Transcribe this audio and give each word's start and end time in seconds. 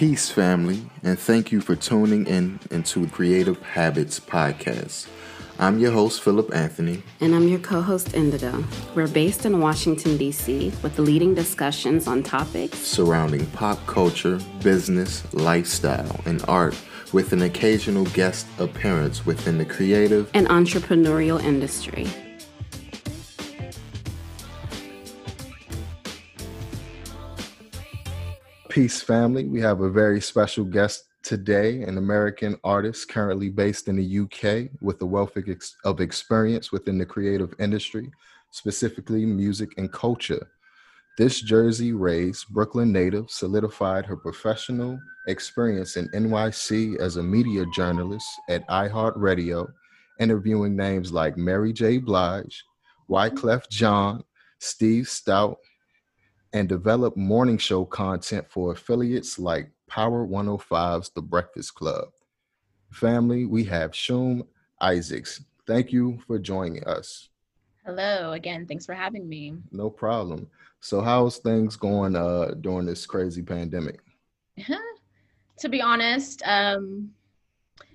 Peace, 0.00 0.30
family, 0.30 0.80
and 1.02 1.18
thank 1.18 1.52
you 1.52 1.60
for 1.60 1.76
tuning 1.76 2.26
in 2.26 2.58
into 2.70 3.06
Creative 3.08 3.60
Habits 3.60 4.18
Podcast. 4.18 5.06
I'm 5.58 5.78
your 5.78 5.92
host, 5.92 6.22
Philip 6.22 6.54
Anthony. 6.54 7.02
And 7.20 7.34
I'm 7.34 7.46
your 7.46 7.58
co 7.58 7.82
host, 7.82 8.14
Indido. 8.14 8.64
We're 8.94 9.08
based 9.08 9.44
in 9.44 9.60
Washington, 9.60 10.16
D.C., 10.16 10.72
with 10.82 10.98
leading 10.98 11.34
discussions 11.34 12.06
on 12.06 12.22
topics 12.22 12.78
surrounding 12.78 13.44
pop 13.48 13.86
culture, 13.86 14.40
business, 14.62 15.22
lifestyle, 15.34 16.18
and 16.24 16.42
art, 16.48 16.74
with 17.12 17.34
an 17.34 17.42
occasional 17.42 18.04
guest 18.06 18.46
appearance 18.58 19.26
within 19.26 19.58
the 19.58 19.66
creative 19.66 20.30
and 20.32 20.48
entrepreneurial 20.48 21.38
industry. 21.44 22.08
Peace, 28.80 29.02
family. 29.02 29.44
We 29.44 29.60
have 29.60 29.82
a 29.82 29.90
very 29.90 30.22
special 30.22 30.64
guest 30.64 31.04
today, 31.22 31.82
an 31.82 31.98
American 31.98 32.58
artist 32.64 33.10
currently 33.10 33.50
based 33.50 33.88
in 33.88 33.96
the 33.96 34.20
UK 34.20 34.70
with 34.80 35.02
a 35.02 35.04
wealth 35.04 35.36
of 35.84 36.00
experience 36.00 36.72
within 36.72 36.96
the 36.96 37.04
creative 37.04 37.52
industry, 37.58 38.10
specifically 38.48 39.26
music 39.26 39.74
and 39.76 39.92
culture. 39.92 40.48
This 41.18 41.42
Jersey 41.42 41.92
raised 41.92 42.48
Brooklyn 42.48 42.90
native 42.90 43.30
solidified 43.30 44.06
her 44.06 44.16
professional 44.16 44.98
experience 45.28 45.98
in 45.98 46.08
NYC 46.14 46.98
as 47.00 47.18
a 47.18 47.22
media 47.22 47.66
journalist 47.74 48.26
at 48.48 48.66
iHeartRadio, 48.68 49.70
interviewing 50.20 50.74
names 50.74 51.12
like 51.12 51.36
Mary 51.36 51.74
J. 51.74 51.98
Blige, 51.98 52.64
Wyclef 53.10 53.68
Jean, 53.68 54.24
Steve 54.58 55.04
Stoute, 55.04 55.58
and 56.52 56.68
develop 56.68 57.16
morning 57.16 57.58
show 57.58 57.84
content 57.84 58.46
for 58.50 58.72
affiliates 58.72 59.38
like 59.38 59.70
Power 59.86 60.26
105's 60.26 61.10
The 61.10 61.22
Breakfast 61.22 61.74
Club. 61.74 62.08
Family, 62.90 63.44
we 63.44 63.64
have 63.64 63.92
Shoom 63.92 64.46
Isaacs. 64.80 65.44
Thank 65.66 65.92
you 65.92 66.18
for 66.26 66.38
joining 66.38 66.84
us. 66.84 67.28
Hello 67.86 68.32
again. 68.32 68.66
Thanks 68.66 68.84
for 68.84 68.94
having 68.94 69.28
me. 69.28 69.54
No 69.70 69.90
problem. 69.90 70.48
So, 70.80 71.00
how's 71.00 71.38
things 71.38 71.76
going 71.76 72.16
uh, 72.16 72.54
during 72.60 72.86
this 72.86 73.06
crazy 73.06 73.42
pandemic? 73.42 74.00
to 75.58 75.68
be 75.68 75.80
honest, 75.80 76.42
um, 76.44 77.10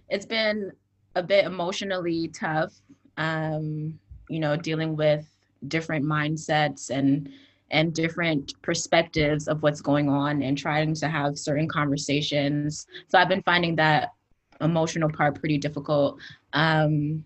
it's 0.09 0.25
been 0.25 0.71
a 1.15 1.23
bit 1.23 1.45
emotionally 1.45 2.29
tough. 2.29 2.73
Um, 3.17 3.99
you 4.29 4.39
know, 4.39 4.55
dealing 4.55 4.95
with 4.95 5.27
different 5.67 6.05
mindsets 6.05 6.89
and 6.89 7.29
and 7.75 7.93
different 7.93 8.53
perspectives 8.61 9.49
of 9.49 9.61
what's 9.61 9.81
going 9.81 10.07
on 10.07 10.41
and 10.41 10.57
trying 10.57 10.95
to 10.95 11.09
have 11.09 11.37
certain 11.37 11.67
conversations. 11.67 12.87
So 13.09 13.19
I've 13.19 13.27
been 13.27 13.43
finding 13.43 13.75
that 13.75 14.13
emotional 14.61 15.09
part 15.09 15.37
pretty 15.37 15.57
difficult. 15.57 16.17
Um, 16.53 17.25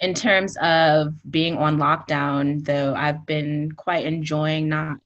in 0.00 0.12
terms 0.12 0.58
of 0.58 1.14
being 1.30 1.56
on 1.56 1.78
lockdown, 1.78 2.62
though, 2.62 2.94
I've 2.94 3.24
been 3.24 3.72
quite 3.72 4.04
enjoying 4.04 4.68
not 4.68 4.98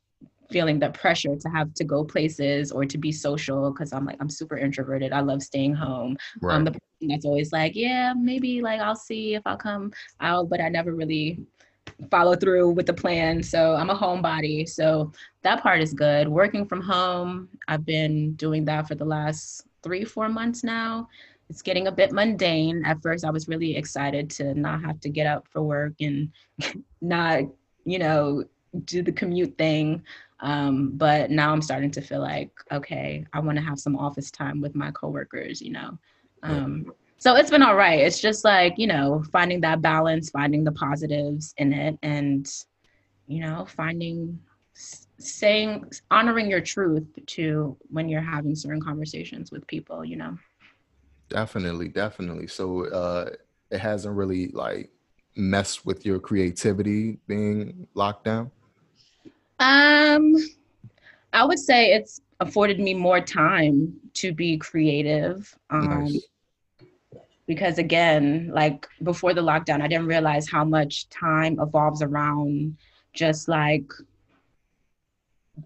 feeling 0.50 0.80
the 0.80 0.90
pressure 0.90 1.36
to 1.36 1.48
have 1.50 1.72
to 1.74 1.84
go 1.84 2.02
places 2.02 2.72
or 2.72 2.84
to 2.84 2.98
be 2.98 3.12
social 3.12 3.70
because 3.70 3.92
I'm 3.92 4.04
like 4.04 4.16
I'm 4.18 4.30
super 4.30 4.58
introverted. 4.58 5.12
I 5.12 5.20
love 5.20 5.40
staying 5.40 5.74
home. 5.74 6.16
Right. 6.40 6.54
I'm 6.54 6.64
the 6.64 6.72
person 6.72 7.08
that's 7.08 7.24
always 7.24 7.52
like, 7.52 7.76
yeah, 7.76 8.12
maybe 8.16 8.60
like 8.60 8.80
I'll 8.80 8.96
see 8.96 9.36
if 9.36 9.42
I'll 9.46 9.56
come 9.56 9.92
out, 10.20 10.48
but 10.48 10.60
I 10.60 10.68
never 10.68 10.94
really 10.94 11.46
follow 12.10 12.34
through 12.36 12.70
with 12.70 12.86
the 12.86 12.92
plan. 12.92 13.42
So 13.42 13.74
I'm 13.74 13.90
a 13.90 13.96
homebody. 13.96 14.68
So 14.68 15.12
that 15.42 15.62
part 15.62 15.80
is 15.80 15.92
good. 15.92 16.28
Working 16.28 16.66
from 16.66 16.80
home, 16.80 17.48
I've 17.68 17.84
been 17.84 18.34
doing 18.34 18.64
that 18.66 18.88
for 18.88 18.94
the 18.94 19.04
last 19.04 19.66
three, 19.82 20.04
four 20.04 20.28
months 20.28 20.64
now. 20.64 21.08
It's 21.50 21.62
getting 21.62 21.86
a 21.86 21.92
bit 21.92 22.12
mundane. 22.12 22.84
At 22.84 23.00
first, 23.02 23.24
I 23.24 23.30
was 23.30 23.48
really 23.48 23.76
excited 23.76 24.28
to 24.30 24.54
not 24.54 24.82
have 24.82 25.00
to 25.00 25.08
get 25.08 25.26
up 25.26 25.48
for 25.48 25.62
work 25.62 25.94
and 26.00 26.30
not, 27.00 27.44
you 27.84 27.98
know, 27.98 28.44
do 28.84 29.02
the 29.02 29.12
commute 29.12 29.56
thing. 29.56 30.02
Um, 30.40 30.92
but 30.94 31.30
now 31.30 31.52
I'm 31.52 31.62
starting 31.62 31.90
to 31.92 32.00
feel 32.00 32.20
like, 32.20 32.50
okay, 32.70 33.24
I 33.32 33.40
want 33.40 33.56
to 33.58 33.64
have 33.64 33.78
some 33.78 33.96
office 33.96 34.30
time 34.30 34.60
with 34.60 34.74
my 34.74 34.90
coworkers, 34.90 35.60
you 35.60 35.72
know. 35.72 35.98
Um, 36.42 36.92
so 37.18 37.34
it's 37.34 37.50
been 37.50 37.62
all 37.62 37.74
right. 37.74 37.98
It's 37.98 38.20
just 38.20 38.44
like 38.44 38.78
you 38.78 38.86
know 38.86 39.24
finding 39.32 39.60
that 39.62 39.82
balance 39.82 40.30
finding 40.30 40.64
the 40.64 40.72
positives 40.72 41.52
in 41.58 41.72
it 41.72 41.98
and 42.02 42.48
you 43.26 43.40
know 43.40 43.66
finding 43.66 44.38
saying 45.18 45.90
honoring 46.12 46.48
your 46.48 46.60
truth 46.60 47.06
to 47.26 47.76
when 47.90 48.08
you're 48.08 48.20
having 48.20 48.54
certain 48.54 48.80
conversations 48.80 49.50
with 49.50 49.66
people 49.66 50.04
you 50.04 50.16
know? 50.16 50.38
Definitely 51.28 51.88
definitely. 51.88 52.46
So 52.46 52.86
uh 52.86 53.30
it 53.70 53.80
hasn't 53.80 54.14
really 54.16 54.48
like 54.48 54.90
messed 55.34 55.84
with 55.84 56.06
your 56.06 56.20
creativity 56.20 57.18
being 57.26 57.86
locked 57.94 58.24
down? 58.24 58.50
Um 59.58 60.34
i 61.32 61.44
would 61.44 61.58
say 61.58 61.92
it's 61.92 62.20
afforded 62.40 62.78
me 62.78 62.94
more 62.94 63.20
time 63.20 63.92
to 64.14 64.32
be 64.32 64.56
creative 64.56 65.54
um 65.70 66.04
nice 66.04 66.28
because 67.48 67.78
again 67.78 68.48
like 68.52 68.86
before 69.02 69.34
the 69.34 69.40
lockdown 69.40 69.80
i 69.80 69.88
didn't 69.88 70.06
realize 70.06 70.48
how 70.48 70.64
much 70.64 71.08
time 71.08 71.58
evolves 71.58 72.02
around 72.02 72.76
just 73.12 73.48
like 73.48 73.90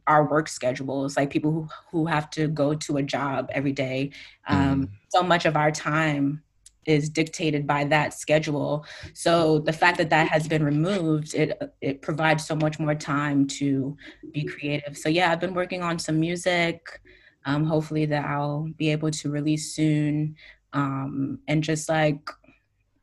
our 0.07 0.25
work 0.25 0.49
schedules 0.49 1.17
like 1.17 1.31
people 1.31 1.53
who, 1.53 1.69
who 1.91 2.07
have 2.07 2.31
to 2.31 2.49
go 2.49 2.75
to 2.75 2.97
a 2.97 3.03
job 3.03 3.51
every 3.53 3.73
day. 3.73 4.11
Um, 4.49 4.87
mm. 4.87 4.91
so 5.09 5.23
much 5.23 5.45
of 5.45 5.57
our 5.57 5.71
time 5.71 6.43
is 6.85 7.09
dictated 7.09 7.67
by 7.67 7.85
that 7.85 8.13
schedule. 8.13 8.85
So 9.15 9.61
the 9.61 9.73
fact 9.73 9.99
that 9.99 10.11
that 10.11 10.29
has 10.29 10.49
been 10.49 10.65
removed 10.65 11.35
it 11.35 11.61
it 11.81 12.03
provides 12.03 12.45
so 12.45 12.57
much 12.57 12.81
more 12.81 12.95
time 12.95 13.47
to 13.59 13.97
be 14.33 14.45
creative. 14.45 14.97
So 14.97 15.09
yeah 15.09 15.31
i've 15.31 15.41
been 15.41 15.55
working 15.55 15.83
on 15.83 15.99
some 15.99 16.19
music. 16.19 17.01
Um, 17.45 17.65
hopefully 17.65 18.07
that 18.07 18.25
i'll 18.25 18.69
be 18.77 18.91
able 18.91 19.11
to 19.11 19.29
release 19.29 19.75
soon 19.75 20.37
um, 20.73 21.39
and 21.49 21.63
just 21.63 21.89
like 21.89 22.31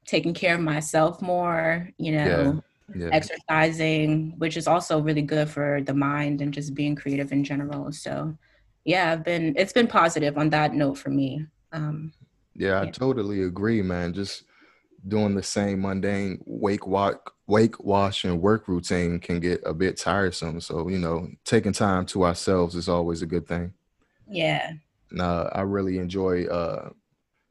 taking 0.06 0.34
care 0.34 0.56
of 0.56 0.62
myself 0.62 1.22
more, 1.22 1.90
you 1.97 2.12
know, 2.13 2.62
yeah. 2.96 3.06
Yeah. 3.06 3.09
exercising, 3.12 4.34
which 4.40 4.57
is 4.57 4.68
also 4.68 5.00
really 5.00 5.22
good 5.22 5.47
for 5.47 5.81
the 5.84 5.94
mind 5.94 6.41
and 6.41 6.52
just 6.52 6.74
being 6.74 6.96
creative 6.96 7.31
in 7.31 7.44
general. 7.44 7.91
So, 7.91 8.35
yeah, 8.84 9.12
I've 9.12 9.24
been, 9.24 9.53
it's 9.57 9.74
been 9.74 9.88
positive 9.88 10.38
on 10.38 10.50
that 10.50 10.74
note 10.74 10.97
for 10.97 11.12
me. 11.12 11.46
Um, 11.72 12.12
yeah, 12.56 12.81
I 12.81 12.85
yeah. 12.85 12.91
totally 12.91 13.44
agree, 13.44 13.84
man. 13.84 14.13
Just 14.13 14.46
doing 15.07 15.36
the 15.36 15.44
same 15.44 15.81
mundane 15.81 16.41
wake 16.46 16.88
walk, 16.88 17.36
wake 17.46 17.80
wash 17.84 18.25
and 18.25 18.41
work 18.41 18.68
routine 18.68 19.19
can 19.19 19.40
get 19.40 19.62
a 19.66 19.74
bit 19.74 19.97
tiresome. 19.97 20.59
So, 20.59 20.88
you 20.88 20.97
know, 20.97 21.30
taking 21.46 21.74
time 21.74 22.07
to 22.07 22.25
ourselves 22.25 22.75
is 22.75 22.90
always 22.90 23.22
a 23.22 23.28
good 23.28 23.47
thing. 23.47 23.74
Yeah. 24.28 24.72
Now, 25.12 25.50
I 25.53 25.62
really 25.62 26.00
enjoy 26.00 26.46
uh, 26.46 26.90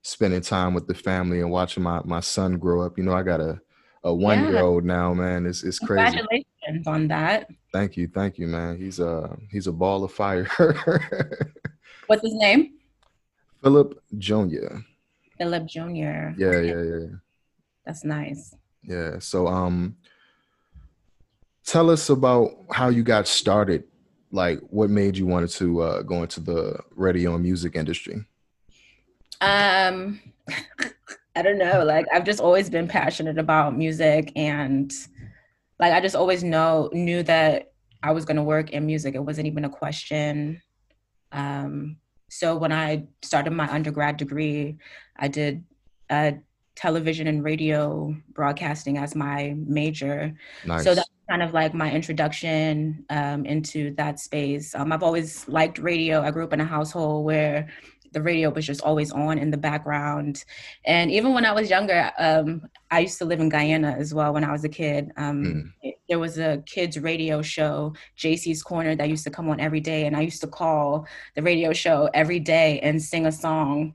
spending 0.08 0.40
time 0.40 0.72
with 0.72 0.86
the 0.86 0.94
family 0.94 1.40
and 1.40 1.50
watching 1.50 1.82
my 1.82 2.00
my 2.04 2.20
son 2.20 2.58
grow 2.58 2.82
up. 2.82 2.96
You 2.96 3.04
know, 3.04 3.12
I 3.12 3.22
got 3.22 3.40
a 3.40 3.60
a 4.04 4.14
one 4.14 4.44
year 4.44 4.62
old 4.62 4.84
now, 4.84 5.12
man. 5.12 5.46
It's 5.46 5.62
it's 5.62 5.78
crazy. 5.78 6.16
Congratulations 6.16 6.86
on 6.86 7.08
that. 7.08 7.48
Thank 7.72 7.96
you, 7.96 8.08
thank 8.08 8.38
you, 8.38 8.46
man. 8.46 8.78
He's 8.78 9.00
a 9.00 9.36
he's 9.50 9.66
a 9.66 9.72
ball 9.72 10.04
of 10.04 10.12
fire. 10.12 10.48
What's 12.06 12.22
his 12.22 12.34
name? 12.34 12.78
Philip 13.62 14.02
Jr. 14.16 14.80
Philip 15.36 15.66
Jr. 15.66 15.80
Yeah, 16.36 16.46
okay. 16.46 16.68
yeah, 16.68 16.82
yeah. 16.82 17.06
That's 17.84 18.04
nice. 18.04 18.54
Yeah. 18.82 19.18
So 19.18 19.46
um 19.46 19.96
tell 21.64 21.90
us 21.90 22.08
about 22.08 22.52
how 22.70 22.88
you 22.88 23.02
got 23.02 23.28
started. 23.28 23.84
Like 24.32 24.60
what 24.70 24.88
made 24.88 25.18
you 25.18 25.26
wanted 25.26 25.50
to 25.50 25.80
uh, 25.82 26.02
go 26.02 26.22
into 26.22 26.40
the 26.40 26.80
radio 26.94 27.34
and 27.34 27.42
music 27.42 27.76
industry? 27.76 28.24
Um, 29.40 30.20
I 31.36 31.42
don't 31.42 31.58
know. 31.58 31.84
Like 31.84 32.06
I've 32.12 32.24
just 32.24 32.40
always 32.40 32.68
been 32.68 32.88
passionate 32.88 33.38
about 33.38 33.76
music, 33.76 34.32
and 34.34 34.92
like 35.78 35.92
I 35.92 36.00
just 36.00 36.16
always 36.16 36.42
know 36.42 36.90
knew 36.92 37.22
that 37.24 37.72
I 38.02 38.12
was 38.12 38.24
going 38.24 38.36
to 38.36 38.42
work 38.42 38.70
in 38.70 38.86
music. 38.86 39.14
It 39.14 39.20
wasn't 39.20 39.46
even 39.46 39.64
a 39.64 39.70
question. 39.70 40.62
Um, 41.32 41.96
so 42.30 42.56
when 42.56 42.72
I 42.72 43.06
started 43.22 43.52
my 43.52 43.70
undergrad 43.72 44.16
degree, 44.16 44.76
I 45.16 45.28
did 45.28 45.64
uh, 46.10 46.32
television 46.76 47.26
and 47.26 47.42
radio 47.42 48.14
broadcasting 48.32 48.98
as 48.98 49.14
my 49.14 49.54
major. 49.56 50.34
Nice. 50.64 50.84
So 50.84 50.94
that's 50.94 51.08
kind 51.28 51.42
of 51.42 51.52
like 51.52 51.74
my 51.74 51.90
introduction 51.90 53.04
um, 53.10 53.44
into 53.44 53.94
that 53.96 54.20
space. 54.20 54.74
Um, 54.74 54.92
I've 54.92 55.02
always 55.02 55.46
liked 55.48 55.78
radio. 55.78 56.22
I 56.22 56.30
grew 56.30 56.44
up 56.44 56.52
in 56.52 56.60
a 56.60 56.64
household 56.64 57.24
where 57.24 57.68
the 58.12 58.22
radio 58.22 58.50
was 58.50 58.66
just 58.66 58.82
always 58.82 59.12
on 59.12 59.38
in 59.38 59.50
the 59.50 59.56
background. 59.56 60.44
And 60.84 61.10
even 61.10 61.32
when 61.32 61.44
I 61.44 61.52
was 61.52 61.70
younger, 61.70 62.10
um, 62.18 62.62
I 62.90 63.00
used 63.00 63.18
to 63.18 63.24
live 63.24 63.40
in 63.40 63.48
Guyana 63.48 63.96
as 63.98 64.14
well 64.14 64.32
when 64.32 64.44
I 64.44 64.52
was 64.52 64.64
a 64.64 64.68
kid. 64.68 65.12
Um, 65.16 65.72
mm. 65.84 65.94
there 66.08 66.18
was 66.18 66.38
a 66.38 66.62
kids 66.66 66.98
radio 66.98 67.42
show, 67.42 67.94
JC's 68.16 68.62
Corner, 68.62 68.96
that 68.96 69.08
used 69.08 69.24
to 69.24 69.30
come 69.30 69.48
on 69.48 69.60
every 69.60 69.80
day, 69.80 70.06
and 70.06 70.16
I 70.16 70.22
used 70.22 70.40
to 70.40 70.46
call 70.46 71.06
the 71.34 71.42
radio 71.42 71.72
show 71.72 72.08
every 72.14 72.40
day 72.40 72.80
and 72.80 73.02
sing 73.02 73.26
a 73.26 73.32
song. 73.32 73.94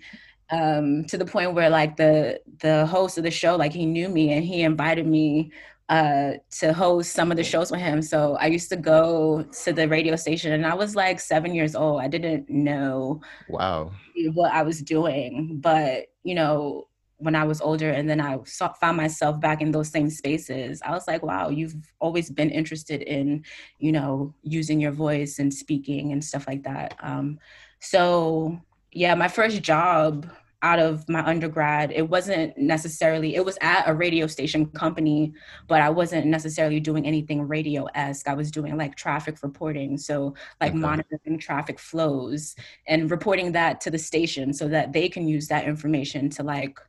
Um, 0.50 1.06
to 1.06 1.18
the 1.18 1.26
point 1.26 1.54
where 1.54 1.70
like 1.70 1.98
the 1.98 2.40
the 2.60 2.86
host 2.86 3.18
of 3.18 3.24
the 3.24 3.32
show, 3.32 3.56
like 3.56 3.74
he 3.74 3.86
knew 3.86 4.10
me 4.10 4.34
and 4.34 4.44
he 4.46 4.62
invited 4.62 5.08
me 5.08 5.52
uh, 5.94 6.34
to 6.50 6.74
host 6.74 7.14
some 7.14 7.30
of 7.30 7.38
the 7.38 7.44
shows 7.44 7.70
with 7.72 7.80
him. 7.80 8.02
So 8.02 8.36
I 8.38 8.48
used 8.48 8.68
to 8.70 8.76
go 8.76 9.44
to 9.44 9.74
the 9.74 9.88
radio 9.88 10.16
station 10.16 10.52
and 10.52 10.66
I 10.66 10.74
was 10.74 10.96
like 10.96 11.20
seven 11.20 11.54
years 11.54 11.76
old. 11.76 12.02
I 12.02 12.08
didn't 12.08 12.50
know 12.50 13.22
wow 13.48 13.92
what 14.34 14.52
I 14.52 14.64
was 14.64 14.82
doing, 14.82 15.60
but 15.62 16.08
you 16.24 16.34
know, 16.34 16.88
when 17.18 17.36
I 17.36 17.44
was 17.44 17.62
older 17.62 17.92
and 17.92 18.10
then 18.10 18.20
I 18.20 18.40
saw, 18.44 18.74
found 18.74 18.98
myself 18.98 19.40
back 19.40 19.62
in 19.62 19.72
those 19.72 19.90
same 19.90 20.10
spaces, 20.10 20.82
I 20.84 20.92
was 20.92 21.08
like, 21.08 21.22
wow, 21.22 21.50
you've 21.50 21.76
always 22.00 22.32
been 22.32 22.50
interested 22.50 23.04
in, 23.04 23.46
you 23.78 23.92
know, 23.92 24.34
using 24.42 24.80
your 24.80 24.94
voice 24.94 25.38
and 25.38 25.54
speaking 25.54 26.12
and 26.12 26.24
stuff 26.24 26.48
like 26.48 26.64
that. 26.64 26.96
Um, 27.04 27.38
so 27.80 28.60
yeah, 28.92 29.14
my 29.14 29.28
first 29.28 29.62
job 29.62 30.28
out 30.64 30.80
of 30.80 31.08
my 31.10 31.24
undergrad 31.26 31.92
it 31.92 32.10
wasn't 32.10 32.58
necessarily 32.58 33.36
it 33.36 33.44
was 33.44 33.58
at 33.62 33.88
a 33.88 33.94
radio 33.94 34.26
station 34.26 34.66
company 34.68 35.34
but 35.68 35.82
i 35.82 35.90
wasn't 35.90 36.26
necessarily 36.26 36.80
doing 36.80 37.06
anything 37.06 37.46
radio-esque 37.48 38.28
i 38.28 38.34
was 38.34 38.50
doing 38.50 38.76
like 38.78 38.96
traffic 38.96 39.38
reporting 39.44 39.98
so 39.98 40.34
like 40.62 40.72
okay. 40.72 40.80
monitoring 40.80 41.38
traffic 41.38 41.78
flows 41.78 42.56
and 42.88 43.12
reporting 43.12 43.52
that 43.52 43.82
to 43.82 43.92
the 43.92 44.00
station 44.00 44.54
so 44.54 44.68
that 44.68 44.94
they 44.94 45.10
can 45.10 45.28
use 45.28 45.48
that 45.48 45.66
information 45.66 46.30
to 46.30 46.42
like 46.42 46.80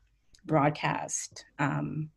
broadcast 0.46 1.44
um, 1.58 2.08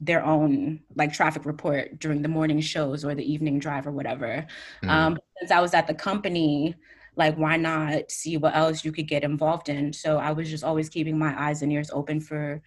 their 0.00 0.24
own 0.24 0.80
like 0.96 1.12
traffic 1.12 1.46
report 1.46 1.98
during 2.00 2.22
the 2.22 2.28
morning 2.28 2.60
shows 2.60 3.04
or 3.04 3.14
the 3.14 3.32
evening 3.32 3.60
drive 3.60 3.86
or 3.86 3.92
whatever 3.92 4.44
mm. 4.82 4.88
um, 4.88 5.16
since 5.38 5.52
i 5.52 5.60
was 5.60 5.74
at 5.74 5.86
the 5.86 5.94
company 5.94 6.74
like 7.16 7.36
why 7.36 7.56
not 7.56 8.10
see 8.10 8.36
what 8.36 8.56
else 8.56 8.84
you 8.84 8.92
could 8.92 9.08
get 9.08 9.24
involved 9.24 9.68
in? 9.68 9.92
So 9.92 10.18
i 10.18 10.32
was 10.32 10.50
just 10.50 10.64
always 10.64 10.88
keeping 10.88 11.18
my 11.18 11.34
eyes 11.40 11.62
and 11.62 11.72
ears 11.72 11.90
open 11.92 12.20
for 12.20 12.62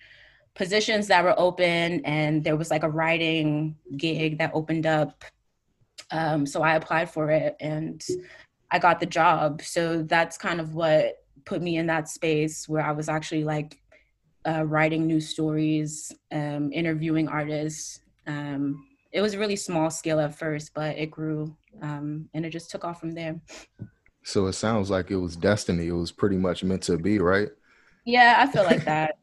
positions 0.56 1.08
that 1.08 1.24
were 1.24 1.40
open 1.40 2.04
and 2.04 2.44
there 2.44 2.56
was 2.56 2.72
like 2.72 2.84
a 2.84 2.90
writing 2.90 3.76
gig 3.96 4.40
that 4.40 4.52
opened 4.54 4.88
up 4.88 5.24
um, 6.12 6.46
so 6.46 6.64
i 6.64 6.76
applied 6.76 7.10
for 7.10 7.30
it 7.30 7.56
and 7.60 8.04
i 8.72 8.80
got 8.80 9.00
the 9.00 9.06
job. 9.06 9.62
So 9.62 10.04
that's 10.04 10.38
kind 10.38 10.60
of 10.60 10.74
what 10.74 11.24
put 11.46 11.62
me 11.62 11.78
in 11.78 11.88
that 11.88 12.10
space 12.10 12.68
where 12.68 12.84
i 12.84 12.92
was 12.92 13.08
actually 13.08 13.44
like 13.44 13.80
uh, 14.48 14.64
writing 14.64 15.06
new 15.06 15.20
stories 15.20 16.14
um, 16.32 16.72
interviewing 16.72 17.28
artists. 17.28 18.00
Um, 18.28 18.86
it 19.12 19.22
was 19.22 19.36
really 19.36 19.56
small 19.58 19.90
scale 19.90 20.20
at 20.20 20.36
first 20.36 20.74
but 20.74 20.98
it 20.98 21.12
grew 21.12 21.56
um, 21.82 22.30
and 22.34 22.46
it 22.46 22.50
just 22.50 22.72
took 22.72 22.84
off 22.84 23.00
from 23.00 23.14
there 23.14 23.40
so 24.28 24.48
it 24.48 24.54
sounds 24.54 24.90
like 24.90 25.10
it 25.10 25.16
was 25.16 25.38
destiny. 25.38 25.88
It 25.88 25.94
was 25.94 26.12
pretty 26.12 26.36
much 26.36 26.62
meant 26.62 26.84
to 26.84 26.98
be, 26.98 27.18
right? 27.18 27.48
Yeah, 28.04 28.36
I 28.38 28.52
feel 28.52 28.64
like 28.64 28.84
that. 28.94 29.16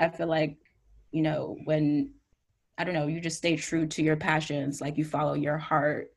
I 0.00 0.08
feel 0.08 0.26
like, 0.26 0.56
you 1.10 1.20
know, 1.20 1.58
when 1.64 2.12
I 2.78 2.84
don't 2.84 2.94
know, 2.94 3.08
you 3.08 3.20
just 3.20 3.36
stay 3.36 3.56
true 3.56 3.86
to 3.88 4.02
your 4.02 4.16
passions, 4.16 4.80
like 4.80 4.96
you 4.96 5.04
follow 5.04 5.34
your 5.34 5.58
heart, 5.58 6.14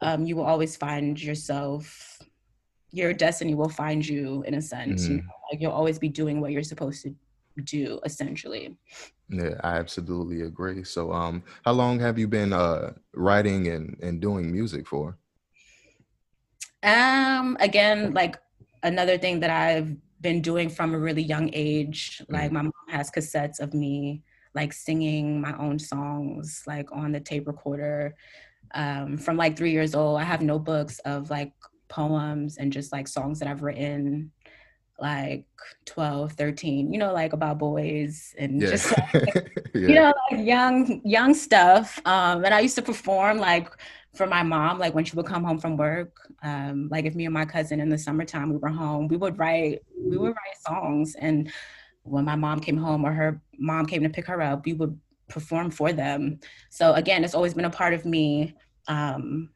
um, 0.00 0.24
you 0.24 0.34
will 0.34 0.44
always 0.44 0.76
find 0.76 1.22
yourself, 1.22 2.22
your 2.90 3.12
destiny 3.12 3.54
will 3.54 3.68
find 3.68 4.06
you 4.06 4.42
in 4.46 4.54
a 4.54 4.62
sense. 4.62 5.02
Mm-hmm. 5.02 5.12
You 5.12 5.18
know? 5.18 5.34
Like 5.52 5.60
you'll 5.60 5.72
always 5.72 5.98
be 5.98 6.08
doing 6.08 6.40
what 6.40 6.52
you're 6.52 6.62
supposed 6.62 7.02
to 7.02 7.14
do, 7.64 8.00
essentially. 8.06 8.74
Yeah, 9.28 9.60
I 9.62 9.76
absolutely 9.76 10.40
agree. 10.40 10.84
So 10.84 11.12
um 11.12 11.42
how 11.66 11.72
long 11.72 12.00
have 12.00 12.18
you 12.18 12.28
been 12.28 12.54
uh 12.54 12.94
writing 13.14 13.68
and, 13.68 13.98
and 14.00 14.22
doing 14.22 14.50
music 14.50 14.86
for? 14.88 15.18
Um, 16.84 17.56
again, 17.60 18.12
like 18.12 18.36
another 18.82 19.18
thing 19.18 19.40
that 19.40 19.50
I've 19.50 19.96
been 20.20 20.40
doing 20.40 20.68
from 20.68 20.94
a 20.94 20.98
really 20.98 21.22
young 21.22 21.50
age. 21.52 22.22
Like 22.28 22.44
mm-hmm. 22.44 22.54
my 22.54 22.62
mom 22.62 22.72
has 22.88 23.10
cassettes 23.10 23.60
of 23.60 23.74
me 23.74 24.22
like 24.54 24.72
singing 24.72 25.40
my 25.40 25.56
own 25.58 25.78
songs 25.78 26.62
like 26.66 26.88
on 26.92 27.12
the 27.12 27.20
tape 27.20 27.46
recorder. 27.46 28.14
Um, 28.74 29.18
from 29.18 29.36
like 29.36 29.56
three 29.56 29.72
years 29.72 29.94
old, 29.94 30.20
I 30.20 30.24
have 30.24 30.42
notebooks 30.42 30.98
of 31.00 31.30
like 31.30 31.52
poems 31.88 32.56
and 32.56 32.72
just 32.72 32.92
like 32.92 33.08
songs 33.08 33.38
that 33.38 33.48
I've 33.48 33.62
written 33.62 34.32
like 35.00 35.44
12 35.86 36.32
13 36.34 36.92
you 36.92 36.98
know 36.98 37.12
like 37.12 37.32
about 37.32 37.58
boys 37.58 38.32
and 38.38 38.62
yeah. 38.62 38.70
just 38.70 38.96
like, 39.14 39.70
yeah. 39.74 39.88
you 39.88 39.94
know 39.94 40.14
like 40.30 40.46
young 40.46 41.00
young 41.04 41.34
stuff 41.34 42.00
um 42.04 42.44
and 42.44 42.54
i 42.54 42.60
used 42.60 42.76
to 42.76 42.82
perform 42.82 43.38
like 43.38 43.68
for 44.14 44.26
my 44.26 44.42
mom, 44.42 44.78
like 44.78 44.94
when 44.94 45.04
she 45.04 45.16
would 45.16 45.26
come 45.26 45.44
home 45.44 45.58
from 45.58 45.76
work, 45.76 46.16
um, 46.42 46.88
like 46.90 47.04
if 47.04 47.14
me 47.14 47.24
and 47.24 47.34
my 47.34 47.44
cousin 47.44 47.80
in 47.80 47.88
the 47.88 47.98
summertime 47.98 48.50
we 48.50 48.56
were 48.56 48.68
home, 48.68 49.08
we 49.08 49.16
would 49.16 49.38
write 49.38 49.80
we 49.98 50.16
would 50.16 50.28
write 50.28 50.58
songs, 50.66 51.16
and 51.16 51.52
when 52.02 52.24
my 52.24 52.36
mom 52.36 52.60
came 52.60 52.76
home 52.76 53.04
or 53.04 53.12
her 53.12 53.40
mom 53.58 53.86
came 53.86 54.02
to 54.02 54.08
pick 54.08 54.26
her 54.26 54.40
up, 54.40 54.64
we 54.64 54.72
would 54.72 54.98
perform 55.28 55.70
for 55.70 55.92
them. 55.92 56.38
So 56.70 56.92
again, 56.94 57.24
it's 57.24 57.34
always 57.34 57.54
been 57.54 57.64
a 57.64 57.70
part 57.70 57.94
of 57.94 58.04
me. 58.04 58.54
Um, 58.88 59.50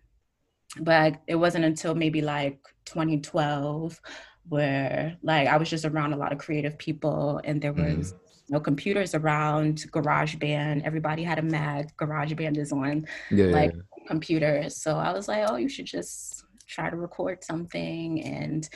but 0.81 1.21
it 1.27 1.35
wasn't 1.35 1.65
until 1.65 1.95
maybe 1.95 2.21
like 2.21 2.59
2012 2.87 4.01
where 4.49 5.17
like 5.23 5.47
I 5.47 5.57
was 5.57 5.69
just 5.71 5.85
around 5.85 6.15
a 6.15 6.17
lot 6.17 6.33
of 6.33 6.39
creative 6.39 6.79
people, 6.79 7.41
and 7.45 7.63
there 7.63 7.73
was. 7.73 8.13
Mm 8.13 8.19
no 8.51 8.61
computers 8.61 9.15
around 9.15 9.85
GarageBand. 9.93 10.83
Everybody 10.85 11.23
had 11.23 11.39
a 11.39 11.43
Mac. 11.43 11.95
GarageBand 11.97 12.57
is 12.57 12.73
on 12.73 13.07
yeah, 13.31 13.47
like 13.47 13.75
yeah 13.75 13.98
computers. 14.09 14.75
So 14.77 14.97
I 14.97 15.13
was 15.13 15.29
like, 15.29 15.45
oh, 15.49 15.57
you 15.57 15.69
should 15.69 15.87
just 15.87 16.45
try 16.67 16.91
to 16.91 16.97
record 16.97 17.45
something. 17.45 18.25
And, 18.25 18.69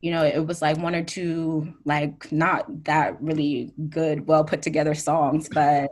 you 0.00 0.10
know, 0.10 0.24
it 0.24 0.46
was 0.46 0.62
like 0.62 0.78
one 0.78 0.94
or 0.94 1.04
two, 1.04 1.74
like, 1.84 2.32
not 2.32 2.84
that 2.84 3.20
really 3.20 3.74
good, 3.90 4.26
well 4.26 4.44
put 4.44 4.62
together 4.62 4.94
songs, 4.94 5.48
but 5.52 5.90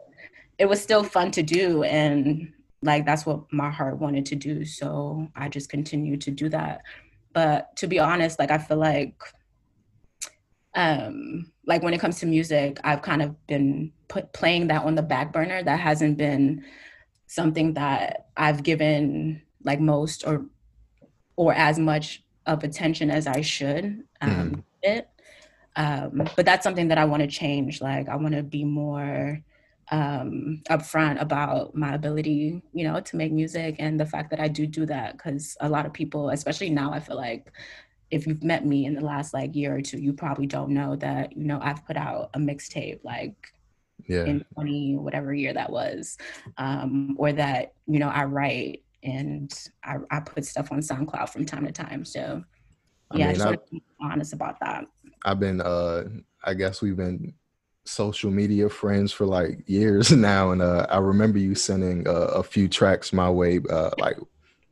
it 0.59 0.67
was 0.67 0.81
still 0.81 1.05
fun 1.05 1.31
to 1.33 1.43
do. 1.43 1.83
And, 1.83 2.53
like, 2.83 3.05
that's 3.05 3.27
what 3.27 3.53
my 3.53 3.71
heart 3.71 3.99
wanted 3.99 4.25
to 4.27 4.37
do. 4.37 4.65
So 4.65 5.29
I 5.37 5.49
just 5.49 5.69
continued 5.69 6.21
to 6.23 6.31
do 6.31 6.49
that. 6.49 6.83
But 7.33 7.77
to 7.77 7.87
be 7.87 7.99
honest, 7.99 8.39
like, 8.39 8.51
I 8.51 8.59
feel 8.59 8.79
like, 8.79 9.15
um, 10.75 11.53
like 11.67 11.83
when 11.83 11.95
it 11.95 12.01
comes 12.01 12.19
to 12.21 12.27
music, 12.27 12.81
I've 12.83 13.03
kind 13.03 13.23
of 13.23 13.47
been 13.47 13.93
put 14.09 14.33
playing 14.33 14.69
that 14.69 14.85
on 14.85 14.95
the 14.95 15.03
back 15.03 15.33
burner. 15.33 15.63
That 15.63 15.81
hasn't 15.81 16.17
been 16.19 16.65
something 17.27 17.75
that 17.75 18.29
I've 18.37 18.63
given 18.63 19.43
like 19.65 19.81
most 19.81 20.27
or 20.27 20.47
or 21.37 21.55
as 21.55 21.79
much 21.79 22.23
of 22.47 22.65
attention 22.65 23.11
as 23.11 23.27
I 23.27 23.41
should 23.41 24.05
um, 24.21 24.31
mm. 24.31 24.65
it. 24.83 25.09
Um, 25.77 26.29
but 26.37 26.45
that's 26.45 26.65
something 26.65 26.89
that 26.89 26.99
I 26.99 27.05
want 27.05 27.23
to 27.23 27.27
change. 27.29 27.81
Like 27.81 28.09
I 28.09 28.17
want 28.17 28.35
to 28.35 28.43
be 28.43 28.65
more 28.65 29.43
um, 29.91 30.63
upfront 30.69 31.21
about 31.21 31.75
my 31.75 31.95
ability, 31.95 32.63
you 32.73 32.85
know, 32.85 33.01
to 33.01 33.17
make 33.17 33.33
music 33.33 33.77
and 33.79 33.99
the 33.99 34.07
fact 34.07 34.31
that 34.31 34.41
I 34.41 34.49
do 34.49 34.67
do 34.67 34.87
that 34.87 35.13
because 35.13 35.57
a 35.61 35.69
lot 35.69 35.87
of 35.87 35.93
people, 35.93 36.31
especially 36.31 36.71
now, 36.71 36.93
I 36.93 37.01
feel 37.01 37.17
like 37.17 37.53
if 38.11 38.27
you've 38.27 38.43
met 38.43 38.67
me 38.67 38.85
in 38.85 38.95
the 38.95 39.05
last 39.05 39.33
like 39.33 39.55
year 39.55 39.75
or 39.75 39.81
two, 39.81 39.99
you 39.99 40.13
probably 40.13 40.47
don't 40.47 40.71
know 40.71 40.97
that 40.97 41.37
you 41.37 41.45
know 41.45 41.59
I've 41.63 41.85
put 41.87 41.97
out 41.97 42.31
a 42.35 42.39
mixtape 42.39 43.01
like 43.05 43.52
yeah. 44.07 44.25
in 44.25 44.45
20 44.55 44.97
whatever 44.97 45.33
year 45.35 45.53
that 45.53 45.71
was 45.71 46.19
um, 46.59 47.17
or 47.19 47.33
that 47.33 47.73
you 47.87 47.99
know 47.99 48.09
i 48.09 48.25
write 48.25 48.83
and 49.03 49.53
I, 49.85 49.97
I 50.11 50.21
put 50.21 50.45
stuff 50.45 50.71
on 50.73 50.79
soundcloud 50.81 51.29
from 51.31 51.45
time 51.45 51.67
to 51.67 51.73
time. 51.73 52.05
So 52.05 52.43
yeah 53.15 53.27
I, 53.27 53.29
mean, 53.29 53.29
I 53.29 53.33
just 53.33 53.47
want 53.47 53.67
to 53.67 53.73
be 53.73 53.83
honest 54.01 54.33
about 54.33 54.61
that. 54.61 54.87
I've 55.25 55.41
been 55.41 55.61
uh 55.61 56.05
i 56.45 56.55
guess 56.55 56.83
we've 56.83 56.97
been 56.97 57.33
social 57.85 58.31
media 58.31 58.69
friends 58.69 59.13
for 59.13 59.27
like 59.27 59.63
years 59.67 60.11
now. 60.13 60.51
And 60.51 60.63
uh 60.63 60.87
i 60.91 60.99
remember 60.99 61.39
you 61.39 61.55
sending 61.55 62.07
uh, 62.07 62.33
a 62.35 62.43
few 62.43 62.69
tracks 62.69 63.13
my 63.13 63.31
way 63.31 63.61
uh 63.71 63.91
like 63.99 64.17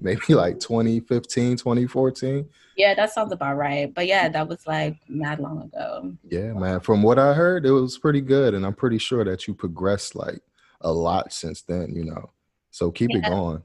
maybe 0.00 0.34
like 0.34 0.58
2015 0.60 1.56
2014 1.56 2.49
yeah 2.80 2.94
that 2.94 3.12
sounds 3.12 3.30
about 3.30 3.56
right. 3.56 3.92
But 3.92 4.06
yeah 4.06 4.28
that 4.30 4.49
was 4.49 4.66
like 4.66 4.96
mad 5.08 5.38
long 5.38 5.62
ago. 5.62 6.14
Yeah 6.28 6.52
man. 6.54 6.80
From 6.80 7.02
what 7.02 7.18
i 7.18 7.34
heard 7.34 7.66
it 7.66 7.72
was 7.72 7.99
pretty 7.99 8.22
good 8.22 8.54
and 8.54 8.64
i'm 8.64 8.75
pretty 8.75 8.99
sure 8.99 9.25
that 9.25 9.46
you 9.46 9.54
progressed 9.54 10.14
like 10.14 10.40
a 10.80 10.90
lot 10.90 11.32
since 11.32 11.62
then 11.62 11.94
you 11.94 12.04
know. 12.04 12.30
So 12.70 12.90
keep 12.90 13.10
yeah. 13.10 13.18
it 13.18 13.25
going. 13.25 13.62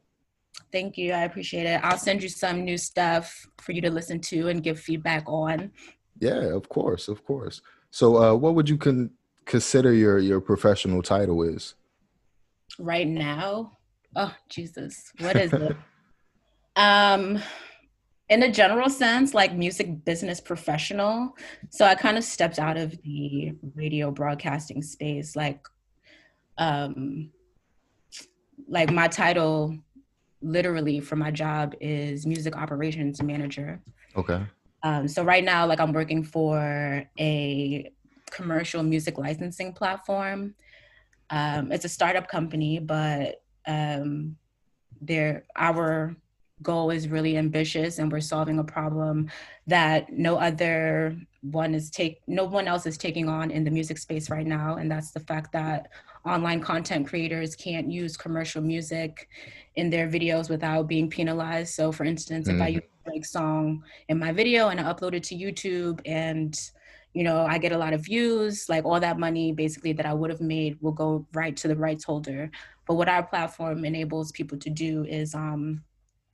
Thank 0.72 0.98
you. 0.98 1.13
I 1.13 1.22
appreciate 1.22 1.65
it. 1.65 1.79
I'll 1.84 1.98
send 1.98 2.24
you 2.24 2.29
some 2.29 2.65
new 2.65 2.77
stuff 2.77 3.48
for 3.62 3.72
you 3.72 3.81
to 3.81 3.89
listen 3.89 4.19
to 4.31 4.50
and 4.50 4.62
give 4.62 4.79
feedback 4.79 5.24
on. 5.27 5.72
Yeah 6.19 6.53
of 6.60 6.67
course 6.67 7.07
of 7.07 7.24
course. 7.25 7.62
So 7.91 8.17
uh 8.17 8.36
what 8.36 8.55
would 8.55 8.67
you 8.67 8.77
con- 8.77 9.12
consider 9.45 9.93
your 9.93 10.19
your 10.19 10.41
professional 10.41 11.01
title 11.01 11.41
is? 11.43 11.75
Right 12.77 13.07
now? 13.07 13.77
Oh 14.15 14.36
jesus. 14.50 15.13
What 15.19 15.38
is 15.38 15.53
it? 15.53 15.77
Um, 16.75 17.41
in 18.29 18.44
a 18.44 18.51
general 18.51 18.89
sense, 18.89 19.34
like 19.34 19.53
music 19.53 20.03
business 20.03 20.39
professional. 20.39 21.36
So 21.70 21.86
I 21.86 21.96
kind 21.96 22.17
of 22.17 22.24
stepped 22.24 22.58
out 22.58 22.77
of 22.77 23.00
the 23.03 23.53
radio 23.75 24.12
broadcasting 24.12 24.82
space. 24.82 25.36
Like, 25.36 25.65
um, 26.58 27.32
like 28.67 28.91
my 28.91 29.08
title 29.08 29.77
literally 30.41 31.00
for 31.00 31.15
my 31.15 31.32
job 31.32 31.75
is 31.79 32.25
music 32.25 32.55
operations 32.55 33.22
manager. 33.22 33.82
Okay. 34.15 34.41
Um, 34.84 35.08
so 35.08 35.24
right 35.24 35.44
now, 35.44 35.65
like 35.65 35.79
I'm 35.79 35.94
working 35.94 36.24
for 36.24 37.03
a 37.20 37.91
commercial 38.32 38.84
music 38.84 39.17
licensing 39.17 39.74
platform. 39.74 40.55
Um, 41.29 41.72
it's 41.72 41.86
a 41.86 41.89
startup 41.89 42.27
company, 42.27 42.79
but 42.79 43.41
um, 43.67 44.36
there 45.01 45.46
our 45.55 46.15
goal 46.62 46.89
is 46.89 47.07
really 47.07 47.38
ambitious, 47.38 48.00
and 48.00 48.12
we're 48.12 48.21
solving 48.21 48.59
a 48.59 48.63
problem 48.63 49.29
that 49.67 50.12
no 50.12 50.38
other 50.38 51.17
one 51.41 51.75
is 51.75 51.89
take 51.89 52.21
no 52.27 52.45
one 52.45 52.67
else 52.67 52.85
is 52.85 52.97
taking 52.97 53.29
on 53.29 53.51
in 53.51 53.63
the 53.63 53.71
music 53.71 53.97
space 53.97 54.29
right 54.29 54.47
now, 54.47 54.75
and 54.75 54.89
that's 54.89 55.12
the 55.12 55.19
fact 55.19 55.51
that 55.53 55.89
online 56.25 56.59
content 56.59 57.07
creators 57.07 57.55
can't 57.55 57.91
use 57.91 58.17
commercial 58.17 58.62
music 58.62 59.29
in 59.75 59.89
their 59.89 60.07
videos 60.07 60.50
without 60.50 60.88
being 60.88 61.09
penalized. 61.09 61.74
So, 61.74 61.91
for 61.91 62.03
instance, 62.03 62.47
mm-hmm. 62.47 62.57
if 62.57 62.63
I 62.63 62.69
mm-hmm. 62.69 62.75
use 62.75 62.83
a 63.05 63.09
Drake 63.09 63.25
song 63.25 63.83
in 64.09 64.17
my 64.17 64.31
video 64.31 64.69
and 64.69 64.79
I 64.79 64.91
upload 64.91 65.13
it 65.13 65.24
to 65.25 65.35
YouTube 65.35 66.01
and 66.05 66.59
you 67.13 67.24
know, 67.24 67.45
I 67.45 67.57
get 67.59 67.71
a 67.71 67.77
lot 67.77 67.93
of 67.93 68.03
views, 68.03 68.67
like 68.67 68.83
all 68.83 69.00
that 69.00 69.17
money 69.17 69.53
basically 69.53 69.93
that 69.93 70.05
I 70.05 70.13
would 70.13 70.29
have 70.29 70.41
made 70.41 70.77
will 70.81 70.91
go 70.91 71.25
right 71.33 71.55
to 71.57 71.69
the 71.69 71.75
rights 71.75 72.03
holder. 72.03 72.51
But 72.85 72.95
what 72.95 73.07
our 73.07 73.24
platform 73.24 73.85
enables 73.85 74.33
people 74.33 74.57
to 74.59 74.69
do 74.69 75.05
is 75.05 75.33
um 75.33 75.81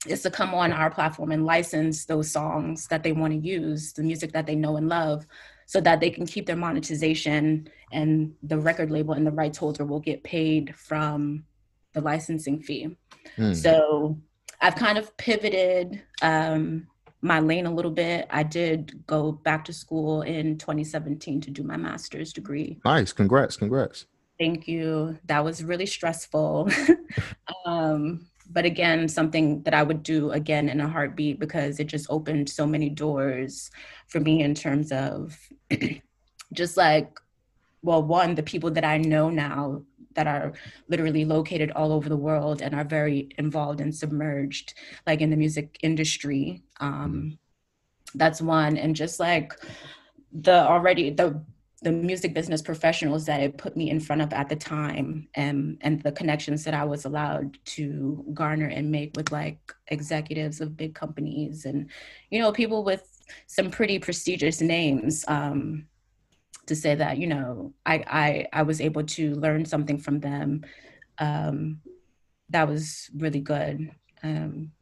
is 0.06 0.22
to 0.22 0.30
come 0.30 0.54
on 0.54 0.72
our 0.72 0.90
platform 0.90 1.30
and 1.32 1.46
license 1.46 2.04
those 2.06 2.30
songs 2.30 2.88
that 2.88 3.02
they 3.02 3.12
want 3.12 3.32
to 3.32 3.38
use, 3.38 3.92
the 3.92 4.02
music 4.02 4.32
that 4.32 4.46
they 4.46 4.54
know 4.54 4.76
and 4.76 4.88
love, 4.88 5.26
so 5.66 5.80
that 5.80 6.00
they 6.00 6.10
can 6.10 6.26
keep 6.26 6.46
their 6.46 6.56
monetization 6.56 7.68
and 7.92 8.34
the 8.42 8.58
record 8.58 8.90
label 8.90 9.14
and 9.14 9.26
the 9.26 9.30
rights 9.30 9.58
holder 9.58 9.84
will 9.84 10.00
get 10.00 10.24
paid 10.24 10.74
from 10.76 11.44
the 11.92 12.00
licensing 12.00 12.60
fee. 12.60 12.96
Mm. 13.38 13.54
So 13.54 14.18
I've 14.60 14.74
kind 14.74 14.98
of 14.98 15.16
pivoted 15.16 16.02
um, 16.20 16.88
my 17.20 17.40
lane 17.40 17.66
a 17.66 17.72
little 17.72 17.90
bit. 17.90 18.26
I 18.30 18.42
did 18.42 19.04
go 19.06 19.32
back 19.32 19.64
to 19.66 19.72
school 19.72 20.22
in 20.22 20.58
2017 20.58 21.40
to 21.42 21.50
do 21.50 21.62
my 21.62 21.76
master's 21.76 22.32
degree. 22.32 22.80
Nice. 22.84 23.12
Congrats. 23.12 23.56
Congrats. 23.56 24.06
Thank 24.38 24.66
you. 24.66 25.18
That 25.26 25.44
was 25.44 25.62
really 25.62 25.86
stressful. 25.86 26.68
um, 27.66 28.26
but 28.52 28.64
again, 28.64 29.08
something 29.08 29.62
that 29.62 29.74
I 29.74 29.82
would 29.82 30.02
do 30.02 30.30
again 30.32 30.68
in 30.68 30.80
a 30.80 30.88
heartbeat 30.88 31.40
because 31.40 31.80
it 31.80 31.86
just 31.86 32.06
opened 32.10 32.48
so 32.48 32.66
many 32.66 32.88
doors 32.88 33.70
for 34.08 34.20
me 34.20 34.42
in 34.42 34.54
terms 34.54 34.92
of 34.92 35.38
just 36.52 36.76
like, 36.76 37.18
well, 37.82 38.02
one, 38.02 38.34
the 38.34 38.42
people 38.42 38.70
that 38.72 38.84
I 38.84 38.98
know 38.98 39.30
now 39.30 39.82
that 40.14 40.26
are 40.26 40.52
literally 40.88 41.24
located 41.24 41.70
all 41.70 41.92
over 41.92 42.08
the 42.08 42.16
world 42.16 42.60
and 42.60 42.74
are 42.74 42.84
very 42.84 43.30
involved 43.38 43.80
and 43.80 43.94
submerged 43.94 44.74
like 45.06 45.22
in 45.22 45.30
the 45.30 45.36
music 45.36 45.78
industry 45.82 46.62
um 46.80 47.38
that's 48.14 48.40
one. 48.40 48.76
And 48.76 48.94
just 48.96 49.20
like 49.20 49.52
the 50.32 50.66
already 50.66 51.10
the 51.10 51.42
the 51.82 51.92
music 51.92 52.32
business 52.32 52.62
professionals 52.62 53.26
that 53.26 53.40
it 53.40 53.58
put 53.58 53.76
me 53.76 53.90
in 53.90 54.00
front 54.00 54.22
of 54.22 54.32
at 54.32 54.48
the 54.48 54.56
time 54.56 55.28
and 55.34 55.78
and 55.80 56.02
the 56.02 56.12
connections 56.12 56.64
that 56.64 56.74
I 56.74 56.84
was 56.84 57.04
allowed 57.04 57.58
to 57.76 58.24
garner 58.32 58.66
and 58.66 58.90
make 58.90 59.16
with 59.16 59.32
like 59.32 59.58
executives 59.88 60.60
of 60.60 60.76
big 60.76 60.94
companies 60.94 61.64
and 61.64 61.90
you 62.30 62.40
know 62.40 62.52
people 62.52 62.84
with 62.84 63.06
some 63.46 63.70
pretty 63.70 63.98
prestigious 63.98 64.60
names 64.60 65.24
um 65.28 65.86
to 66.66 66.76
say 66.76 66.94
that 66.94 67.18
you 67.18 67.26
know 67.26 67.72
I 67.84 68.04
I 68.06 68.60
I 68.60 68.62
was 68.62 68.80
able 68.80 69.04
to 69.04 69.34
learn 69.34 69.64
something 69.64 69.98
from 69.98 70.20
them 70.20 70.64
um, 71.18 71.80
that 72.50 72.68
was 72.68 73.10
really 73.16 73.40
good. 73.40 73.90
Um, 74.22 74.72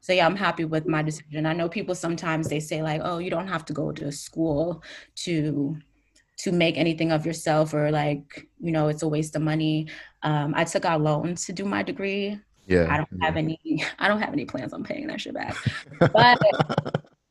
so 0.00 0.12
yeah, 0.12 0.26
I'm 0.26 0.36
happy 0.36 0.64
with 0.64 0.86
my 0.86 1.02
decision. 1.02 1.44
I 1.44 1.52
know 1.52 1.68
people 1.68 1.94
sometimes 1.94 2.48
they 2.48 2.60
say 2.60 2.82
like, 2.82 3.00
oh, 3.04 3.18
you 3.18 3.30
don't 3.30 3.48
have 3.48 3.64
to 3.66 3.72
go 3.72 3.92
to 3.92 4.12
school 4.12 4.82
to 5.16 5.76
to 6.38 6.52
make 6.52 6.76
anything 6.76 7.12
of 7.12 7.26
yourself 7.26 7.74
or 7.74 7.90
like 7.90 8.48
you 8.60 8.72
know 8.72 8.88
it's 8.88 9.02
a 9.02 9.08
waste 9.08 9.36
of 9.36 9.42
money 9.42 9.88
um, 10.22 10.54
i 10.56 10.64
took 10.64 10.84
out 10.84 11.00
loans 11.00 11.44
to 11.44 11.52
do 11.52 11.64
my 11.64 11.82
degree 11.82 12.38
yeah 12.66 12.86
i 12.92 12.96
don't 12.96 13.08
yeah. 13.12 13.26
have 13.26 13.36
any 13.36 13.58
i 13.98 14.08
don't 14.08 14.20
have 14.20 14.32
any 14.32 14.44
plans 14.44 14.72
on 14.72 14.84
paying 14.84 15.06
that 15.06 15.20
shit 15.20 15.34
back 15.34 15.56
but 16.12 16.38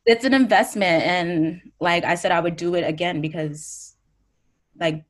it's 0.06 0.26
an 0.26 0.34
investment 0.34 1.04
and 1.04 1.62
like 1.80 2.04
i 2.04 2.16
said 2.16 2.32
i 2.32 2.40
would 2.40 2.56
do 2.56 2.76
it 2.76 2.82
again 2.82 3.22
because 3.22 3.96
like 4.80 5.04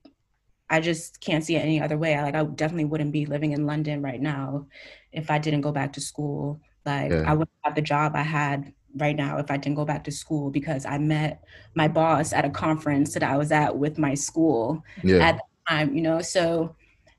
I 0.70 0.82
just 0.82 1.22
can't 1.22 1.44
see 1.44 1.56
it 1.56 1.64
any 1.64 1.82
other 1.82 1.98
way. 1.98 2.20
Like 2.22 2.36
I 2.36 2.44
definitely 2.44 2.86
wouldn't 2.86 3.14
be 3.14 3.26
living 3.26 3.54
in 3.54 3.66
London 3.66 4.02
right 4.02 4.20
now 4.20 4.68
if 5.12 5.32
I 5.32 5.40
didn't 5.40 5.62
go 5.62 5.72
back 5.72 5.94
to 5.94 6.02
school. 6.02 6.60
Like 6.86 7.12
yeah. 7.12 7.24
I 7.26 7.34
wouldn't 7.34 7.58
have 7.64 7.76
the 7.76 7.82
job 7.82 8.14
I 8.16 8.24
had 8.24 8.74
right 8.96 9.16
now 9.16 9.38
if 9.38 9.52
I 9.52 9.58
didn't 9.58 9.76
go 9.76 9.86
back 9.86 10.04
to 10.06 10.12
school 10.12 10.50
because 10.50 10.86
I 10.86 10.98
met 10.98 11.44
my 11.76 11.88
boss 11.88 12.34
at 12.34 12.46
a 12.46 12.50
conference 12.50 13.14
that 13.14 13.24
I 13.24 13.38
was 13.38 13.52
at 13.52 13.78
with 13.78 13.98
my 13.98 14.14
school 14.14 14.84
yeah. 15.04 15.18
at 15.18 15.36
the 15.36 15.42
time, 15.70 15.96
you 15.96 16.02
know. 16.02 16.22
So 16.22 16.76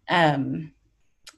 um 0.08 0.72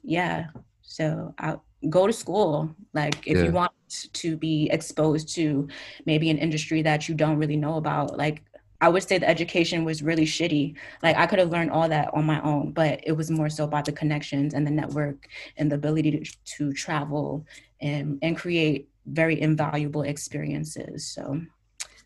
yeah. 0.03 0.47
So 0.81 1.33
I 1.37 1.57
go 1.89 2.07
to 2.07 2.13
school. 2.13 2.75
Like 2.93 3.27
if 3.27 3.37
yeah. 3.37 3.43
you 3.43 3.51
want 3.51 3.71
to 4.13 4.37
be 4.37 4.69
exposed 4.71 5.33
to 5.35 5.67
maybe 6.05 6.29
an 6.29 6.37
industry 6.37 6.81
that 6.83 7.09
you 7.09 7.15
don't 7.15 7.37
really 7.37 7.57
know 7.57 7.77
about, 7.77 8.17
like 8.17 8.43
I 8.81 8.89
would 8.89 9.07
say 9.07 9.19
the 9.19 9.29
education 9.29 9.85
was 9.85 10.01
really 10.01 10.25
shitty. 10.25 10.75
Like 11.03 11.15
I 11.15 11.27
could 11.27 11.39
have 11.39 11.51
learned 11.51 11.71
all 11.71 11.87
that 11.89 12.11
on 12.13 12.25
my 12.25 12.41
own, 12.41 12.71
but 12.71 12.99
it 13.03 13.11
was 13.11 13.29
more 13.29 13.49
so 13.49 13.63
about 13.63 13.85
the 13.85 13.91
connections 13.91 14.55
and 14.55 14.65
the 14.65 14.71
network 14.71 15.27
and 15.57 15.71
the 15.71 15.75
ability 15.75 16.11
to, 16.11 16.37
to 16.57 16.73
travel 16.73 17.45
and 17.79 18.19
and 18.21 18.35
create 18.35 18.89
very 19.13 19.39
invaluable 19.39 20.03
experiences. 20.03 21.07
So 21.07 21.41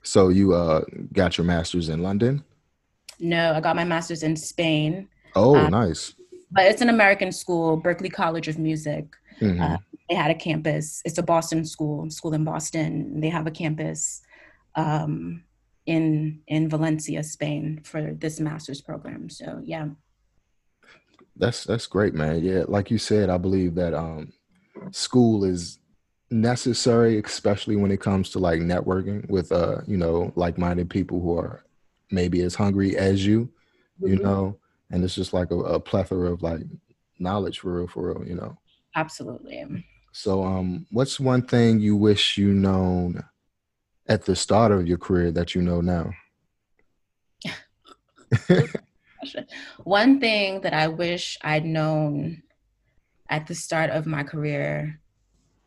So 0.03 0.29
you 0.29 0.53
uh 0.53 0.81
got 1.13 1.37
your 1.37 1.45
masters 1.45 1.89
in 1.89 2.01
London? 2.01 2.43
No, 3.19 3.53
I 3.53 3.61
got 3.61 3.75
my 3.75 3.85
masters 3.85 4.23
in 4.23 4.35
Spain. 4.35 5.07
Oh, 5.35 5.55
um, 5.55 5.71
nice. 5.71 6.13
But 6.51 6.65
it's 6.65 6.81
an 6.81 6.89
American 6.89 7.31
school, 7.31 7.81
Berklee 7.81 8.11
College 8.11 8.47
of 8.47 8.57
Music. 8.57 9.05
Mm-hmm. 9.41 9.61
Uh, 9.61 9.77
they 10.09 10.15
had 10.15 10.31
a 10.31 10.35
campus. 10.35 11.01
It's 11.05 11.17
a 11.17 11.23
Boston 11.23 11.65
school, 11.65 12.09
school 12.09 12.33
in 12.33 12.43
Boston. 12.43 13.19
They 13.19 13.29
have 13.29 13.47
a 13.47 13.51
campus. 13.51 14.21
Um, 14.75 15.43
in 15.85 16.41
in 16.47 16.69
Valencia, 16.69 17.23
Spain, 17.23 17.81
for 17.83 18.13
this 18.13 18.39
master's 18.39 18.81
program. 18.81 19.29
So 19.29 19.61
yeah, 19.63 19.87
that's 21.35 21.63
that's 21.63 21.87
great, 21.87 22.13
man. 22.13 22.43
Yeah, 22.43 22.63
like 22.67 22.89
you 22.89 22.97
said, 22.97 23.29
I 23.29 23.37
believe 23.37 23.75
that 23.75 23.93
um, 23.93 24.33
school 24.91 25.43
is 25.43 25.79
necessary, 26.31 27.19
especially 27.19 27.75
when 27.75 27.91
it 27.91 28.01
comes 28.01 28.29
to 28.31 28.39
like 28.39 28.59
networking 28.59 29.29
with 29.29 29.51
uh, 29.51 29.81
you 29.87 29.97
know, 29.97 30.31
like-minded 30.35 30.89
people 30.89 31.21
who 31.21 31.37
are 31.37 31.63
maybe 32.11 32.41
as 32.41 32.55
hungry 32.55 32.97
as 32.97 33.25
you, 33.25 33.49
you 33.99 34.15
mm-hmm. 34.15 34.23
know, 34.23 34.57
and 34.91 35.03
it's 35.03 35.15
just 35.15 35.33
like 35.33 35.51
a, 35.51 35.55
a 35.55 35.79
plethora 35.79 36.31
of 36.31 36.41
like 36.41 36.61
knowledge 37.19 37.59
for 37.59 37.77
real, 37.77 37.87
for 37.87 38.13
real, 38.13 38.27
you 38.27 38.35
know. 38.35 38.57
Absolutely. 38.95 39.85
So, 40.13 40.43
um, 40.43 40.85
what's 40.91 41.19
one 41.19 41.41
thing 41.41 41.79
you 41.79 41.95
wish 41.95 42.37
you 42.37 42.53
known 42.53 43.23
at 44.07 44.25
the 44.25 44.35
start 44.35 44.71
of 44.71 44.87
your 44.87 44.97
career 44.97 45.31
that 45.31 45.55
you 45.55 45.61
know 45.61 45.81
now? 45.81 46.11
One 49.83 50.19
thing 50.19 50.61
that 50.61 50.73
I 50.73 50.87
wish 50.87 51.37
I'd 51.41 51.65
known 51.65 52.43
at 53.29 53.47
the 53.47 53.55
start 53.55 53.89
of 53.89 54.05
my 54.05 54.23
career 54.23 54.99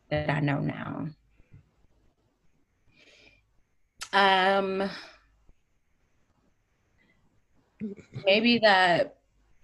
that 0.09 0.29
I 0.29 0.39
know 0.39 0.59
now. 0.59 1.07
Um, 4.11 4.89
maybe 8.25 8.59
that 8.59 9.17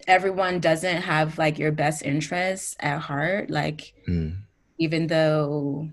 everyone 0.08 0.60
doesn't 0.60 1.02
have 1.02 1.38
like 1.38 1.58
your 1.58 1.72
best 1.72 2.04
interests 2.04 2.76
at 2.80 3.00
heart. 3.00 3.50
Like, 3.50 3.94
mm. 4.08 4.38
even 4.78 5.08
though 5.08 5.90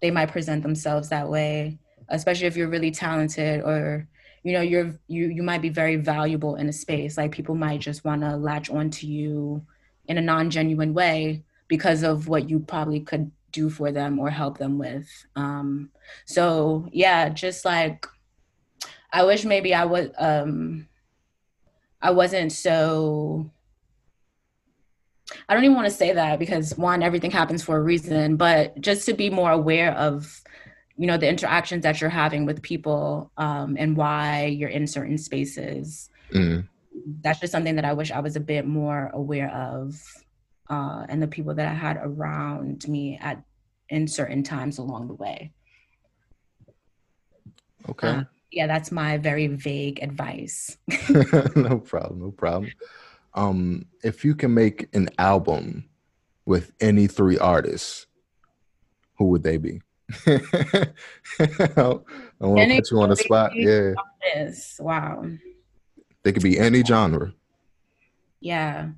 they 0.00 0.10
might 0.10 0.30
present 0.30 0.62
themselves 0.62 1.08
that 1.08 1.28
way 1.28 1.78
especially 2.08 2.46
if 2.46 2.56
you're 2.56 2.68
really 2.68 2.90
talented 2.90 3.62
or 3.62 4.06
you 4.42 4.52
know 4.52 4.60
you're 4.60 4.94
you 5.08 5.28
you 5.28 5.42
might 5.42 5.62
be 5.62 5.68
very 5.68 5.96
valuable 5.96 6.56
in 6.56 6.68
a 6.68 6.72
space 6.72 7.16
like 7.16 7.32
people 7.32 7.54
might 7.54 7.80
just 7.80 8.04
want 8.04 8.22
to 8.22 8.36
latch 8.36 8.70
onto 8.70 9.06
you 9.06 9.64
in 10.06 10.18
a 10.18 10.22
non-genuine 10.22 10.94
way 10.94 11.42
because 11.68 12.02
of 12.02 12.28
what 12.28 12.48
you 12.48 12.60
probably 12.60 13.00
could 13.00 13.30
do 13.52 13.70
for 13.70 13.90
them 13.90 14.18
or 14.18 14.28
help 14.28 14.58
them 14.58 14.78
with 14.78 15.08
um 15.34 15.90
so 16.26 16.88
yeah 16.92 17.28
just 17.28 17.64
like 17.64 18.06
i 19.12 19.24
wish 19.24 19.44
maybe 19.44 19.72
i 19.72 19.84
would 19.84 20.12
um 20.18 20.86
i 22.02 22.10
wasn't 22.10 22.52
so 22.52 23.50
I 25.48 25.54
don't 25.54 25.64
even 25.64 25.74
want 25.74 25.86
to 25.86 25.94
say 25.94 26.12
that 26.12 26.38
because 26.38 26.76
one, 26.76 27.02
everything 27.02 27.30
happens 27.30 27.62
for 27.62 27.76
a 27.76 27.82
reason, 27.82 28.36
but 28.36 28.80
just 28.80 29.06
to 29.06 29.12
be 29.12 29.28
more 29.28 29.50
aware 29.50 29.92
of, 29.92 30.42
you 30.96 31.06
know, 31.06 31.16
the 31.16 31.28
interactions 31.28 31.82
that 31.82 32.00
you're 32.00 32.10
having 32.10 32.46
with 32.46 32.62
people 32.62 33.30
um, 33.36 33.76
and 33.78 33.96
why 33.96 34.46
you're 34.46 34.68
in 34.68 34.86
certain 34.86 35.18
spaces. 35.18 36.10
Mm. 36.32 36.68
That's 37.22 37.40
just 37.40 37.52
something 37.52 37.74
that 37.76 37.84
I 37.84 37.92
wish 37.92 38.10
I 38.10 38.20
was 38.20 38.36
a 38.36 38.40
bit 38.40 38.66
more 38.66 39.10
aware 39.12 39.50
of 39.50 40.00
uh, 40.68 41.06
and 41.08 41.22
the 41.22 41.28
people 41.28 41.54
that 41.54 41.66
I 41.66 41.74
had 41.74 41.98
around 42.02 42.86
me 42.88 43.18
at 43.20 43.42
in 43.88 44.08
certain 44.08 44.42
times 44.42 44.78
along 44.78 45.08
the 45.08 45.14
way. 45.14 45.52
Okay. 47.88 48.08
Uh, 48.08 48.24
yeah, 48.50 48.66
that's 48.66 48.90
my 48.90 49.18
very 49.18 49.46
vague 49.46 50.02
advice. 50.02 50.76
no 51.56 51.78
problem. 51.78 52.20
No 52.20 52.30
problem. 52.30 52.72
Um, 53.34 53.86
if 54.02 54.24
you 54.24 54.34
can 54.34 54.54
make 54.54 54.88
an 54.94 55.08
album 55.18 55.88
with 56.46 56.72
any 56.80 57.06
three 57.06 57.38
artists, 57.38 58.06
who 59.18 59.26
would 59.26 59.42
they 59.42 59.58
be? 59.58 59.82
I 60.26 60.86
want 62.40 62.70
to 62.70 62.76
put 62.76 62.90
you 62.90 63.00
on 63.00 63.10
the 63.10 63.16
spot. 63.16 63.52
Yeah. 63.54 63.92
Artists. 64.34 64.80
Wow. 64.80 65.26
They 66.22 66.32
could 66.32 66.42
be 66.42 66.58
any 66.58 66.82
genre. 66.82 67.32
Yeah. 68.40 68.90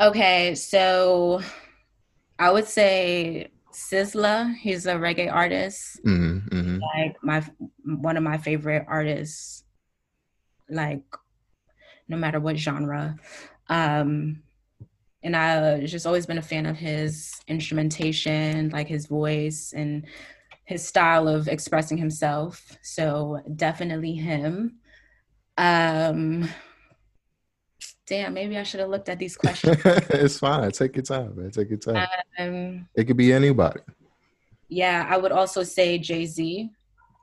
Okay, 0.00 0.54
so 0.54 1.42
I 2.38 2.50
would 2.50 2.66
say 2.66 3.48
Sizzla. 3.70 4.56
He's 4.56 4.86
a 4.86 4.94
reggae 4.94 5.30
artist. 5.30 6.00
Mm-hmm, 6.06 6.56
mm-hmm. 6.56 6.78
Like 6.80 7.16
my 7.22 7.44
one 7.84 8.16
of 8.16 8.22
my 8.22 8.38
favorite 8.38 8.86
artists. 8.88 9.64
Like 10.70 11.02
no 12.08 12.16
matter 12.16 12.40
what 12.40 12.56
genre. 12.56 13.16
Um, 13.68 14.42
and 15.22 15.36
I 15.36 15.84
just 15.84 16.06
always 16.06 16.26
been 16.26 16.38
a 16.38 16.42
fan 16.42 16.64
of 16.64 16.76
his 16.76 17.38
instrumentation, 17.46 18.70
like 18.70 18.88
his 18.88 19.06
voice 19.06 19.74
and 19.76 20.06
his 20.64 20.86
style 20.86 21.28
of 21.28 21.46
expressing 21.46 21.98
himself. 21.98 22.78
So 22.82 23.40
definitely 23.54 24.14
him. 24.14 24.78
Um, 25.58 26.48
damn, 28.10 28.34
maybe 28.34 28.58
I 28.58 28.64
should 28.64 28.80
have 28.80 28.90
looked 28.90 29.08
at 29.08 29.18
these 29.18 29.36
questions. 29.42 29.78
it's 29.84 30.38
fine. 30.38 30.70
Take 30.72 30.96
your 30.96 31.04
time, 31.04 31.34
man. 31.36 31.50
Take 31.50 31.70
your 31.70 31.78
time. 31.78 32.06
Um, 32.38 32.88
it 32.94 33.04
could 33.04 33.16
be 33.16 33.32
anybody. 33.32 33.80
Yeah, 34.68 35.06
I 35.08 35.16
would 35.16 35.32
also 35.32 35.62
say 35.62 35.98
Jay 35.98 36.26
Z. 36.26 36.68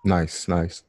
Nice, 0.03 0.48
nice. 0.48 0.84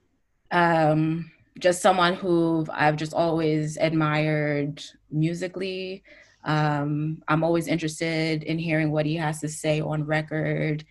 Um, 0.50 1.30
just 1.58 1.82
someone 1.82 2.14
who 2.14 2.66
I've 2.72 2.96
just 2.96 3.12
always 3.12 3.76
admired 3.76 4.82
musically. 5.10 6.04
Um, 6.44 7.22
I'm 7.26 7.42
always 7.42 7.66
interested 7.66 8.44
in 8.44 8.58
hearing 8.58 8.92
what 8.92 9.04
he 9.04 9.16
has 9.16 9.40
to 9.40 9.48
say 9.48 9.80
on 9.80 10.04
record, 10.04 10.84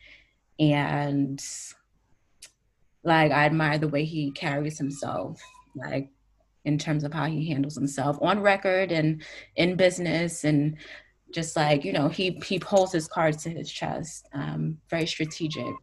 and 0.59 1.43
like 3.03 3.31
I 3.31 3.45
admire 3.45 3.77
the 3.77 3.87
way 3.87 4.03
he 4.03 4.31
carries 4.31 4.77
himself. 4.77 5.41
Like 5.75 6.09
in 6.67 6.77
terms 6.77 7.03
of 7.03 7.13
how 7.13 7.25
he 7.25 7.49
handles 7.49 7.75
himself 7.75 8.17
on 8.21 8.41
record 8.41 8.91
and 8.91 9.23
in 9.55 9.75
business 9.75 10.43
and 10.43 10.77
just 11.33 11.55
like 11.55 11.83
you 11.83 11.93
know 11.93 12.07
he 12.07 12.39
he 12.45 12.59
pulls 12.59 12.91
his 12.91 13.07
cards 13.07 13.43
to 13.43 13.49
his 13.49 13.71
chest 13.71 14.27
um 14.33 14.77
very 14.89 15.07
strategic. 15.07 15.75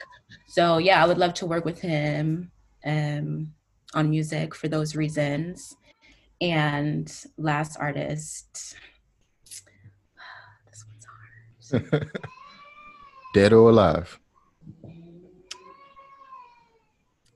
So 0.46 0.78
yeah 0.78 1.02
i 1.02 1.06
would 1.08 1.18
love 1.18 1.34
to 1.34 1.46
work 1.46 1.64
with 1.64 1.80
him 1.80 2.50
um 2.84 3.52
on 3.94 4.10
music 4.10 4.54
for 4.54 4.68
those 4.68 4.94
reasons. 4.94 5.76
And 6.40 7.06
last 7.38 7.76
artist. 7.78 8.76
This 10.70 10.84
one's 10.90 11.82
hard. 11.92 12.10
Dead 13.34 13.52
or 13.52 13.70
alive 13.70 14.18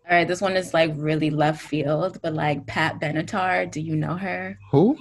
All 0.08 0.16
right, 0.16 0.26
this 0.26 0.40
one 0.40 0.56
is 0.56 0.72
like 0.72 0.90
really 0.96 1.28
left 1.28 1.60
field, 1.60 2.18
but 2.22 2.32
like 2.32 2.66
Pat 2.66 2.98
Benatar, 2.98 3.70
do 3.70 3.78
you 3.78 3.94
know 3.94 4.14
her? 4.14 4.58
Who? 4.70 4.98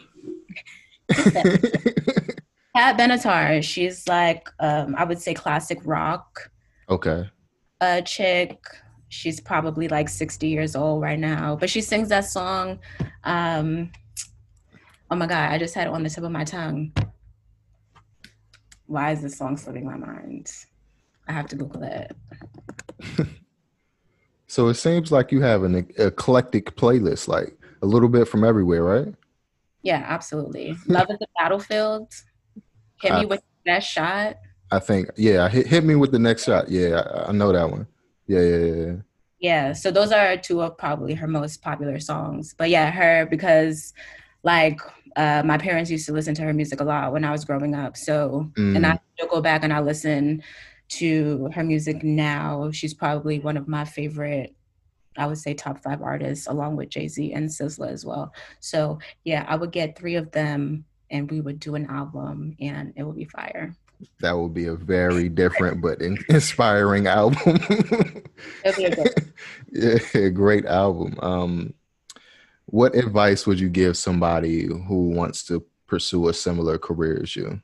Pat 1.09 2.97
Benatar, 2.97 3.63
she's 3.63 4.05
like 4.09 4.49
um, 4.59 4.95
I 4.97 5.05
would 5.05 5.21
say 5.21 5.33
classic 5.33 5.79
rock. 5.85 6.51
Okay. 6.89 7.29
A 7.79 8.01
chick. 8.01 8.61
She's 9.07 9.39
probably 9.39 9.87
like 9.87 10.09
60 10.09 10.45
years 10.49 10.75
old 10.75 11.01
right 11.01 11.17
now, 11.17 11.55
but 11.55 11.69
she 11.69 11.79
sings 11.79 12.09
that 12.09 12.25
song. 12.25 12.79
Um, 13.24 13.93
oh 15.09 15.15
my 15.15 15.25
god, 15.25 15.53
I 15.53 15.57
just 15.57 15.74
had 15.74 15.87
it 15.87 15.93
on 15.93 16.03
the 16.03 16.09
tip 16.09 16.25
of 16.25 16.31
my 16.31 16.43
tongue. 16.43 16.91
Why 18.87 19.11
is 19.13 19.22
this 19.22 19.37
song 19.37 19.55
slipping 19.55 19.85
my 19.85 19.96
mind? 19.96 20.51
I 21.29 21.31
have 21.31 21.48
to 21.48 21.55
Google 21.55 21.83
it. 21.83 22.13
So 24.48 24.70
it 24.70 24.75
seems 24.75 25.12
like 25.12 25.31
you 25.31 25.42
have 25.42 25.64
an 25.64 25.88
eclectic 25.98 26.75
playlist, 26.75 27.27
like 27.27 27.57
a 27.81 27.86
little 27.86 28.10
bit 28.10 28.27
from 28.27 28.44
everywhere, 28.44 28.83
right? 28.83 29.14
Yeah, 29.83 30.03
absolutely. 30.07 30.75
Love 30.88 31.07
is 31.10 31.20
the 31.20 31.27
battlefield. 31.38 32.12
Hit 33.01 33.14
me 33.14 33.22
I, 33.22 33.25
with 33.25 33.42
the 33.42 33.72
best 33.72 33.90
shot. 33.90 34.38
I 34.72 34.79
think, 34.79 35.10
yeah, 35.18 35.48
hit, 35.50 35.68
hit 35.68 35.83
me 35.83 35.96
with 35.96 36.12
the 36.12 36.20
next 36.20 36.46
shot. 36.46 36.70
Yeah, 36.70 37.01
I, 37.01 37.29
I 37.29 37.31
know 37.31 37.51
that 37.51 37.70
one. 37.70 37.88
Yeah, 38.25 38.42
yeah, 38.42 38.66
yeah. 38.66 38.94
Yeah, 39.40 39.74
so 39.74 39.92
those 39.92 40.12
are 40.12 40.36
two 40.36 40.62
of 40.62 40.77
probably 40.77 41.14
her 41.14 41.27
most 41.27 41.62
popular 41.62 42.00
songs. 42.00 42.55
But 42.57 42.70
yeah, 42.70 42.90
her 42.90 43.27
because 43.27 43.94
like 44.44 44.79
uh, 45.16 45.44
my 45.46 45.57
parents 45.57 45.92
used 45.92 46.05
to 46.07 46.14
listen 46.14 46.33
to 46.36 46.42
her 46.44 46.53
music 46.53 46.79
a 46.79 46.83
lot 46.83 47.12
when 47.12 47.24
I 47.24 47.31
was 47.31 47.46
growing 47.46 47.75
up. 47.75 47.98
So 47.98 48.51
mm. 48.57 48.75
and 48.75 48.86
I 48.86 49.00
still 49.16 49.29
go 49.29 49.42
back 49.42 49.64
and 49.64 49.72
I 49.72 49.79
listen 49.79 50.42
to 50.89 51.50
her 51.53 51.63
music 51.63 52.03
now, 52.03 52.71
she's 52.71 52.93
probably 52.93 53.39
one 53.39 53.57
of 53.57 53.67
my 53.67 53.85
favorite, 53.85 54.55
I 55.17 55.25
would 55.25 55.37
say 55.37 55.53
top 55.53 55.83
five 55.83 56.01
artists, 56.01 56.47
along 56.47 56.75
with 56.75 56.89
Jay 56.89 57.07
Z 57.07 57.33
and 57.33 57.50
Sizzla 57.50 57.91
as 57.91 58.05
well. 58.05 58.33
So 58.59 59.00
yeah, 59.23 59.45
I 59.47 59.55
would 59.55 59.71
get 59.71 59.97
three 59.97 60.15
of 60.15 60.31
them 60.31 60.85
and 61.09 61.29
we 61.29 61.41
would 61.41 61.59
do 61.59 61.75
an 61.75 61.87
album 61.87 62.55
and 62.59 62.93
it 62.95 63.03
would 63.03 63.15
be 63.15 63.25
fire. 63.25 63.73
That 64.21 64.37
would 64.37 64.53
be 64.53 64.65
a 64.65 64.75
very 64.75 65.27
different 65.29 65.81
but 65.81 66.01
inspiring 66.29 67.07
album. 67.07 67.59
yeah, 69.71 70.29
great 70.29 70.65
album. 70.65 71.17
Um, 71.21 71.73
what 72.67 72.95
advice 72.95 73.47
would 73.47 73.59
you 73.59 73.69
give 73.69 73.97
somebody 73.97 74.65
who 74.65 75.09
wants 75.09 75.43
to 75.45 75.65
pursue 75.87 76.27
a 76.27 76.33
similar 76.33 76.77
career 76.77 77.19
as 77.23 77.35
you? 77.35 77.61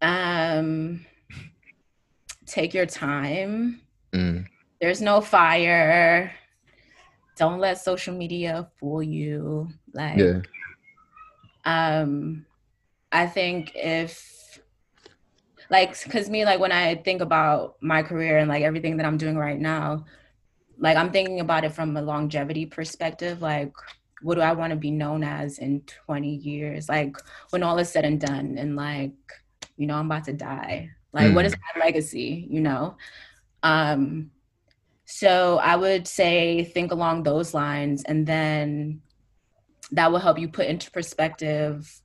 Um, 0.00 1.06
take 2.46 2.74
your 2.74 2.86
time. 2.86 3.80
Mm. 4.12 4.46
There's 4.80 5.00
no 5.00 5.20
fire. 5.20 6.32
Don't 7.36 7.58
let 7.58 7.78
social 7.78 8.14
media 8.14 8.68
fool 8.78 9.02
you. 9.02 9.68
Like, 9.92 10.18
yeah. 10.18 10.42
um, 11.64 12.46
I 13.10 13.26
think 13.26 13.72
if, 13.74 14.60
like, 15.70 15.98
cause 16.10 16.28
me, 16.28 16.44
like, 16.44 16.60
when 16.60 16.72
I 16.72 16.96
think 16.96 17.22
about 17.22 17.76
my 17.80 18.02
career 18.02 18.38
and 18.38 18.48
like 18.48 18.62
everything 18.62 18.96
that 18.98 19.06
I'm 19.06 19.16
doing 19.16 19.36
right 19.36 19.58
now, 19.58 20.04
like, 20.78 20.96
I'm 20.96 21.10
thinking 21.10 21.40
about 21.40 21.64
it 21.64 21.72
from 21.72 21.96
a 21.96 22.02
longevity 22.02 22.66
perspective. 22.66 23.40
Like, 23.40 23.72
what 24.22 24.36
do 24.36 24.40
I 24.40 24.52
want 24.52 24.70
to 24.70 24.76
be 24.76 24.90
known 24.90 25.22
as 25.22 25.58
in 25.58 25.82
20 26.06 26.28
years? 26.28 26.88
Like, 26.88 27.16
when 27.50 27.62
all 27.62 27.78
is 27.78 27.90
said 27.90 28.04
and 28.04 28.20
done, 28.20 28.56
and 28.58 28.76
like, 28.76 29.12
you 29.76 29.86
know 29.86 29.94
i'm 29.94 30.06
about 30.06 30.24
to 30.24 30.32
die 30.32 30.88
like 31.12 31.30
mm. 31.30 31.34
what 31.34 31.44
is 31.44 31.52
my 31.52 31.84
legacy 31.84 32.46
you 32.50 32.60
know 32.60 32.96
um 33.62 34.30
so 35.04 35.58
i 35.58 35.76
would 35.76 36.06
say 36.06 36.64
think 36.64 36.92
along 36.92 37.22
those 37.22 37.54
lines 37.54 38.02
and 38.04 38.26
then 38.26 39.00
that 39.92 40.10
will 40.10 40.18
help 40.18 40.38
you 40.38 40.48
put 40.48 40.66
into 40.66 40.90
perspective 40.90 42.00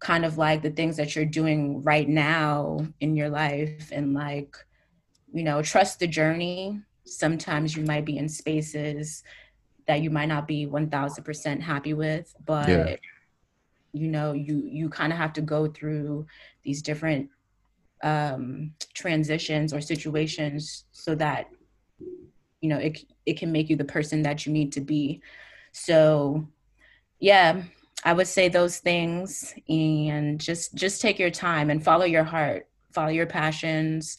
kind 0.00 0.24
of 0.24 0.36
like 0.36 0.62
the 0.62 0.70
things 0.70 0.96
that 0.96 1.14
you're 1.14 1.24
doing 1.24 1.82
right 1.82 2.08
now 2.08 2.78
in 3.00 3.14
your 3.14 3.28
life 3.28 3.90
and 3.92 4.14
like 4.14 4.56
you 5.32 5.44
know 5.44 5.62
trust 5.62 6.00
the 6.00 6.06
journey 6.06 6.80
sometimes 7.04 7.76
you 7.76 7.84
might 7.84 8.04
be 8.04 8.18
in 8.18 8.28
spaces 8.28 9.22
that 9.86 10.00
you 10.00 10.10
might 10.10 10.26
not 10.26 10.46
be 10.46 10.66
1000% 10.66 11.60
happy 11.60 11.94
with 11.94 12.34
but 12.44 12.68
yeah. 12.68 12.96
You 13.92 14.08
know 14.08 14.32
you 14.32 14.62
you 14.64 14.88
kind 14.88 15.12
of 15.12 15.18
have 15.18 15.32
to 15.34 15.42
go 15.42 15.66
through 15.66 16.26
these 16.62 16.82
different 16.82 17.28
um, 18.02 18.72
transitions 18.94 19.72
or 19.72 19.80
situations 19.80 20.84
so 20.92 21.14
that 21.14 21.48
you 22.60 22.68
know 22.68 22.78
it 22.78 23.04
it 23.26 23.38
can 23.38 23.52
make 23.52 23.68
you 23.70 23.76
the 23.76 23.84
person 23.84 24.22
that 24.22 24.46
you 24.46 24.52
need 24.52 24.72
to 24.72 24.80
be. 24.80 25.20
So 25.72 26.46
yeah 27.20 27.62
i 28.04 28.12
would 28.12 28.26
say 28.26 28.48
those 28.48 28.78
things 28.78 29.54
and 29.68 30.40
just 30.40 30.74
just 30.74 31.00
take 31.00 31.20
your 31.20 31.30
time 31.30 31.70
and 31.70 31.84
follow 31.84 32.04
your 32.04 32.24
heart 32.24 32.66
follow 32.92 33.10
your 33.10 33.26
passions 33.26 34.18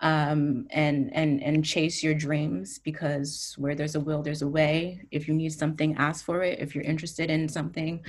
um, 0.00 0.66
and 0.70 1.12
and 1.14 1.42
and 1.42 1.64
chase 1.64 2.02
your 2.02 2.14
dreams 2.14 2.78
because 2.78 3.54
where 3.58 3.74
there's 3.74 3.94
a 3.94 4.00
will 4.00 4.22
there's 4.22 4.42
a 4.42 4.48
way. 4.48 5.00
If 5.10 5.26
you 5.28 5.34
need 5.34 5.52
something 5.52 5.96
ask 5.96 6.24
for 6.24 6.42
it. 6.42 6.58
If 6.58 6.74
you're 6.74 6.84
interested 6.84 7.30
in 7.30 7.48
something 7.48 8.04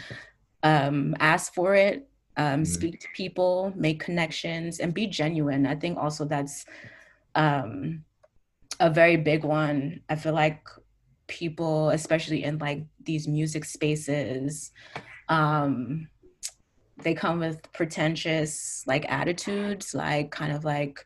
um, 0.72 1.16
ask 1.20 1.54
for 1.54 1.76
it 1.76 1.98
um, 2.38 2.46
mm-hmm. 2.46 2.64
speak 2.66 3.00
to 3.00 3.08
people, 3.16 3.72
make 3.76 4.00
connections, 4.08 4.80
and 4.82 4.94
be 4.94 5.08
genuine. 5.08 5.66
I 5.66 5.76
think 5.76 5.98
also 5.98 6.26
that's 6.26 6.66
um, 7.36 8.04
a 8.80 8.90
very 8.90 9.16
big 9.16 9.46
one. 9.46 10.02
I 10.10 10.16
feel 10.16 10.34
like 10.34 10.62
people, 11.28 11.92
especially 11.92 12.44
in 12.44 12.58
like 12.58 12.82
these 13.04 13.26
music 13.28 13.64
spaces, 13.66 14.72
Um, 15.30 16.08
they 17.04 17.14
come 17.14 17.40
with 17.40 17.72
pretentious 17.74 18.84
like 18.88 19.06
attitudes, 19.12 19.94
like 19.94 20.32
kind 20.32 20.54
of 20.54 20.64
like, 20.64 21.06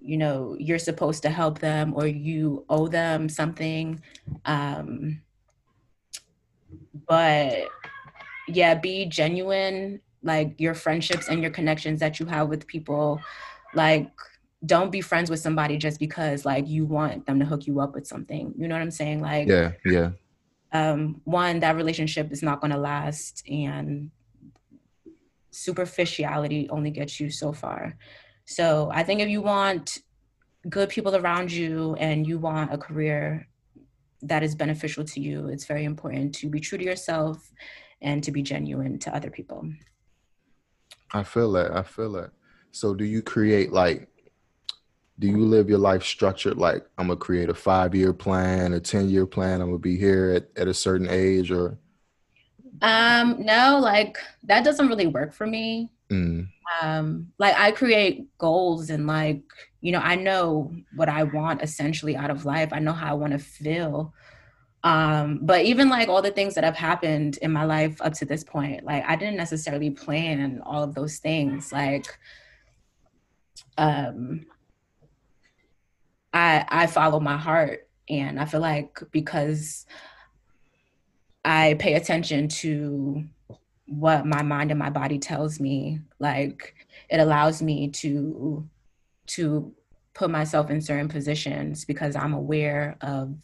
you 0.00 0.16
know, 0.16 0.56
you're 0.58 0.78
supposed 0.78 1.22
to 1.22 1.30
help 1.30 1.58
them 1.58 1.94
or 1.94 2.06
you 2.06 2.64
owe 2.68 2.88
them 2.88 3.28
something. 3.28 4.00
Um, 4.44 5.22
but 7.08 7.68
yeah, 8.54 8.74
be 8.74 9.06
genuine, 9.06 10.00
like 10.22 10.60
your 10.60 10.74
friendships 10.74 11.28
and 11.28 11.42
your 11.42 11.50
connections 11.50 12.00
that 12.00 12.20
you 12.20 12.26
have 12.26 12.48
with 12.48 12.66
people, 12.66 13.20
like 13.74 14.10
don't 14.64 14.92
be 14.92 15.00
friends 15.00 15.30
with 15.30 15.40
somebody 15.40 15.78
just 15.78 15.98
because 15.98 16.44
like 16.44 16.68
you 16.68 16.84
want 16.84 17.26
them 17.26 17.38
to 17.38 17.46
hook 17.46 17.66
you 17.66 17.80
up 17.80 17.94
with 17.94 18.06
something. 18.06 18.52
You 18.56 18.68
know 18.68 18.74
what 18.74 18.82
I'm 18.82 18.90
saying? 18.90 19.20
Like 19.20 19.48
yeah, 19.48 19.72
yeah. 19.84 20.10
Um, 20.72 21.20
one, 21.24 21.60
that 21.60 21.76
relationship 21.76 22.30
is 22.30 22.42
not 22.42 22.60
gonna 22.60 22.78
last 22.78 23.42
and 23.48 24.10
superficiality 25.50 26.68
only 26.70 26.90
gets 26.90 27.18
you 27.18 27.30
so 27.30 27.52
far. 27.52 27.96
So 28.44 28.90
I 28.92 29.02
think 29.02 29.20
if 29.20 29.28
you 29.28 29.42
want 29.42 29.98
good 30.68 30.88
people 30.88 31.16
around 31.16 31.50
you 31.50 31.94
and 31.98 32.26
you 32.26 32.38
want 32.38 32.72
a 32.72 32.78
career 32.78 33.48
that 34.22 34.42
is 34.42 34.54
beneficial 34.54 35.04
to 35.04 35.20
you, 35.20 35.48
it's 35.48 35.64
very 35.64 35.84
important 35.84 36.34
to 36.36 36.48
be 36.48 36.60
true 36.60 36.78
to 36.78 36.84
yourself 36.84 37.50
and 38.02 38.22
to 38.24 38.30
be 38.30 38.42
genuine 38.42 38.98
to 39.00 39.14
other 39.14 39.30
people. 39.30 39.68
I 41.12 41.22
feel 41.22 41.52
that. 41.52 41.76
I 41.76 41.82
feel 41.82 42.12
that. 42.12 42.30
So 42.72 42.94
do 42.94 43.04
you 43.04 43.22
create 43.22 43.72
like 43.72 44.08
do 45.18 45.26
you 45.26 45.44
live 45.44 45.68
your 45.68 45.78
life 45.78 46.02
structured 46.02 46.56
like 46.56 46.86
I'm 46.96 47.08
gonna 47.08 47.18
create 47.18 47.50
a 47.50 47.54
five 47.54 47.94
year 47.94 48.12
plan, 48.12 48.72
a 48.72 48.80
10 48.80 49.10
year 49.10 49.26
plan, 49.26 49.60
I'm 49.60 49.68
gonna 49.68 49.78
be 49.78 49.96
here 49.96 50.30
at, 50.30 50.48
at 50.60 50.68
a 50.68 50.74
certain 50.74 51.08
age 51.08 51.50
or 51.50 51.78
um 52.82 53.44
no, 53.44 53.78
like 53.80 54.16
that 54.44 54.64
doesn't 54.64 54.88
really 54.88 55.06
work 55.06 55.34
for 55.34 55.46
me. 55.46 55.90
Mm. 56.10 56.48
Um 56.80 57.32
like 57.38 57.54
I 57.56 57.70
create 57.72 58.26
goals 58.38 58.88
and 58.88 59.06
like, 59.06 59.42
you 59.80 59.92
know, 59.92 60.00
I 60.00 60.14
know 60.14 60.72
what 60.96 61.08
I 61.08 61.24
want 61.24 61.62
essentially 61.62 62.16
out 62.16 62.30
of 62.30 62.46
life. 62.46 62.70
I 62.72 62.78
know 62.78 62.92
how 62.92 63.10
I 63.10 63.14
want 63.14 63.32
to 63.32 63.38
feel. 63.38 64.14
Um, 64.82 65.40
but 65.42 65.64
even 65.64 65.88
like 65.88 66.08
all 66.08 66.22
the 66.22 66.30
things 66.30 66.54
that 66.54 66.64
have 66.64 66.76
happened 66.76 67.38
in 67.42 67.52
my 67.52 67.64
life 67.64 68.00
up 68.00 68.14
to 68.14 68.24
this 68.24 68.42
point, 68.42 68.84
like 68.84 69.04
I 69.06 69.16
didn't 69.16 69.36
necessarily 69.36 69.90
plan 69.90 70.62
all 70.64 70.82
of 70.82 70.94
those 70.94 71.18
things. 71.18 71.72
Like 71.72 72.18
um 73.76 74.46
I 76.32 76.64
I 76.68 76.86
follow 76.86 77.20
my 77.20 77.36
heart 77.36 77.88
and 78.08 78.40
I 78.40 78.46
feel 78.46 78.60
like 78.60 79.00
because 79.10 79.86
I 81.44 81.76
pay 81.78 81.94
attention 81.94 82.48
to 82.48 83.24
what 83.86 84.24
my 84.24 84.42
mind 84.42 84.70
and 84.70 84.78
my 84.78 84.90
body 84.90 85.18
tells 85.18 85.60
me, 85.60 86.00
like 86.18 86.74
it 87.10 87.20
allows 87.20 87.60
me 87.60 87.88
to 87.88 88.68
to 89.28 89.74
put 90.14 90.30
myself 90.30 90.70
in 90.70 90.80
certain 90.80 91.08
positions 91.08 91.84
because 91.84 92.16
I'm 92.16 92.32
aware 92.32 92.96
of 93.00 93.34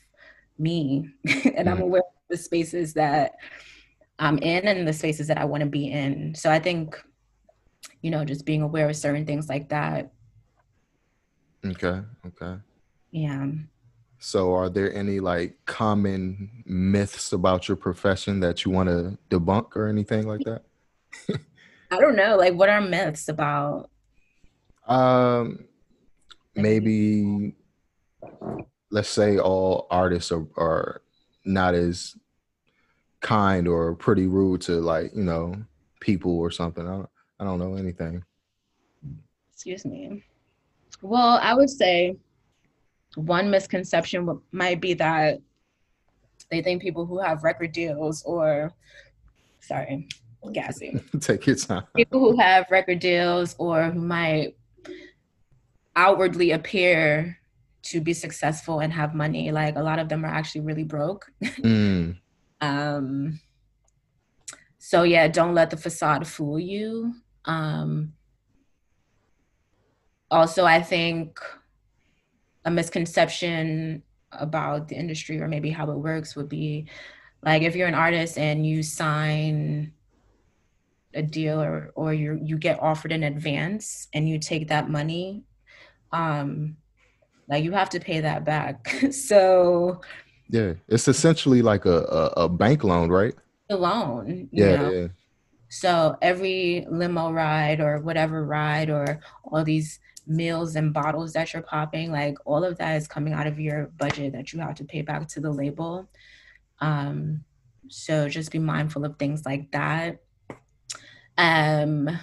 me 0.59 1.11
and 1.57 1.69
I'm 1.69 1.79
mm. 1.79 1.83
aware 1.83 2.01
of 2.03 2.29
the 2.31 2.37
spaces 2.37 2.95
that 2.95 3.37
I'm 4.19 4.38
in 4.38 4.66
and 4.66 4.88
the 4.88 4.92
spaces 4.92 5.27
that 5.29 5.38
I 5.38 5.45
want 5.45 5.62
to 5.62 5.69
be 5.69 5.90
in. 5.90 6.35
So 6.35 6.51
I 6.51 6.59
think, 6.59 7.03
you 8.03 8.11
know, 8.11 8.25
just 8.25 8.47
being 8.47 8.62
aware 8.62 8.88
of 8.88 8.97
certain 8.97 9.27
things 9.27 9.49
like 9.49 9.69
that. 9.69 10.12
Okay. 11.64 12.01
Okay. 12.27 12.57
Yeah. 13.11 13.47
So, 14.19 14.55
are 14.55 14.71
there 14.71 14.92
any 14.95 15.21
like 15.21 15.57
common 15.66 16.62
myths 16.64 17.33
about 17.33 17.69
your 17.69 17.77
profession 17.77 18.40
that 18.40 18.64
you 18.64 18.71
want 18.71 18.88
to 18.88 19.19
debunk 19.31 19.77
or 19.77 19.88
anything 19.88 20.27
like 20.27 20.40
that? 20.40 20.62
I 21.90 22.01
don't 22.01 22.16
know. 22.16 22.37
Like, 22.37 22.55
what 22.55 22.69
are 22.69 22.81
myths 22.81 23.29
about? 23.29 23.90
Um, 24.87 25.66
maybe 26.55 27.55
let's 28.90 29.09
say 29.09 29.38
all 29.38 29.87
artists 29.90 30.33
are, 30.33 30.46
are 30.57 31.03
not 31.44 31.75
as 31.75 32.16
kind 33.20 33.66
or 33.66 33.94
pretty 33.94 34.27
rude 34.27 34.61
to 34.61 34.72
like 34.81 35.11
you 35.14 35.25
know 35.25 35.55
people 36.01 36.38
or 36.38 36.51
something. 36.51 36.87
I 36.87 36.92
don't, 36.92 37.09
I 37.40 37.44
don't 37.44 37.59
know 37.59 37.75
anything. 37.75 38.25
Excuse 39.53 39.85
me. 39.85 40.22
Well, 41.03 41.38
I 41.42 41.55
would 41.55 41.70
say 41.70 42.16
one 43.16 43.51
misconception 43.51 44.40
might 44.53 44.81
be 44.81 44.94
that 44.94 45.40
they 46.51 46.62
think 46.62 46.83
people 46.83 47.07
who 47.07 47.18
have 47.18 47.42
record 47.42 47.72
deals 47.72 48.22
or 48.25 48.72
sorry 49.61 50.07
gassy 50.53 51.01
take 51.20 51.44
your 51.46 51.57
time 51.57 51.83
people 51.96 52.20
who 52.20 52.38
have 52.38 52.70
record 52.70 53.01
deals 53.01 53.57
or 53.59 53.90
who 53.90 54.01
might 54.01 54.55
outwardly 55.96 56.53
appear 56.53 57.37
to 57.90 58.01
be 58.01 58.12
successful 58.12 58.81
and 58.81 58.92
have 58.92 59.14
money 59.14 59.51
like 59.51 59.77
a 59.77 59.83
lot 59.83 59.99
of 59.99 60.09
them 60.09 60.25
are 60.25 60.29
actually 60.29 60.61
really 60.61 60.85
broke 60.85 61.27
mm. 61.42 62.16
um 62.61 63.40
so 64.79 65.03
yeah 65.03 65.29
don't 65.29 65.55
let 65.55 65.70
the 65.70 65.77
facade 65.77 66.27
fool 66.27 66.59
you 66.59 67.14
um 67.44 68.12
also 70.31 70.64
i 70.64 70.83
think 70.83 71.38
a 72.64 72.70
misconception 72.70 74.03
about 74.33 74.88
the 74.88 74.96
industry 74.96 75.40
or 75.40 75.49
maybe 75.49 75.70
how 75.70 75.90
it 75.90 75.96
works 75.96 76.35
would 76.35 76.49
be 76.49 76.87
like 77.42 77.62
if 77.62 77.77
you're 77.77 77.88
an 77.88 77.94
artist 77.94 78.37
and 78.38 78.66
you 78.66 78.83
sign 78.83 79.92
a 81.14 81.22
deal 81.22 81.61
or 81.61 81.92
or 81.94 82.12
you 82.12 82.38
you 82.42 82.59
get 82.59 82.83
offered 82.83 83.12
in 83.12 83.22
advance 83.22 84.09
and 84.12 84.29
you 84.29 84.38
take 84.38 84.68
that 84.68 84.90
money 84.90 85.42
um 86.12 86.77
like 87.49 87.65
you 87.65 87.73
have 87.73 87.91
to 87.91 88.01
pay 88.01 88.21
that 88.21 88.45
back. 88.45 88.97
So 89.13 90.01
yeah 90.49 90.75
it's 90.87 91.09
essentially 91.09 91.61
like 91.61 91.87
a 91.87 91.99
a, 92.05 92.45
a 92.45 92.49
bank 92.49 92.85
loan 92.85 93.11
right? 93.11 93.35
A 93.69 93.77
loan 93.77 94.49
yeah, 94.53 94.91
yeah. 94.91 95.09
So 95.69 96.17
every 96.23 96.87
limo 96.89 97.33
ride 97.33 97.81
or 97.81 97.99
whatever 97.99 98.45
ride 98.45 98.89
or 98.91 99.21
all 99.45 99.65
these 99.65 99.99
meals 100.27 100.77
and 100.77 100.93
bottles 100.93 101.33
that 101.33 101.53
you're 101.53 101.63
popping, 101.63 102.11
like 102.11 102.37
all 102.45 102.65
of 102.65 102.79
that 102.79 102.97
is 102.97 103.09
coming 103.09 103.33
out 103.33 103.47
of 103.47 103.61
your 103.61 103.87
budget 103.99 104.33
that 104.33 104.53
you 104.53 104.61
have 104.61 104.75
to 104.77 104.85
pay 104.85 105.03
back 105.03 105.29
to 105.29 105.41
the 105.41 105.51
label. 105.51 106.09
Um, 106.81 107.45
so 107.89 108.29
just 108.29 108.51
be 108.51 108.59
mindful 108.59 109.05
of 109.05 109.19
things 109.19 109.45
like 109.45 109.71
that. 109.73 110.21
Um, 111.39 112.19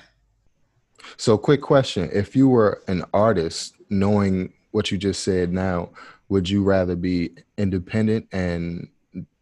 so, 1.18 1.38
quick 1.38 1.62
question: 1.62 2.10
If 2.14 2.36
you 2.36 2.48
were 2.48 2.82
an 2.88 3.04
artist, 3.14 3.76
knowing 3.90 4.54
what 4.74 4.92
you 4.92 4.98
just 4.98 5.24
said 5.24 5.54
now, 5.54 5.92
would 6.30 6.50
you 6.50 6.64
rather 6.64 6.96
be 6.96 7.32
independent 7.58 8.28
and 8.32 8.88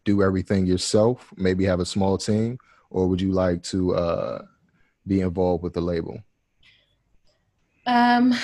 do 0.03 0.21
everything 0.21 0.65
yourself, 0.65 1.33
maybe 1.37 1.63
have 1.63 1.79
a 1.79 1.85
small 1.85 2.17
team, 2.17 2.57
or 2.89 3.07
would 3.07 3.21
you 3.21 3.31
like 3.31 3.63
to 3.63 3.95
uh, 3.95 4.41
be 5.07 5.21
involved 5.21 5.63
with 5.63 5.73
the 5.73 5.79
label? 5.81 6.21
Um, 7.87 8.35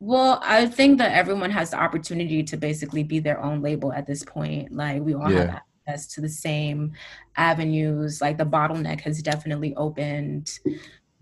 well, 0.00 0.40
I 0.42 0.66
think 0.66 0.98
that 0.98 1.12
everyone 1.12 1.50
has 1.50 1.70
the 1.70 1.76
opportunity 1.76 2.42
to 2.44 2.56
basically 2.56 3.02
be 3.02 3.18
their 3.18 3.40
own 3.40 3.60
label 3.60 3.92
at 3.92 4.06
this 4.06 4.24
point. 4.24 4.72
Like 4.72 5.02
we 5.02 5.14
all 5.14 5.30
yeah. 5.30 5.38
have 5.38 5.60
access 5.86 6.06
to 6.14 6.22
the 6.22 6.30
same 6.30 6.92
avenues. 7.36 8.22
Like 8.22 8.38
the 8.38 8.46
bottleneck 8.46 9.02
has 9.02 9.22
definitely 9.22 9.74
opened. 9.76 10.58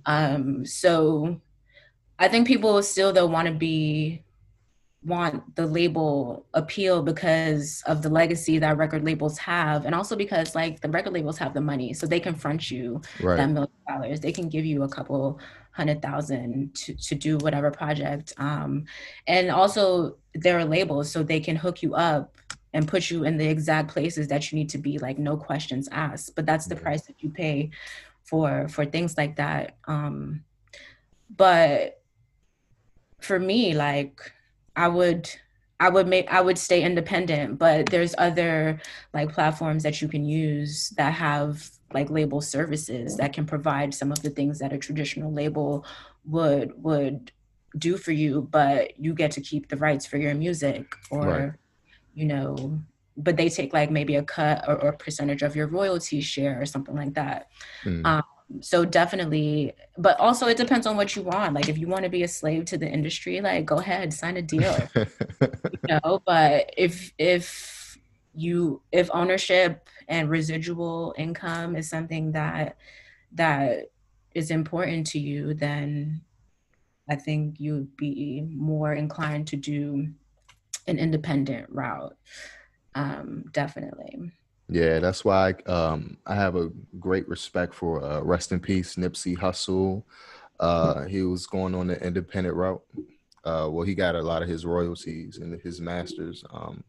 Um, 0.07 0.65
so 0.65 1.41
I 2.17 2.29
think 2.29 2.47
people 2.47 2.81
still 2.85 3.13
though 3.13 3.27
want 3.27 3.49
to 3.49 3.55
be 3.55 4.23
want 5.03 5.57
the 5.57 5.67
label 5.67 6.45
appeal 6.53 7.03
because 7.03 7.83
of 7.87 8.03
the 8.03 8.09
legacy 8.09 8.59
that 8.59 8.77
record 8.77 9.03
labels 9.03 9.39
have 9.39 9.87
and 9.87 9.95
also 9.95 10.15
because 10.15 10.55
like 10.55 10.81
the 10.81 10.91
record 10.91 11.13
labels 11.15 11.39
have 11.39 11.55
the 11.55 11.61
money 11.61 11.95
so 11.95 12.07
they 12.07 12.21
can 12.21 12.35
front 12.35 12.71
you 12.71 13.01
right. 13.23 13.37
that 13.37 13.49
million 13.49 13.71
dollars 13.89 14.21
they 14.21 14.33
can 14.33 14.49
give 14.49 14.65
you 14.65 14.83
a 14.83 14.89
couple 14.89 15.41
hundred 15.73 16.03
thousand 16.03 16.75
to, 16.75 16.95
to 16.95 17.15
do 17.15 17.39
whatever 17.39 17.71
project 17.71 18.35
um 18.37 18.85
and 19.27 19.51
also 19.51 20.19
there 20.35 20.59
are 20.59 20.67
labels 20.67 21.11
so 21.11 21.23
they 21.23 21.41
can 21.41 21.57
hook 21.57 21.83
you 21.83 21.95
up 21.95 22.37
and 22.75 22.87
put 22.87 23.11
you 23.11 23.25
in 23.25 23.39
the 23.39 23.49
exact 23.49 23.89
places 23.91 24.29
that 24.29 24.53
you 24.53 24.59
need 24.59 24.69
to 24.69 24.79
be 24.79 24.99
like 24.99 25.19
no 25.19 25.35
questions 25.35 25.89
asked 25.93 26.37
but 26.37 26.45
that's 26.45 26.67
the 26.67 26.77
price 26.77 27.03
that 27.03 27.23
you 27.23 27.31
pay 27.31 27.71
for 28.25 28.69
for 28.69 28.85
things 28.85 29.17
like 29.17 29.37
that 29.37 29.77
um 29.87 30.45
but 31.35 32.03
for 33.21 33.39
me 33.39 33.75
like 33.75 34.31
I 34.81 34.89
would 34.89 35.29
I 35.79 35.91
would 35.91 36.09
make 36.09 36.33
I 36.33 36.41
would 36.41 36.57
stay 36.57 36.83
independent, 36.83 37.59
but 37.59 37.87
there's 37.87 38.15
other 38.17 38.81
like 39.13 39.31
platforms 39.31 39.83
that 39.83 40.01
you 40.01 40.09
can 40.09 40.25
use 40.25 40.91
that 40.97 41.13
have 41.13 41.69
like 41.93 42.09
label 42.09 42.41
services 42.41 43.19
that 43.19 43.35
can 43.35 43.45
provide 43.45 43.93
some 43.93 44.11
of 44.11 44.23
the 44.23 44.31
things 44.31 44.59
that 44.61 44.73
a 44.73 44.79
traditional 44.79 45.33
label 45.33 45.85
would 46.25 46.73
would 46.83 47.31
do 47.77 47.99
for 47.99 48.13
you, 48.13 48.49
but 48.51 48.99
you 48.99 49.13
get 49.13 49.33
to 49.33 49.43
keep 49.43 49.69
the 49.69 49.77
rights 49.77 50.07
for 50.07 50.17
your 50.17 50.35
music 50.35 50.95
or 51.11 51.27
right. 51.27 51.53
you 52.15 52.25
know 52.25 52.81
but 53.17 53.37
they 53.37 53.51
take 53.51 53.75
like 53.75 53.91
maybe 53.91 54.17
a 54.17 54.23
cut 54.23 54.65
or, 54.67 54.83
or 54.83 54.93
percentage 54.93 55.43
of 55.43 55.55
your 55.55 55.67
royalty 55.67 56.23
share 56.23 56.61
or 56.61 56.65
something 56.65 56.95
like 56.95 57.13
that. 57.15 57.49
Mm. 57.85 58.07
Um, 58.07 58.23
so 58.61 58.85
definitely, 58.85 59.73
but 59.97 60.19
also 60.19 60.47
it 60.47 60.57
depends 60.57 60.87
on 60.87 60.97
what 60.97 61.15
you 61.15 61.23
want. 61.23 61.55
Like 61.55 61.69
if 61.69 61.79
you 61.79 61.87
want 61.87 62.05
to 62.05 62.11
be 62.11 62.23
a 62.23 62.29
slave 62.29 62.65
to 62.67 62.79
the 62.79 62.89
industry, 62.89 63.41
like 63.41 63.65
go 63.65 63.77
ahead, 63.77 64.13
sign 64.13 64.37
a 64.37 64.43
deal. 64.43 64.89
you 64.95 65.79
know, 65.89 66.23
but 66.27 66.73
if 66.77 67.13
if 67.19 67.99
you 68.35 68.83
if 68.93 69.11
ownership 69.13 69.89
and 70.09 70.29
residual 70.29 71.15
income 71.17 71.77
is 71.77 71.89
something 71.89 72.33
that 72.33 72.77
that 73.33 73.91
is 74.35 74.51
important 74.51 75.07
to 75.09 75.19
you, 75.19 75.55
then 75.55 76.23
I 77.09 77.17
think 77.17 77.59
you 77.59 77.75
would 77.75 77.97
be 77.97 78.45
more 78.51 78.93
inclined 78.93 79.47
to 79.49 79.57
do 79.57 80.09
an 80.87 80.99
independent 80.99 81.69
route. 81.71 82.17
Um, 82.95 83.45
definitely. 83.53 84.33
Yeah, 84.71 85.01
that's 85.01 85.25
why 85.25 85.55
um, 85.67 86.17
I 86.27 86.37
have 86.37 86.55
a 86.55 86.71
great 87.01 87.29
respect 87.29 87.75
for 87.75 88.05
uh, 88.05 88.21
rest 88.21 88.53
in 88.53 88.61
peace 88.61 88.95
Nipsey 88.95 89.37
Hussle. 89.37 90.05
Uh, 90.61 91.07
he 91.07 91.23
was 91.23 91.47
going 91.47 91.75
on 91.75 91.89
the 91.89 92.01
independent 92.01 92.55
route. 92.55 92.83
Uh, 93.45 93.69
well, 93.71 93.85
he 93.85 93.95
got 93.95 94.15
a 94.15 94.23
lot 94.23 94.43
of 94.43 94.49
his 94.49 94.65
royalties 94.65 95.39
and 95.39 95.61
his 95.63 95.81
masters, 95.81 96.45
um, 96.53 96.85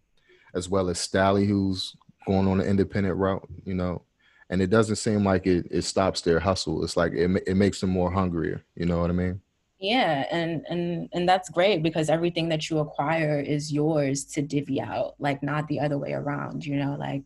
as 0.54 0.70
well 0.70 0.90
as 0.90 1.00
Stalley, 1.00 1.48
who's 1.48 1.96
going 2.28 2.48
on 2.48 2.60
the 2.60 2.68
independent 2.68 3.18
route. 3.18 3.48
You 3.66 3.74
know, 3.74 4.04
and 4.52 4.62
it 4.62 4.70
doesn't 4.70 4.98
seem 4.98 5.24
like 5.24 5.48
it, 5.48 5.66
it 5.72 5.82
stops 5.82 6.22
their 6.22 6.40
hustle. 6.40 6.84
It's 6.84 6.98
like 6.98 7.14
it 7.14 7.32
it 7.48 7.56
makes 7.56 7.82
them 7.82 7.90
more 7.90 8.12
hungrier. 8.12 8.64
You 8.76 8.86
know 8.86 9.00
what 9.00 9.10
I 9.10 9.14
mean? 9.14 9.42
Yeah, 9.80 10.28
and 10.30 10.64
and 10.70 11.10
and 11.14 11.28
that's 11.28 11.50
great 11.50 11.82
because 11.82 12.10
everything 12.10 12.50
that 12.50 12.70
you 12.70 12.78
acquire 12.78 13.40
is 13.40 13.74
yours 13.74 14.24
to 14.26 14.44
divvy 14.44 14.80
out, 14.80 15.16
like 15.18 15.42
not 15.42 15.68
the 15.68 15.80
other 15.80 15.98
way 15.98 16.14
around. 16.14 16.64
You 16.64 16.76
know, 16.76 16.96
like 17.00 17.24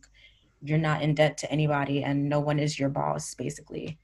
you're 0.68 0.78
not 0.78 1.02
in 1.02 1.14
debt 1.14 1.38
to 1.38 1.50
anybody 1.50 2.02
and 2.02 2.28
no 2.28 2.40
one 2.40 2.58
is 2.58 2.78
your 2.78 2.88
boss 2.88 3.34
basically 3.34 3.98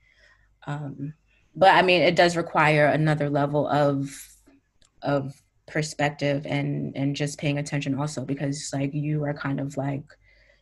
um, 0.67 1.15
but 1.55 1.75
i 1.75 1.83
mean 1.83 2.03
it 2.03 2.17
does 2.17 2.37
require 2.37 2.87
another 2.87 3.29
level 3.29 3.67
of 3.69 4.11
of 5.03 5.35
perspective 5.67 6.47
and 6.47 6.97
and 6.97 7.17
just 7.17 7.39
paying 7.39 7.59
attention 7.59 7.99
also 7.99 8.25
because 8.25 8.71
like 8.73 8.93
you 8.93 9.25
are 9.25 9.35
kind 9.35 9.61
of 9.61 9.77
like 9.77 10.05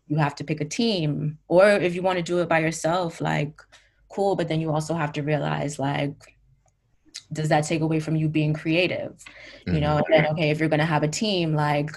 you 0.06 0.16
have 0.16 0.34
to 0.34 0.44
pick 0.44 0.60
a 0.60 0.64
team 0.64 1.38
or 1.48 1.68
if 1.68 1.94
you 1.94 2.02
want 2.02 2.16
to 2.16 2.22
do 2.22 2.38
it 2.40 2.48
by 2.48 2.58
yourself 2.58 3.20
like 3.20 3.60
cool 4.08 4.36
but 4.36 4.48
then 4.48 4.60
you 4.60 4.70
also 4.70 4.94
have 4.94 5.12
to 5.12 5.22
realize 5.22 5.78
like 5.78 6.36
does 7.32 7.48
that 7.48 7.64
take 7.64 7.80
away 7.80 8.00
from 8.00 8.16
you 8.16 8.28
being 8.28 8.52
creative 8.52 9.12
mm-hmm. 9.12 9.74
you 9.74 9.80
know 9.80 9.96
mm-hmm. 9.96 10.12
and 10.12 10.24
then 10.24 10.32
okay 10.32 10.50
if 10.50 10.58
you're 10.58 10.68
going 10.68 10.80
to 10.80 10.84
have 10.84 11.02
a 11.02 11.08
team 11.08 11.54
like 11.54 11.90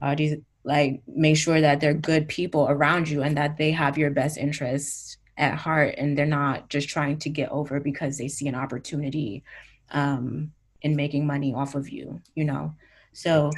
are 0.00 0.14
these 0.16 0.36
like 0.64 1.02
make 1.06 1.36
sure 1.36 1.60
that 1.60 1.80
they're 1.80 1.94
good 1.94 2.28
people 2.28 2.66
around 2.68 3.08
you 3.08 3.22
and 3.22 3.36
that 3.36 3.56
they 3.56 3.70
have 3.72 3.98
your 3.98 4.10
best 4.10 4.38
interests 4.38 5.16
at 5.36 5.54
heart 5.54 5.94
and 5.98 6.16
they're 6.16 6.26
not 6.26 6.68
just 6.68 6.88
trying 6.88 7.18
to 7.18 7.28
get 7.28 7.50
over 7.50 7.80
because 7.80 8.18
they 8.18 8.28
see 8.28 8.46
an 8.46 8.54
opportunity 8.54 9.42
um, 9.90 10.52
in 10.82 10.94
making 10.94 11.26
money 11.26 11.52
off 11.54 11.74
of 11.74 11.88
you 11.88 12.20
you 12.34 12.44
know? 12.44 12.74
So 13.12 13.50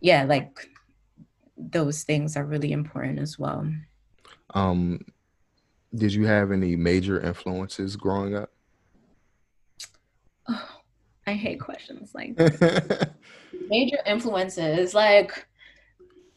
yeah 0.00 0.24
like 0.24 0.68
those 1.56 2.02
things 2.02 2.36
are 2.36 2.44
really 2.44 2.72
important 2.72 3.18
as 3.18 3.38
well. 3.38 3.66
Um 4.52 5.00
did 5.94 6.12
you 6.12 6.26
have 6.26 6.50
any 6.50 6.74
major 6.74 7.20
influences 7.20 7.96
growing 7.96 8.34
up? 8.34 8.50
Oh, 10.48 10.68
i 11.26 11.32
hate 11.32 11.58
questions 11.58 12.14
like 12.14 12.36
major 13.68 13.96
influences 14.04 14.92
like 14.92 15.46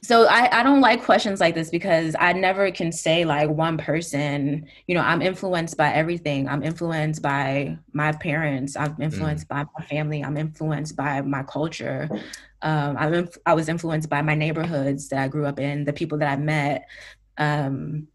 so 0.04 0.28
I, 0.28 0.60
I 0.60 0.64
don't 0.64 0.82
like 0.82 1.04
questions 1.04 1.40
like 1.40 1.56
this 1.56 1.70
because 1.70 2.16
I 2.20 2.32
never 2.34 2.70
can 2.72 2.92
say 2.92 3.26
like 3.26 3.50
one 3.50 3.78
person, 3.78 4.68
you 4.86 4.94
know, 4.94 5.02
I'm 5.02 5.22
influenced 5.22 5.76
by 5.76 5.92
everything. 5.92 6.48
I'm 6.48 6.62
influenced 6.62 7.22
by 7.22 7.78
my 7.94 8.12
parents. 8.12 8.76
I'm 8.76 8.96
influenced 9.02 9.46
mm. 9.46 9.50
by 9.50 9.66
my 9.78 9.86
family. 9.86 10.24
I'm 10.24 10.38
influenced 10.38 10.96
by 10.96 11.22
my 11.22 11.44
culture. 11.44 12.08
Um, 12.62 12.96
I'm 12.98 13.14
inf- 13.14 13.38
I 13.46 13.54
was 13.54 13.70
influenced 13.70 14.10
by 14.10 14.22
my 14.22 14.36
neighborhoods 14.36 15.10
that 15.10 15.20
I 15.20 15.28
grew 15.28 15.46
up 15.46 15.60
in, 15.60 15.84
the 15.84 15.94
people 15.94 16.20
that 16.20 16.28
I 16.28 16.36
met, 16.36 16.88
um, 17.38 18.08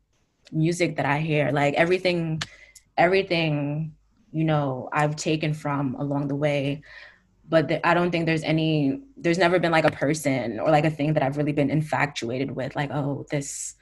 music 0.52 0.96
that 0.96 1.06
I 1.06 1.18
hear, 1.18 1.50
like 1.50 1.74
everything, 1.74 2.42
everything, 2.96 3.94
you 4.30 4.44
know, 4.44 4.88
I've 4.92 5.16
taken 5.16 5.52
from 5.52 5.96
along 5.96 6.28
the 6.28 6.36
way 6.36 6.82
but 7.52 7.68
the, 7.68 7.86
I 7.86 7.92
don't 7.92 8.10
think 8.10 8.24
there's 8.24 8.42
any 8.44 9.02
there's 9.18 9.36
never 9.36 9.58
been 9.58 9.70
like 9.70 9.84
a 9.84 9.90
person 9.90 10.58
or 10.58 10.70
like 10.70 10.86
a 10.86 10.90
thing 10.90 11.12
that 11.12 11.22
I've 11.22 11.36
really 11.36 11.52
been 11.52 11.68
infatuated 11.68 12.50
with 12.50 12.74
like 12.74 12.90
oh 12.90 13.26
this 13.30 13.74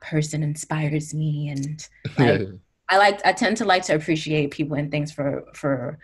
person 0.00 0.44
inspires 0.44 1.12
me 1.12 1.48
and 1.48 1.88
like, 2.18 2.48
I 2.88 2.98
like 2.98 3.26
I 3.26 3.32
tend 3.32 3.56
to 3.56 3.64
like 3.64 3.82
to 3.86 3.96
appreciate 3.96 4.52
people 4.52 4.76
and 4.76 4.88
things 4.88 5.10
for 5.10 5.46
for 5.52 5.98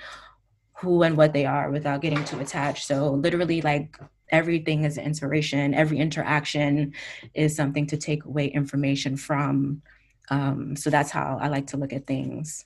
who 0.80 1.04
and 1.04 1.16
what 1.16 1.32
they 1.32 1.46
are 1.46 1.70
without 1.70 2.02
getting 2.02 2.24
too 2.24 2.40
attached. 2.40 2.84
So 2.84 3.12
literally 3.12 3.62
like 3.62 3.96
everything 4.30 4.82
is 4.82 4.98
inspiration. 4.98 5.74
Every 5.74 5.98
interaction 5.98 6.94
is 7.32 7.54
something 7.54 7.86
to 7.86 7.96
take 7.96 8.24
away 8.24 8.48
information 8.48 9.16
from. 9.16 9.82
Um, 10.30 10.74
so 10.74 10.90
that's 10.90 11.12
how 11.12 11.38
I 11.40 11.46
like 11.46 11.68
to 11.68 11.76
look 11.76 11.92
at 11.92 12.08
things. 12.08 12.64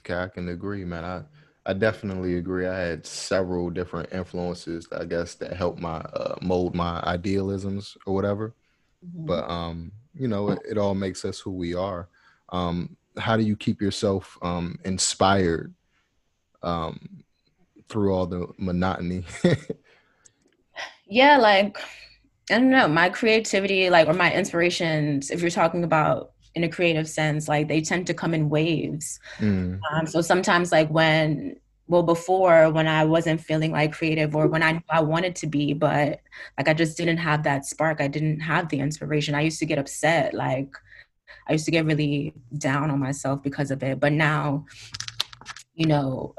Okay 0.00 0.20
I 0.20 0.26
can 0.26 0.48
agree 0.48 0.84
man. 0.84 1.04
I 1.04 1.22
I 1.66 1.72
definitely 1.72 2.36
agree. 2.36 2.66
I 2.66 2.78
had 2.78 3.04
several 3.04 3.70
different 3.70 4.12
influences, 4.12 4.86
I 4.92 5.04
guess, 5.04 5.34
that 5.36 5.52
helped 5.52 5.80
my 5.80 5.96
uh, 5.96 6.36
mold 6.40 6.76
my 6.76 7.00
idealisms 7.00 7.96
or 8.06 8.14
whatever. 8.14 8.54
Mm-hmm. 9.04 9.26
But 9.26 9.50
um, 9.50 9.90
you 10.14 10.28
know, 10.28 10.50
it, 10.50 10.60
it, 10.70 10.78
all 10.78 10.94
makes 10.94 11.24
us 11.24 11.40
who 11.40 11.50
we 11.50 11.74
are. 11.74 12.08
Um, 12.50 12.96
how 13.18 13.36
do 13.36 13.42
you 13.42 13.56
keep 13.56 13.80
yourself 13.80 14.38
um, 14.42 14.78
inspired 14.84 15.74
um, 16.62 17.24
through 17.88 18.14
all 18.14 18.26
the 18.26 18.46
monotony? 18.58 19.24
yeah, 21.06 21.36
like 21.36 21.78
I 22.48 22.58
don't 22.58 22.70
know, 22.70 22.86
my 22.86 23.08
creativity, 23.08 23.90
like 23.90 24.06
or 24.06 24.14
my 24.14 24.32
inspirations. 24.32 25.32
If 25.32 25.40
you're 25.40 25.50
talking 25.50 25.82
about 25.82 26.30
in 26.56 26.64
a 26.64 26.68
creative 26.68 27.08
sense 27.08 27.48
like 27.48 27.68
they 27.68 27.82
tend 27.82 28.06
to 28.06 28.14
come 28.14 28.32
in 28.34 28.48
waves. 28.48 29.20
Mm. 29.38 29.78
um, 29.92 30.06
so 30.06 30.22
sometimes 30.22 30.72
like 30.72 30.88
when 30.88 31.56
well 31.88 32.02
before 32.02 32.70
when 32.70 32.88
i 32.88 33.04
wasn't 33.04 33.40
feeling 33.40 33.70
like 33.70 33.92
creative 33.92 34.34
or 34.34 34.48
when 34.48 34.62
i 34.62 34.72
knew 34.72 34.80
i 34.90 35.00
wanted 35.00 35.36
to 35.36 35.46
be 35.46 35.72
but 35.72 36.20
like 36.58 36.66
i 36.68 36.74
just 36.74 36.96
didn't 36.96 37.18
have 37.18 37.44
that 37.44 37.64
spark 37.64 38.00
i 38.00 38.08
didn't 38.08 38.40
have 38.40 38.68
the 38.70 38.80
inspiration. 38.80 39.34
I 39.34 39.42
used 39.42 39.60
to 39.60 39.66
get 39.66 39.78
upset 39.78 40.34
like 40.34 40.74
i 41.46 41.52
used 41.52 41.66
to 41.66 41.70
get 41.70 41.84
really 41.84 42.34
down 42.58 42.90
on 42.90 42.98
myself 42.98 43.42
because 43.42 43.70
of 43.70 43.82
it. 43.82 44.00
But 44.00 44.12
now 44.12 44.66
you 45.74 45.86
know 45.86 46.34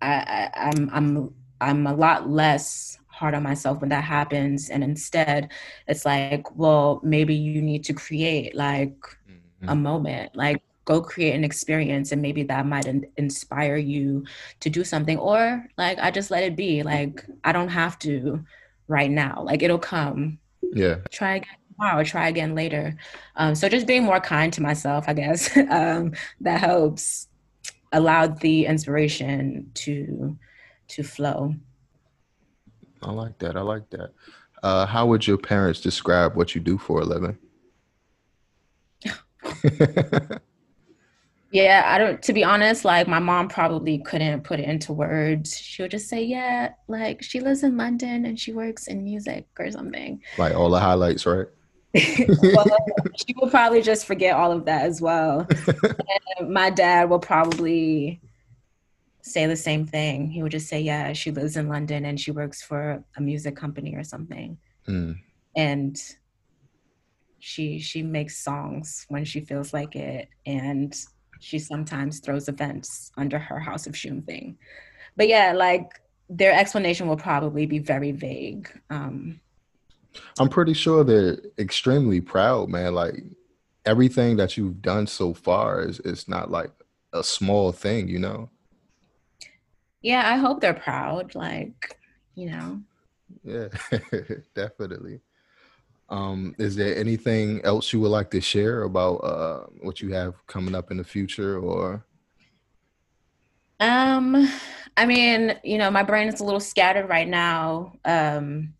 i, 0.00 0.14
I 0.54 0.70
i'm 0.70 0.90
i'm 0.92 1.34
i'm 1.60 1.86
a 1.86 1.94
lot 1.94 2.30
less 2.30 2.98
hard 3.08 3.34
on 3.34 3.42
myself 3.42 3.80
when 3.80 3.90
that 3.90 4.04
happens. 4.04 4.70
And 4.70 4.84
instead 4.84 5.50
it's 5.88 6.04
like 6.06 6.56
well 6.56 7.00
maybe 7.02 7.34
you 7.34 7.60
need 7.60 7.84
to 7.84 7.92
create 7.92 8.54
like 8.54 8.96
mm-hmm. 9.60 9.68
a 9.68 9.74
moment 9.74 10.34
like 10.36 10.62
go 10.84 11.02
create 11.02 11.34
an 11.34 11.44
experience 11.44 12.12
and 12.12 12.22
maybe 12.22 12.42
that 12.42 12.64
might 12.64 12.86
in- 12.86 13.06
inspire 13.18 13.76
you 13.76 14.24
to 14.60 14.70
do 14.70 14.82
something 14.82 15.18
or 15.18 15.66
like 15.76 15.98
i 15.98 16.10
just 16.10 16.30
let 16.30 16.42
it 16.42 16.56
be 16.56 16.82
like 16.82 17.26
i 17.44 17.52
don't 17.52 17.68
have 17.68 17.98
to 17.98 18.42
right 18.88 19.10
now 19.10 19.42
like 19.44 19.62
it'll 19.62 19.78
come. 19.78 20.38
Yeah. 20.62 20.96
Try 21.10 21.36
again 21.36 21.56
tomorrow 21.76 22.02
try 22.02 22.28
again 22.28 22.54
later. 22.54 22.96
Um, 23.36 23.54
so 23.54 23.68
just 23.68 23.86
being 23.86 24.02
more 24.02 24.20
kind 24.20 24.52
to 24.54 24.62
myself 24.62 25.04
i 25.08 25.12
guess 25.12 25.54
um, 25.70 26.12
that 26.40 26.60
helps 26.60 27.28
allow 27.92 28.26
the 28.26 28.66
inspiration 28.66 29.70
to 29.74 30.36
to 30.88 31.02
flow. 31.02 31.54
I 33.02 33.12
like 33.12 33.38
that 33.38 33.56
i 33.56 33.60
like 33.60 33.90
that. 33.90 34.12
Uh, 34.62 34.86
how 34.86 35.06
would 35.06 35.26
your 35.26 35.38
parents 35.38 35.80
describe 35.80 36.34
what 36.34 36.54
you 36.54 36.60
do 36.60 36.78
for 36.78 37.02
a 37.02 37.04
living 37.04 37.38
yeah, 41.50 41.82
I 41.86 41.98
don't 41.98 42.22
to 42.22 42.32
be 42.32 42.44
honest, 42.44 42.84
like 42.84 43.08
my 43.08 43.18
mom 43.18 43.48
probably 43.48 43.98
couldn't 43.98 44.44
put 44.44 44.60
it 44.60 44.68
into 44.68 44.92
words. 44.92 45.58
She 45.58 45.82
would 45.82 45.90
just 45.90 46.08
say, 46.08 46.22
Yeah, 46.24 46.72
like 46.86 47.22
she 47.22 47.40
lives 47.40 47.62
in 47.62 47.76
London 47.76 48.26
and 48.26 48.38
she 48.38 48.52
works 48.52 48.86
in 48.86 49.04
music 49.04 49.46
or 49.58 49.70
something. 49.70 50.22
Like 50.36 50.54
all 50.54 50.70
the 50.70 50.80
highlights, 50.80 51.26
right? 51.26 51.46
well, 51.94 52.66
she 53.16 53.34
will 53.36 53.50
probably 53.50 53.82
just 53.82 54.06
forget 54.06 54.36
all 54.36 54.52
of 54.52 54.66
that 54.66 54.84
as 54.86 55.00
well. 55.00 55.46
and 56.38 56.50
my 56.52 56.70
dad 56.70 57.08
will 57.08 57.18
probably 57.18 58.20
say 59.22 59.46
the 59.46 59.56
same 59.56 59.86
thing. 59.86 60.30
He 60.30 60.42
would 60.42 60.52
just 60.52 60.68
say, 60.68 60.80
Yeah, 60.80 61.12
she 61.12 61.30
lives 61.30 61.56
in 61.56 61.68
London 61.68 62.04
and 62.04 62.20
she 62.20 62.30
works 62.30 62.62
for 62.62 63.04
a 63.16 63.20
music 63.20 63.56
company 63.56 63.94
or 63.94 64.04
something. 64.04 64.58
Mm. 64.86 65.18
And 65.56 66.00
she 67.38 67.78
she 67.78 68.02
makes 68.02 68.38
songs 68.38 69.06
when 69.08 69.24
she 69.24 69.40
feels 69.40 69.72
like 69.72 69.94
it 69.96 70.28
and 70.46 70.94
she 71.40 71.58
sometimes 71.58 72.20
throws 72.20 72.48
events 72.48 73.12
under 73.16 73.38
her 73.38 73.60
house 73.60 73.86
of 73.86 73.96
shoom 73.96 74.22
thing 74.22 74.56
but 75.16 75.28
yeah 75.28 75.52
like 75.52 76.00
their 76.28 76.52
explanation 76.52 77.06
will 77.08 77.16
probably 77.16 77.64
be 77.66 77.78
very 77.78 78.12
vague 78.12 78.68
um 78.90 79.40
I'm 80.38 80.48
pretty 80.48 80.72
sure 80.74 81.04
they're 81.04 81.38
extremely 81.58 82.20
proud, 82.20 82.68
man. 82.68 82.94
Like 82.94 83.22
everything 83.84 84.36
that 84.36 84.56
you've 84.56 84.82
done 84.82 85.06
so 85.06 85.34
far 85.34 85.82
is 85.82 86.00
is 86.00 86.28
not 86.28 86.50
like 86.50 86.70
a 87.12 87.22
small 87.24 87.72
thing, 87.72 88.08
you 88.08 88.18
know. 88.18 88.50
Yeah, 90.02 90.30
I 90.32 90.36
hope 90.36 90.60
they're 90.60 90.74
proud. 90.74 91.34
Like, 91.34 91.98
you 92.34 92.50
know. 92.50 92.80
Yeah, 93.44 93.68
definitely. 94.54 95.20
Um, 96.10 96.54
is 96.58 96.74
there 96.74 96.96
anything 96.96 97.60
else 97.64 97.92
you 97.92 98.00
would 98.00 98.08
like 98.08 98.30
to 98.30 98.40
share 98.40 98.82
about 98.82 99.16
uh, 99.16 99.66
what 99.80 100.00
you 100.00 100.12
have 100.12 100.34
coming 100.46 100.74
up 100.74 100.90
in 100.90 100.96
the 100.96 101.04
future, 101.04 101.58
or? 101.58 102.04
Um, 103.80 104.50
I 104.96 105.06
mean, 105.06 105.58
you 105.62 105.78
know, 105.78 105.90
my 105.90 106.02
brain 106.02 106.28
is 106.28 106.40
a 106.40 106.44
little 106.44 106.60
scattered 106.60 107.08
right 107.08 107.28
now. 107.28 107.92
Um, 108.04 108.74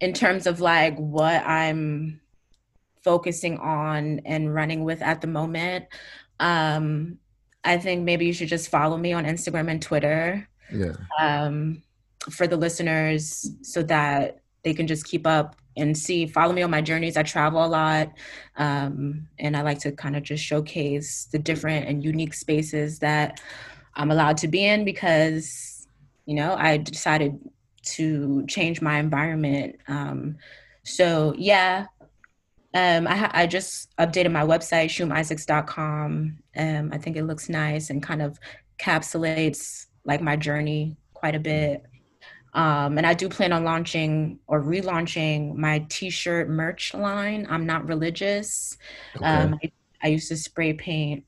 in 0.00 0.12
terms 0.12 0.46
of 0.46 0.60
like 0.60 0.96
what 0.98 1.46
I'm 1.46 2.20
focusing 3.02 3.58
on 3.58 4.20
and 4.24 4.54
running 4.54 4.84
with 4.84 5.02
at 5.02 5.20
the 5.20 5.26
moment. 5.26 5.86
Um, 6.40 7.18
I 7.62 7.78
think 7.78 8.02
maybe 8.02 8.26
you 8.26 8.32
should 8.32 8.48
just 8.48 8.68
follow 8.68 8.96
me 8.96 9.12
on 9.12 9.24
Instagram 9.24 9.70
and 9.70 9.80
Twitter. 9.80 10.48
Yeah. 10.72 10.96
Um, 11.18 11.82
for 12.30 12.46
the 12.46 12.56
listeners 12.56 13.50
so 13.62 13.82
that 13.82 14.40
they 14.64 14.74
can 14.74 14.86
just 14.86 15.04
keep 15.04 15.26
up 15.26 15.56
and 15.76 15.96
see. 15.96 16.26
Follow 16.26 16.52
me 16.52 16.62
on 16.62 16.70
my 16.70 16.80
journeys. 16.80 17.16
I 17.16 17.22
travel 17.22 17.64
a 17.64 17.66
lot 17.66 18.12
um, 18.56 19.26
and 19.38 19.56
i 19.56 19.62
like 19.62 19.78
to 19.80 19.92
kind 19.92 20.16
of 20.16 20.22
just 20.22 20.44
showcase 20.44 21.26
the 21.32 21.38
different 21.38 21.88
and 21.88 22.04
unique 22.04 22.34
spaces 22.34 22.98
that 23.00 23.40
i'm 23.94 24.10
allowed 24.10 24.36
to 24.36 24.48
be 24.48 24.64
in 24.64 24.84
because 24.84 25.86
you 26.26 26.34
know 26.34 26.54
i 26.58 26.76
decided 26.76 27.38
to 27.82 28.44
change 28.46 28.80
my 28.80 28.98
environment 28.98 29.76
um, 29.88 30.36
so 30.84 31.34
yeah. 31.36 31.86
Um, 32.76 33.06
I, 33.06 33.30
I, 33.32 33.46
just 33.46 33.96
updated 33.98 34.32
my 34.32 34.42
website 34.42 34.86
shoomisaacs.com 34.86 36.38
um, 36.56 36.90
i 36.92 36.98
think 36.98 37.16
it 37.16 37.22
looks 37.22 37.48
nice 37.48 37.88
and 37.88 38.02
kind 38.02 38.20
of 38.20 38.40
capsulates 38.80 39.86
like 40.04 40.20
my 40.20 40.34
journey 40.34 40.96
quite 41.12 41.36
a 41.36 41.38
bit 41.38 41.84
um, 42.54 42.98
and 42.98 43.06
I 43.06 43.14
do 43.14 43.28
plan 43.28 43.52
on 43.52 43.64
launching 43.64 44.38
or 44.46 44.62
relaunching 44.62 45.56
my 45.56 45.84
t-shirt 45.88 46.48
merch 46.48 46.94
line. 46.94 47.46
I'm 47.50 47.66
not 47.66 47.88
religious. 47.88 48.78
Okay. 49.16 49.24
Um, 49.24 49.58
I, 49.62 49.72
I, 50.04 50.08
used 50.08 50.28
to 50.28 50.36
spray 50.36 50.72
paint. 50.72 51.24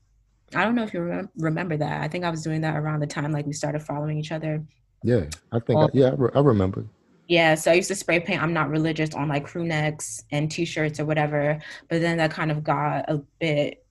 I 0.55 0.63
don't 0.63 0.73
know 0.73 0.83
if 0.83 0.93
you 0.93 1.01
rem- 1.01 1.29
remember 1.37 1.75
that. 1.77 2.01
I 2.01 2.07
think 2.07 2.23
I 2.23 2.29
was 2.29 2.43
doing 2.43 2.61
that 2.61 2.77
around 2.77 3.01
the 3.01 3.07
time 3.07 3.33
like 3.33 3.45
we 3.45 3.51
started 3.51 3.81
following 3.83 4.17
each 4.17 4.31
other. 4.31 4.63
Yeah, 5.03 5.25
I 5.51 5.59
think 5.59 5.77
well, 5.77 5.89
I, 5.93 5.97
yeah, 5.97 6.07
I, 6.07 6.13
re- 6.13 6.31
I 6.33 6.39
remember. 6.39 6.85
Yeah, 7.27 7.55
so 7.55 7.71
I 7.71 7.73
used 7.73 7.89
to 7.89 7.95
spray 7.95 8.21
paint. 8.21 8.41
I'm 8.41 8.53
not 8.53 8.69
religious 8.69 9.13
on 9.13 9.27
like 9.27 9.45
crew 9.45 9.65
necks 9.65 10.23
and 10.31 10.49
t-shirts 10.49 10.97
or 10.97 11.05
whatever. 11.05 11.59
But 11.89 11.99
then 11.99 12.17
that 12.19 12.31
kind 12.31 12.51
of 12.51 12.63
got 12.63 13.09
a 13.09 13.21
bit 13.39 13.85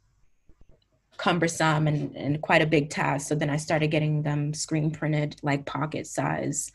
cumbersome 1.18 1.86
and, 1.86 2.16
and 2.16 2.40
quite 2.40 2.62
a 2.62 2.66
big 2.66 2.88
task. 2.88 3.28
So 3.28 3.34
then 3.34 3.50
I 3.50 3.58
started 3.58 3.90
getting 3.90 4.22
them 4.22 4.54
screen 4.54 4.90
printed, 4.90 5.36
like 5.42 5.66
pocket 5.66 6.06
size 6.06 6.72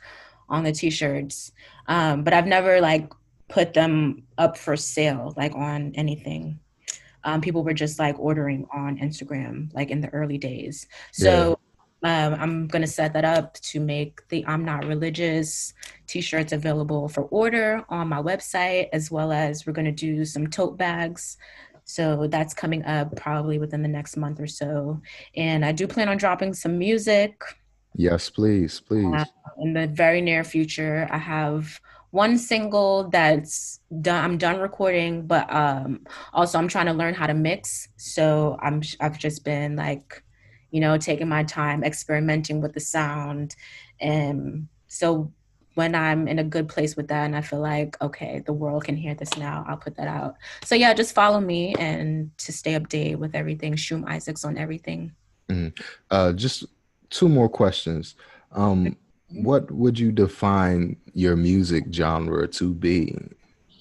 on 0.51 0.63
the 0.63 0.71
t-shirts 0.71 1.51
um, 1.87 2.23
but 2.23 2.33
i've 2.33 2.47
never 2.47 2.79
like 2.79 3.11
put 3.51 3.73
them 3.73 4.23
up 4.37 4.57
for 4.57 4.75
sale 4.75 5.33
like 5.37 5.53
on 5.55 5.91
anything. 5.95 6.59
Um, 7.23 7.41
people 7.41 7.63
were 7.63 7.73
just 7.73 7.99
like 7.99 8.17
ordering 8.17 8.65
on 8.73 8.97
instagram 8.97 9.71
like 9.75 9.91
in 9.91 10.01
the 10.01 10.09
early 10.09 10.39
days. 10.39 10.87
So 11.11 11.59
yeah. 12.01 12.27
um, 12.27 12.33
i'm 12.41 12.67
gonna 12.67 12.87
set 12.87 13.13
that 13.13 13.25
up 13.25 13.53
to 13.55 13.79
make 13.79 14.27
the 14.29 14.43
i'm 14.47 14.65
not 14.65 14.85
religious 14.85 15.73
t-shirts 16.07 16.51
available 16.51 17.07
for 17.07 17.23
order 17.25 17.85
on 17.89 18.07
my 18.07 18.19
website 18.19 18.89
as 18.91 19.11
well 19.11 19.31
as 19.31 19.67
we're 19.67 19.73
gonna 19.73 19.91
do 19.91 20.25
some 20.25 20.47
tote 20.47 20.77
bags. 20.77 21.37
So 21.83 22.27
that's 22.27 22.53
coming 22.53 22.85
up 22.85 23.15
probably 23.17 23.59
within 23.59 23.81
the 23.81 23.89
next 23.89 24.15
month 24.15 24.39
or 24.39 24.47
so. 24.47 25.01
And 25.35 25.65
i 25.65 25.71
do 25.73 25.87
plan 25.87 26.09
on 26.09 26.17
dropping 26.17 26.53
some 26.53 26.79
music 26.79 27.33
Yes, 27.95 28.29
please, 28.29 28.79
please. 28.79 29.13
Uh, 29.13 29.25
in 29.59 29.73
the 29.73 29.87
very 29.87 30.21
near 30.21 30.43
future, 30.43 31.07
I 31.11 31.17
have 31.17 31.79
one 32.11 32.37
single 32.37 33.09
that's 33.09 33.79
done. 34.01 34.23
I'm 34.23 34.37
done 34.37 34.59
recording, 34.59 35.27
but 35.27 35.51
um, 35.53 36.05
also 36.33 36.57
I'm 36.57 36.67
trying 36.67 36.87
to 36.87 36.93
learn 36.93 37.13
how 37.13 37.27
to 37.27 37.33
mix. 37.33 37.89
So 37.97 38.57
I'm 38.61 38.81
I've 38.99 39.17
just 39.17 39.43
been 39.43 39.75
like, 39.75 40.23
you 40.71 40.79
know, 40.79 40.97
taking 40.97 41.29
my 41.29 41.43
time, 41.43 41.83
experimenting 41.83 42.61
with 42.61 42.73
the 42.73 42.79
sound, 42.79 43.55
and 43.99 44.67
so 44.87 45.31
when 45.75 45.95
I'm 45.95 46.27
in 46.27 46.39
a 46.39 46.43
good 46.43 46.67
place 46.67 46.97
with 46.97 47.07
that 47.07 47.23
and 47.25 47.35
I 47.35 47.41
feel 47.41 47.61
like, 47.61 47.95
okay, 48.01 48.43
the 48.45 48.51
world 48.53 48.83
can 48.83 48.97
hear 48.97 49.15
this 49.15 49.37
now, 49.37 49.63
I'll 49.67 49.77
put 49.77 49.95
that 49.95 50.07
out. 50.07 50.35
So 50.65 50.75
yeah, 50.75 50.93
just 50.93 51.15
follow 51.15 51.39
me 51.39 51.73
and 51.79 52.29
to 52.39 52.51
stay 52.51 52.73
updated 52.73 53.15
with 53.17 53.35
everything. 53.35 53.75
Shoom 53.75 54.05
Isaacs 54.05 54.43
on 54.43 54.57
everything. 54.57 55.13
Mm-hmm. 55.49 55.81
Uh, 56.09 56.33
just 56.33 56.65
two 57.11 57.29
more 57.29 57.49
questions. 57.49 58.15
Um, 58.53 58.97
what 59.29 59.69
would 59.71 59.99
you 59.99 60.11
define 60.11 60.97
your 61.13 61.35
music 61.35 61.85
genre 61.91 62.47
to 62.47 62.73
be? 62.73 63.15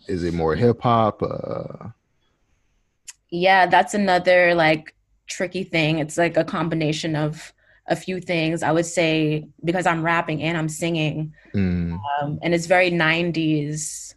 Is 0.07 0.23
it 0.23 0.35
more 0.35 0.55
hip 0.55 0.83
hop? 0.83 1.23
Uh... 1.23 1.89
Yeah, 3.31 3.67
that's 3.67 3.95
another 3.95 4.55
like 4.55 4.95
tricky 5.27 5.65
thing. 5.65 5.99
It's 5.99 6.19
like 6.19 6.37
a 6.37 6.45
combination 6.45 7.17
of 7.17 7.53
a 7.87 7.97
few 7.97 8.21
things. 8.21 8.63
I 8.63 8.73
would 8.73 8.87
say 8.87 9.49
because 9.65 9.87
I'm 9.87 10.03
rapping 10.03 10.43
and 10.43 10.59
I'm 10.59 10.69
singing, 10.69 11.33
mm. 11.55 11.99
um, 12.21 12.39
and 12.43 12.55
it's 12.55 12.67
very 12.67 12.91
90s. 12.91 14.15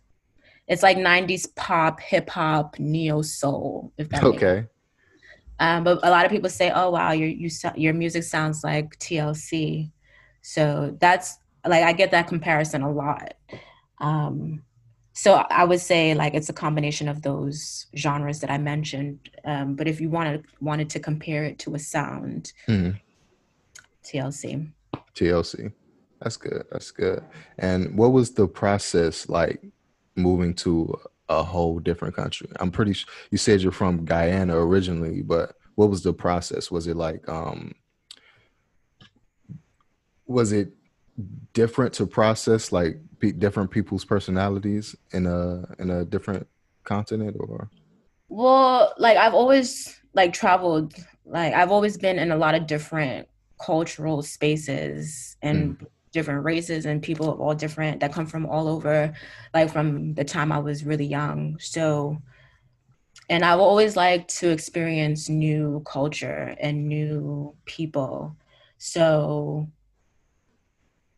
It's 0.67 0.83
like 0.83 0.97
90s 0.97 1.53
pop, 1.55 1.99
hip 1.99 2.29
hop, 2.29 2.79
neo 2.79 3.21
soul. 3.21 3.91
If 3.97 4.09
that 4.09 4.23
okay. 4.23 4.67
Um, 5.59 5.83
but 5.83 5.99
a 6.03 6.09
lot 6.09 6.25
of 6.25 6.31
people 6.31 6.49
say, 6.49 6.71
"Oh 6.73 6.89
wow, 6.89 7.11
your 7.11 7.29
you 7.29 7.49
your 7.75 7.93
music 7.93 8.23
sounds 8.23 8.63
like 8.63 8.97
TLC." 8.99 9.91
So 10.41 10.95
that's 10.99 11.37
like 11.65 11.83
I 11.83 11.93
get 11.93 12.11
that 12.11 12.27
comparison 12.27 12.81
a 12.81 12.91
lot. 12.91 13.35
Um, 13.99 14.63
so 15.13 15.35
I 15.35 15.63
would 15.63 15.79
say 15.79 16.15
like 16.15 16.33
it's 16.33 16.49
a 16.49 16.53
combination 16.53 17.07
of 17.07 17.21
those 17.21 17.85
genres 17.95 18.39
that 18.39 18.49
I 18.49 18.57
mentioned. 18.57 19.29
Um, 19.45 19.75
but 19.75 19.87
if 19.87 20.01
you 20.01 20.09
wanted 20.09 20.45
wanted 20.59 20.89
to 20.91 20.99
compare 20.99 21.43
it 21.43 21.59
to 21.59 21.75
a 21.75 21.79
sound, 21.79 22.51
mm-hmm. 22.67 22.97
TLC. 24.03 24.71
TLC. 25.15 25.71
That's 26.19 26.37
good. 26.37 26.65
That's 26.71 26.91
good. 26.91 27.23
And 27.57 27.97
what 27.97 28.11
was 28.11 28.31
the 28.31 28.47
process 28.47 29.29
like 29.29 29.61
moving 30.15 30.53
to 30.55 30.99
a 31.29 31.43
whole 31.43 31.79
different 31.79 32.15
country. 32.15 32.47
I'm 32.59 32.71
pretty 32.71 32.93
sure 32.93 33.09
you 33.31 33.37
said 33.37 33.61
you're 33.61 33.71
from 33.71 34.05
Guyana 34.05 34.57
originally, 34.57 35.21
but 35.21 35.55
what 35.75 35.89
was 35.89 36.03
the 36.03 36.13
process? 36.13 36.69
Was 36.69 36.87
it 36.87 36.95
like 36.95 37.27
um 37.29 37.73
was 40.25 40.51
it 40.51 40.69
different 41.53 41.93
to 41.93 42.07
process 42.07 42.71
like 42.71 42.99
different 43.37 43.69
people's 43.69 44.03
personalities 44.03 44.95
in 45.11 45.25
a 45.25 45.63
in 45.79 45.89
a 45.89 46.03
different 46.03 46.47
continent 46.83 47.37
or 47.39 47.69
well 48.29 48.93
like 48.97 49.15
i've 49.17 49.33
always 49.33 50.01
like 50.13 50.33
traveled 50.33 50.93
like 51.25 51.53
i've 51.53 51.71
always 51.71 51.97
been 51.97 52.17
in 52.17 52.31
a 52.31 52.35
lot 52.35 52.55
of 52.55 52.65
different 52.67 53.27
cultural 53.63 54.21
spaces 54.21 55.37
and 55.41 55.77
mm 55.79 55.87
different 56.13 56.45
races 56.45 56.85
and 56.85 57.01
people 57.01 57.29
of 57.31 57.41
all 57.41 57.55
different 57.55 57.99
that 57.99 58.13
come 58.13 58.25
from 58.25 58.45
all 58.45 58.67
over 58.67 59.11
like 59.53 59.69
from 59.71 60.13
the 60.13 60.23
time 60.23 60.51
i 60.51 60.59
was 60.59 60.85
really 60.85 61.05
young. 61.05 61.57
So 61.59 62.17
and 63.29 63.43
i've 63.43 63.59
always 63.59 63.95
liked 63.95 64.29
to 64.39 64.49
experience 64.49 65.27
new 65.27 65.81
culture 65.85 66.55
and 66.59 66.87
new 66.87 67.55
people. 67.65 68.35
So 68.77 69.67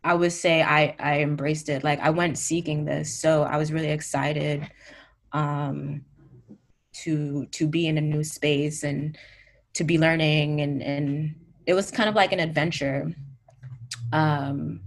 i 0.03 0.13
would 0.13 0.31
say 0.31 0.63
i 0.63 0.95
i 0.99 1.19
embraced 1.19 1.69
it. 1.69 1.84
Like 1.84 1.99
i 1.99 2.10
went 2.10 2.38
seeking 2.38 2.86
this 2.86 3.13
so 3.13 3.43
i 3.43 3.58
was 3.58 3.71
really 3.71 3.91
excited 3.91 4.67
um 5.34 6.05
to 7.03 7.45
to 7.47 7.67
be 7.67 7.88
in 7.88 7.97
a 7.97 8.01
new 8.01 8.23
space 8.23 8.84
and 8.84 9.17
to 9.74 9.84
be 9.84 9.99
learning 9.99 10.61
and 10.61 10.82
and 10.82 11.36
it 11.65 11.74
was 11.74 11.91
kind 11.91 12.07
of 12.07 12.15
like 12.15 12.32
an 12.32 12.39
adventure. 12.39 13.11
Um 14.13 14.84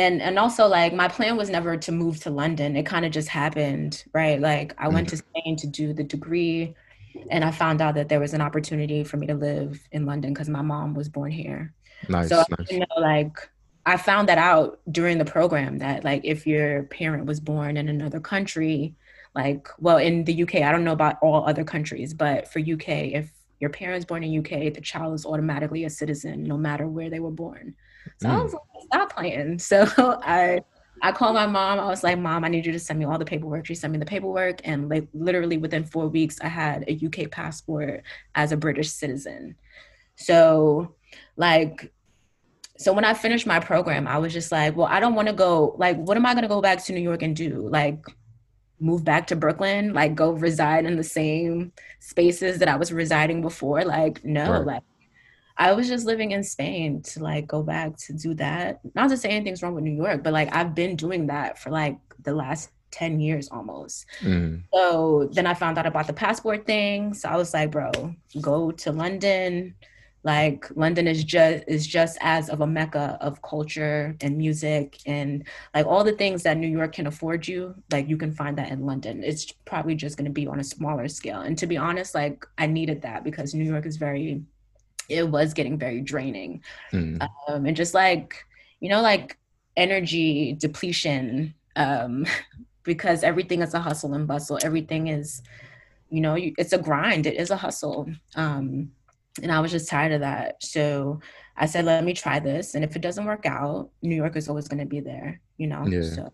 and 0.00 0.22
and 0.22 0.38
also 0.38 0.66
like 0.66 0.92
my 0.94 1.08
plan 1.08 1.36
was 1.36 1.50
never 1.50 1.76
to 1.76 1.92
move 1.92 2.18
to 2.20 2.30
london 2.30 2.76
it 2.76 2.86
kind 2.86 3.04
of 3.04 3.12
just 3.12 3.28
happened 3.28 4.04
right 4.14 4.40
like 4.40 4.74
i 4.78 4.88
went 4.88 5.08
to 5.08 5.16
mm-hmm. 5.16 5.40
spain 5.40 5.56
to 5.56 5.66
do 5.66 5.92
the 5.92 6.02
degree 6.02 6.74
and 7.30 7.44
i 7.44 7.50
found 7.50 7.80
out 7.82 7.94
that 7.94 8.08
there 8.08 8.20
was 8.20 8.32
an 8.32 8.40
opportunity 8.40 9.04
for 9.04 9.16
me 9.18 9.26
to 9.26 9.34
live 9.34 9.80
in 9.92 10.06
london 10.06 10.32
because 10.32 10.48
my 10.48 10.62
mom 10.62 10.94
was 10.94 11.08
born 11.08 11.30
here 11.30 11.72
nice, 12.08 12.28
so 12.28 12.42
nice. 12.58 12.70
you 12.70 12.80
know 12.80 12.86
like 12.98 13.50
i 13.84 13.96
found 13.96 14.28
that 14.28 14.38
out 14.38 14.80
during 14.90 15.18
the 15.18 15.24
program 15.24 15.78
that 15.78 16.02
like 16.02 16.22
if 16.24 16.46
your 16.46 16.84
parent 16.84 17.26
was 17.26 17.38
born 17.38 17.76
in 17.76 17.88
another 17.88 18.20
country 18.20 18.94
like 19.34 19.68
well 19.78 19.98
in 19.98 20.24
the 20.24 20.42
uk 20.42 20.54
i 20.54 20.72
don't 20.72 20.84
know 20.84 20.92
about 20.92 21.16
all 21.20 21.46
other 21.46 21.64
countries 21.64 22.14
but 22.14 22.48
for 22.50 22.58
uk 22.58 22.88
if 22.88 23.30
your 23.60 23.70
parents 23.70 24.06
born 24.06 24.24
in 24.24 24.38
uk 24.38 24.48
the 24.48 24.80
child 24.80 25.14
is 25.14 25.26
automatically 25.26 25.84
a 25.84 25.90
citizen 25.90 26.42
no 26.42 26.56
matter 26.56 26.86
where 26.88 27.10
they 27.10 27.20
were 27.20 27.30
born 27.30 27.74
so 28.18 28.28
mm. 28.28 28.32
I 28.32 28.42
was 28.42 28.52
like, 28.52 28.62
stop 28.92 29.14
playing. 29.14 29.58
So 29.58 29.86
I 29.96 30.62
I 31.02 31.12
called 31.12 31.34
my 31.34 31.46
mom. 31.46 31.80
I 31.80 31.86
was 31.86 32.02
like, 32.02 32.18
Mom, 32.18 32.44
I 32.44 32.48
need 32.48 32.66
you 32.66 32.72
to 32.72 32.78
send 32.78 32.98
me 32.98 33.06
all 33.06 33.18
the 33.18 33.24
paperwork. 33.24 33.66
She 33.66 33.74
sent 33.74 33.92
me 33.92 33.98
the 33.98 34.04
paperwork. 34.04 34.60
And 34.64 34.88
like 34.88 35.08
literally 35.14 35.56
within 35.56 35.84
four 35.84 36.08
weeks, 36.08 36.38
I 36.42 36.48
had 36.48 36.84
a 36.88 37.06
UK 37.06 37.30
passport 37.30 38.02
as 38.34 38.52
a 38.52 38.56
British 38.56 38.90
citizen. 38.90 39.56
So, 40.16 40.94
like, 41.36 41.90
so 42.76 42.92
when 42.92 43.04
I 43.04 43.14
finished 43.14 43.46
my 43.46 43.60
program, 43.60 44.06
I 44.06 44.18
was 44.18 44.32
just 44.32 44.52
like, 44.52 44.76
well, 44.76 44.86
I 44.86 45.00
don't 45.00 45.14
want 45.14 45.28
to 45.28 45.34
go. 45.34 45.74
Like, 45.78 45.96
what 45.96 46.16
am 46.16 46.26
I 46.26 46.34
going 46.34 46.42
to 46.42 46.48
go 46.48 46.60
back 46.60 46.84
to 46.84 46.92
New 46.92 47.00
York 47.00 47.22
and 47.22 47.34
do? 47.34 47.68
Like, 47.68 48.04
move 48.78 49.04
back 49.04 49.26
to 49.28 49.36
Brooklyn? 49.36 49.94
Like, 49.94 50.14
go 50.14 50.32
reside 50.32 50.84
in 50.84 50.96
the 50.96 51.04
same 51.04 51.72
spaces 52.00 52.58
that 52.58 52.68
I 52.68 52.76
was 52.76 52.92
residing 52.92 53.40
before? 53.42 53.84
Like, 53.84 54.24
no, 54.24 54.52
right. 54.52 54.66
like, 54.66 54.82
I 55.60 55.72
was 55.72 55.88
just 55.88 56.06
living 56.06 56.30
in 56.30 56.42
Spain 56.42 57.02
to 57.02 57.22
like 57.22 57.46
go 57.46 57.62
back 57.62 57.94
to 58.06 58.14
do 58.14 58.32
that. 58.34 58.80
Not 58.94 59.10
to 59.10 59.16
say 59.18 59.28
anything's 59.28 59.62
wrong 59.62 59.74
with 59.74 59.84
New 59.84 59.94
York, 59.94 60.22
but 60.24 60.32
like 60.32 60.48
I've 60.56 60.74
been 60.74 60.96
doing 60.96 61.26
that 61.26 61.58
for 61.58 61.68
like 61.68 61.98
the 62.22 62.32
last 62.32 62.70
10 62.92 63.20
years 63.20 63.50
almost. 63.50 64.06
Mm. 64.20 64.62
So 64.72 65.28
then 65.32 65.46
I 65.46 65.52
found 65.52 65.76
out 65.76 65.84
about 65.84 66.06
the 66.06 66.14
passport 66.14 66.66
thing. 66.66 67.12
So 67.12 67.28
I 67.28 67.36
was 67.36 67.52
like, 67.52 67.72
bro, 67.72 67.92
go 68.40 68.70
to 68.70 68.90
London. 68.90 69.74
Like 70.22 70.66
London 70.74 71.06
is 71.06 71.24
just 71.24 71.64
is 71.68 71.86
just 71.86 72.16
as 72.22 72.48
of 72.48 72.62
a 72.62 72.66
mecca 72.66 73.18
of 73.20 73.42
culture 73.42 74.16
and 74.22 74.38
music 74.38 74.98
and 75.06 75.44
like 75.74 75.86
all 75.86 76.04
the 76.04 76.12
things 76.12 76.42
that 76.42 76.56
New 76.56 76.68
York 76.68 76.94
can 76.94 77.06
afford 77.06 77.46
you, 77.46 77.74
like 77.90 78.08
you 78.08 78.16
can 78.16 78.32
find 78.32 78.56
that 78.56 78.70
in 78.70 78.86
London. 78.86 79.22
It's 79.22 79.52
probably 79.66 79.94
just 79.94 80.16
gonna 80.16 80.30
be 80.30 80.46
on 80.46 80.58
a 80.58 80.64
smaller 80.64 81.08
scale. 81.08 81.40
And 81.42 81.56
to 81.58 81.66
be 81.66 81.76
honest, 81.76 82.14
like 82.14 82.46
I 82.56 82.66
needed 82.66 83.02
that 83.02 83.24
because 83.24 83.54
New 83.54 83.64
York 83.64 83.84
is 83.84 83.98
very 83.98 84.42
it 85.10 85.28
was 85.28 85.54
getting 85.54 85.78
very 85.78 86.00
draining. 86.00 86.62
Mm. 86.92 87.26
Um, 87.48 87.66
and 87.66 87.76
just 87.76 87.94
like, 87.94 88.44
you 88.80 88.88
know, 88.88 89.02
like 89.02 89.38
energy 89.76 90.54
depletion, 90.54 91.54
um, 91.76 92.26
because 92.82 93.22
everything 93.22 93.62
is 93.62 93.74
a 93.74 93.80
hustle 93.80 94.14
and 94.14 94.26
bustle. 94.26 94.58
Everything 94.62 95.08
is, 95.08 95.42
you 96.08 96.20
know, 96.20 96.34
you, 96.34 96.54
it's 96.58 96.72
a 96.72 96.78
grind. 96.78 97.26
It 97.26 97.36
is 97.36 97.50
a 97.50 97.56
hustle. 97.56 98.10
Um, 98.36 98.90
and 99.42 99.52
I 99.52 99.60
was 99.60 99.70
just 99.70 99.88
tired 99.88 100.12
of 100.12 100.20
that. 100.20 100.62
So 100.62 101.20
I 101.56 101.66
said, 101.66 101.84
let 101.84 102.04
me 102.04 102.14
try 102.14 102.40
this. 102.40 102.74
And 102.74 102.82
if 102.82 102.96
it 102.96 103.02
doesn't 103.02 103.24
work 103.24 103.46
out, 103.46 103.90
New 104.02 104.16
York 104.16 104.36
is 104.36 104.48
always 104.48 104.66
going 104.66 104.80
to 104.80 104.86
be 104.86 105.00
there, 105.00 105.40
you 105.56 105.66
know? 105.66 105.86
Yeah. 105.86 106.02
So 106.02 106.32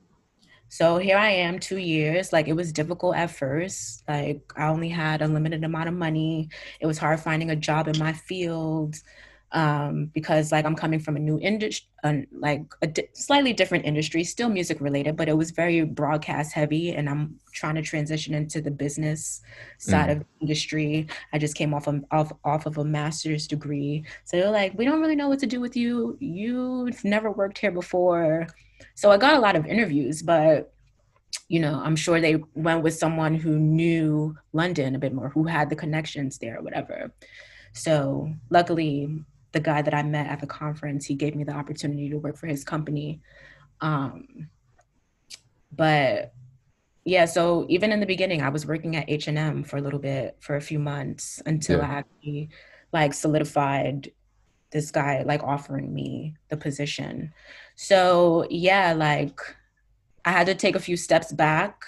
so 0.69 0.99
here 0.99 1.17
I 1.17 1.31
am, 1.31 1.59
two 1.59 1.79
years. 1.79 2.33
Like 2.33 2.49
it 2.49 2.55
was 2.55 2.73
difficult 2.73 3.17
at 3.17 3.31
first. 3.31 4.03
Like 4.09 4.53
I 4.57 4.69
only 4.69 4.89
had 4.89 5.23
a 5.23 5.29
limited 5.29 5.64
amount 5.64 5.89
of 5.89 5.95
money. 5.95 6.49
It 6.81 6.87
was 6.87 6.99
hard 6.99 7.21
finding 7.21 7.51
a 7.51 7.57
job 7.57 7.89
in 7.89 7.99
my 7.99 8.12
field 8.12 8.97
um, 9.57 10.13
because 10.15 10.53
like 10.53 10.65
I'm 10.65 10.77
coming 10.77 11.01
from 11.01 11.17
a 11.17 11.19
new 11.19 11.41
industry, 11.41 11.89
uh, 12.05 12.19
like 12.31 12.63
a 12.83 12.87
di- 12.87 13.09
slightly 13.15 13.53
different 13.53 13.85
industry, 13.85 14.23
still 14.23 14.49
music 14.49 14.81
related, 14.81 15.17
but 15.17 15.29
it 15.29 15.37
was 15.37 15.51
very 15.51 15.83
broadcast 15.83 16.53
heavy. 16.53 16.93
And 16.93 17.09
I'm 17.09 17.41
trying 17.53 17.75
to 17.75 17.83
transition 17.83 18.35
into 18.35 18.61
the 18.61 18.71
business 18.71 19.41
side 19.79 20.09
mm. 20.09 20.13
of 20.13 20.19
the 20.21 20.27
industry. 20.43 21.09
I 21.33 21.39
just 21.39 21.57
came 21.57 21.75
off 21.75 21.89
of, 21.89 22.05
off 22.13 22.33
off 22.45 22.67
of 22.67 22.79
a 22.79 22.85
master's 22.85 23.49
degree, 23.49 24.05
so 24.25 24.37
they're 24.37 24.51
like, 24.51 24.79
we 24.79 24.85
don't 24.85 25.01
really 25.01 25.17
know 25.17 25.29
what 25.29 25.41
to 25.41 25.47
do 25.47 25.61
with 25.61 25.77
you. 25.77 26.17
You've 26.21 27.05
never 27.05 27.33
worked 27.33 27.59
here 27.59 27.73
before 27.73 28.47
so 28.95 29.11
I 29.11 29.17
got 29.17 29.37
a 29.37 29.41
lot 29.41 29.57
of 29.57 29.67
interviews, 29.67 30.23
but 30.23 30.73
you 31.49 31.61
know, 31.61 31.81
I'm 31.85 31.97
sure 31.97 32.21
they 32.21 32.43
went 32.55 32.83
with 32.83 32.95
someone 32.95 33.35
who 33.35 33.59
knew 33.59 34.37
London 34.53 34.97
a 34.97 34.99
bit 34.99 35.13
more, 35.13 35.29
who 35.29 35.45
had 35.45 35.71
the 35.71 35.77
connections 35.77 36.39
there 36.39 36.59
or 36.59 36.63
whatever. 36.63 37.13
So 37.73 38.33
luckily, 38.51 39.25
the 39.57 39.61
guy 39.61 39.81
that 39.81 39.95
I 39.95 40.03
met 40.03 40.27
at 40.27 40.41
the 40.41 40.47
conference, 40.47 41.07
he 41.07 41.15
gave 41.15 41.35
me 41.35 41.43
the 41.43 41.55
opportunity 41.55 42.11
to 42.11 42.19
work 42.19 42.37
for 42.37 42.47
his 42.47 42.63
company. 42.63 43.23
Um, 43.81 44.51
but 45.73 46.35
yeah, 47.07 47.25
so 47.25 47.65
even 47.71 47.91
in 47.91 48.01
the 48.01 48.13
beginning, 48.15 48.43
I 48.43 48.51
was 48.51 48.67
working 48.67 48.97
at 48.97 49.09
H 49.09 49.29
and 49.29 49.39
M 49.39 49.65
for 49.65 49.79
a 49.79 49.81
little 49.81 49.99
bit, 49.99 50.37
for 50.41 50.57
a 50.57 50.61
few 50.61 50.79
months, 50.79 51.41
until 51.47 51.79
yeah. 51.79 51.87
I 51.87 51.95
actually 52.01 52.51
like 52.93 53.15
solidified 53.15 54.13
this 54.73 54.91
guy 54.91 55.23
like 55.23 55.43
offering 55.43 55.95
me 55.95 56.35
the 56.51 56.59
position. 56.59 57.33
So 57.77 58.47
yeah, 58.51 58.93
like 58.93 59.41
I 60.27 60.33
had 60.33 60.49
to 60.49 60.55
take 60.55 60.77
a 60.77 60.81
few 60.81 60.99
steps 60.99 61.33
back 61.33 61.81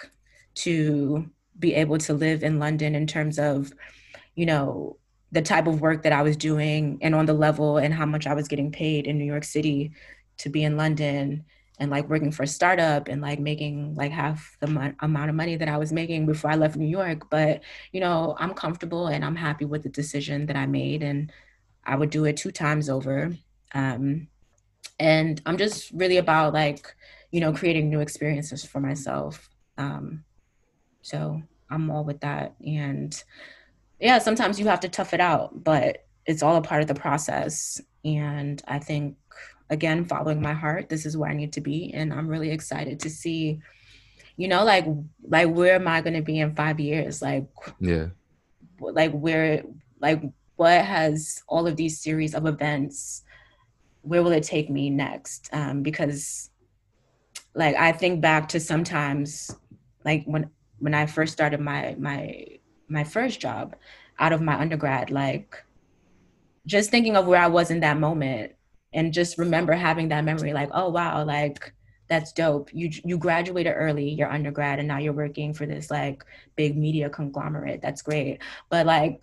to 0.64 1.28
be 1.58 1.74
able 1.74 1.98
to 1.98 2.14
live 2.14 2.42
in 2.42 2.58
London 2.58 2.94
in 2.94 3.06
terms 3.06 3.38
of, 3.38 3.74
you 4.36 4.46
know, 4.46 4.96
the 5.32 5.42
type 5.42 5.66
of 5.66 5.80
work 5.80 6.02
that 6.02 6.12
I 6.12 6.22
was 6.22 6.36
doing 6.36 6.98
and 7.02 7.14
on 7.14 7.26
the 7.26 7.34
level 7.34 7.78
and 7.78 7.92
how 7.92 8.06
much 8.06 8.26
I 8.26 8.34
was 8.34 8.48
getting 8.48 8.72
paid 8.72 9.06
in 9.06 9.18
New 9.18 9.24
York 9.24 9.44
City 9.44 9.92
to 10.38 10.48
be 10.48 10.64
in 10.64 10.76
London 10.76 11.44
and 11.78 11.90
like 11.90 12.08
working 12.08 12.32
for 12.32 12.42
a 12.42 12.46
startup 12.46 13.08
and 13.08 13.22
like 13.22 13.38
making 13.38 13.94
like 13.94 14.10
half 14.10 14.56
the 14.60 14.66
mo- 14.66 14.94
amount 15.00 15.30
of 15.30 15.36
money 15.36 15.56
that 15.56 15.68
I 15.68 15.76
was 15.76 15.92
making 15.92 16.26
before 16.26 16.50
I 16.50 16.56
left 16.56 16.76
New 16.76 16.88
York. 16.88 17.30
But, 17.30 17.62
you 17.92 18.00
know, 18.00 18.36
I'm 18.38 18.54
comfortable 18.54 19.06
and 19.06 19.24
I'm 19.24 19.36
happy 19.36 19.64
with 19.64 19.82
the 19.82 19.88
decision 19.88 20.46
that 20.46 20.56
I 20.56 20.66
made. 20.66 21.02
And 21.02 21.30
I 21.84 21.94
would 21.96 22.10
do 22.10 22.24
it 22.24 22.36
two 22.36 22.50
times 22.50 22.88
over. 22.88 23.32
Um, 23.74 24.28
and 24.98 25.40
I'm 25.46 25.56
just 25.56 25.92
really 25.92 26.16
about 26.16 26.52
like, 26.52 26.94
you 27.30 27.40
know, 27.40 27.52
creating 27.52 27.90
new 27.90 28.00
experiences 28.00 28.64
for 28.64 28.80
myself. 28.80 29.48
Um, 29.76 30.24
so 31.02 31.42
I'm 31.70 31.90
all 31.90 32.04
with 32.04 32.20
that. 32.20 32.54
And 32.66 33.22
yeah, 34.00 34.18
sometimes 34.18 34.58
you 34.60 34.66
have 34.68 34.80
to 34.80 34.88
tough 34.88 35.14
it 35.14 35.20
out, 35.20 35.64
but 35.64 36.06
it's 36.26 36.42
all 36.42 36.56
a 36.56 36.62
part 36.62 36.82
of 36.82 36.88
the 36.88 36.94
process. 36.94 37.80
And 38.04 38.62
I 38.68 38.78
think, 38.78 39.16
again, 39.70 40.04
following 40.04 40.40
my 40.40 40.52
heart, 40.52 40.88
this 40.88 41.06
is 41.06 41.16
where 41.16 41.30
I 41.30 41.34
need 41.34 41.52
to 41.54 41.60
be. 41.60 41.92
And 41.92 42.12
I'm 42.12 42.28
really 42.28 42.50
excited 42.50 43.00
to 43.00 43.10
see, 43.10 43.60
you 44.36 44.48
know, 44.48 44.64
like, 44.64 44.86
like 45.26 45.48
where 45.48 45.74
am 45.74 45.88
I 45.88 46.00
going 46.00 46.14
to 46.14 46.22
be 46.22 46.38
in 46.38 46.54
five 46.54 46.78
years? 46.78 47.20
Like, 47.20 47.46
yeah, 47.80 48.06
like 48.80 49.12
where, 49.12 49.64
like 50.00 50.22
what 50.56 50.84
has 50.84 51.42
all 51.48 51.66
of 51.66 51.76
these 51.76 52.00
series 52.00 52.34
of 52.34 52.46
events 52.46 53.22
where 54.02 54.22
will 54.22 54.32
it 54.32 54.42
take 54.42 54.68
me 54.68 54.90
next 54.90 55.48
um, 55.52 55.82
because 55.82 56.50
like 57.54 57.76
i 57.76 57.92
think 57.92 58.20
back 58.20 58.48
to 58.48 58.58
sometimes 58.58 59.50
like 60.04 60.24
when 60.26 60.50
when 60.78 60.94
i 60.94 61.06
first 61.06 61.32
started 61.32 61.60
my 61.60 61.94
my 61.98 62.44
my 62.88 63.04
first 63.04 63.40
job 63.40 63.76
out 64.18 64.32
of 64.32 64.40
my 64.40 64.58
undergrad 64.58 65.10
like 65.10 65.64
just 66.66 66.90
thinking 66.90 67.16
of 67.16 67.26
where 67.26 67.40
i 67.40 67.46
was 67.46 67.70
in 67.70 67.80
that 67.80 67.98
moment 67.98 68.52
and 68.92 69.12
just 69.12 69.38
remember 69.38 69.72
having 69.72 70.08
that 70.08 70.24
memory 70.24 70.52
like 70.52 70.70
oh 70.72 70.88
wow 70.88 71.24
like 71.24 71.72
that's 72.08 72.32
dope. 72.32 72.70
You 72.72 72.90
you 73.04 73.18
graduated 73.18 73.74
early 73.76 74.08
your 74.08 74.30
undergrad 74.30 74.78
and 74.78 74.88
now 74.88 74.98
you're 74.98 75.12
working 75.12 75.52
for 75.52 75.66
this 75.66 75.90
like 75.90 76.24
big 76.56 76.76
media 76.76 77.10
conglomerate. 77.10 77.82
That's 77.82 78.02
great. 78.02 78.40
But 78.70 78.86
like 78.86 79.22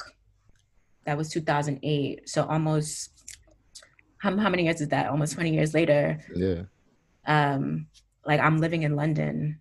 that 1.06 1.18
was 1.18 1.30
2008 1.30 2.30
so 2.30 2.46
almost 2.46 3.12
how, 4.18 4.36
how 4.38 4.50
many 4.50 4.64
years 4.64 4.82
is 4.82 4.90
that? 4.90 5.08
Almost 5.08 5.34
20 5.34 5.54
years 5.54 5.74
later. 5.74 6.20
Yeah. 6.36 6.64
Um 7.28 7.88
like 8.26 8.40
i'm 8.40 8.58
living 8.58 8.82
in 8.82 8.96
london 8.96 9.60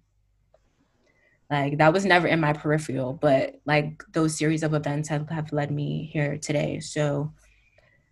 like 1.50 1.78
that 1.78 1.92
was 1.92 2.04
never 2.04 2.26
in 2.26 2.40
my 2.40 2.52
peripheral 2.52 3.12
but 3.12 3.60
like 3.66 4.02
those 4.12 4.36
series 4.36 4.62
of 4.62 4.74
events 4.74 5.08
have, 5.08 5.28
have 5.28 5.52
led 5.52 5.70
me 5.70 6.08
here 6.12 6.38
today 6.38 6.80
so 6.80 7.32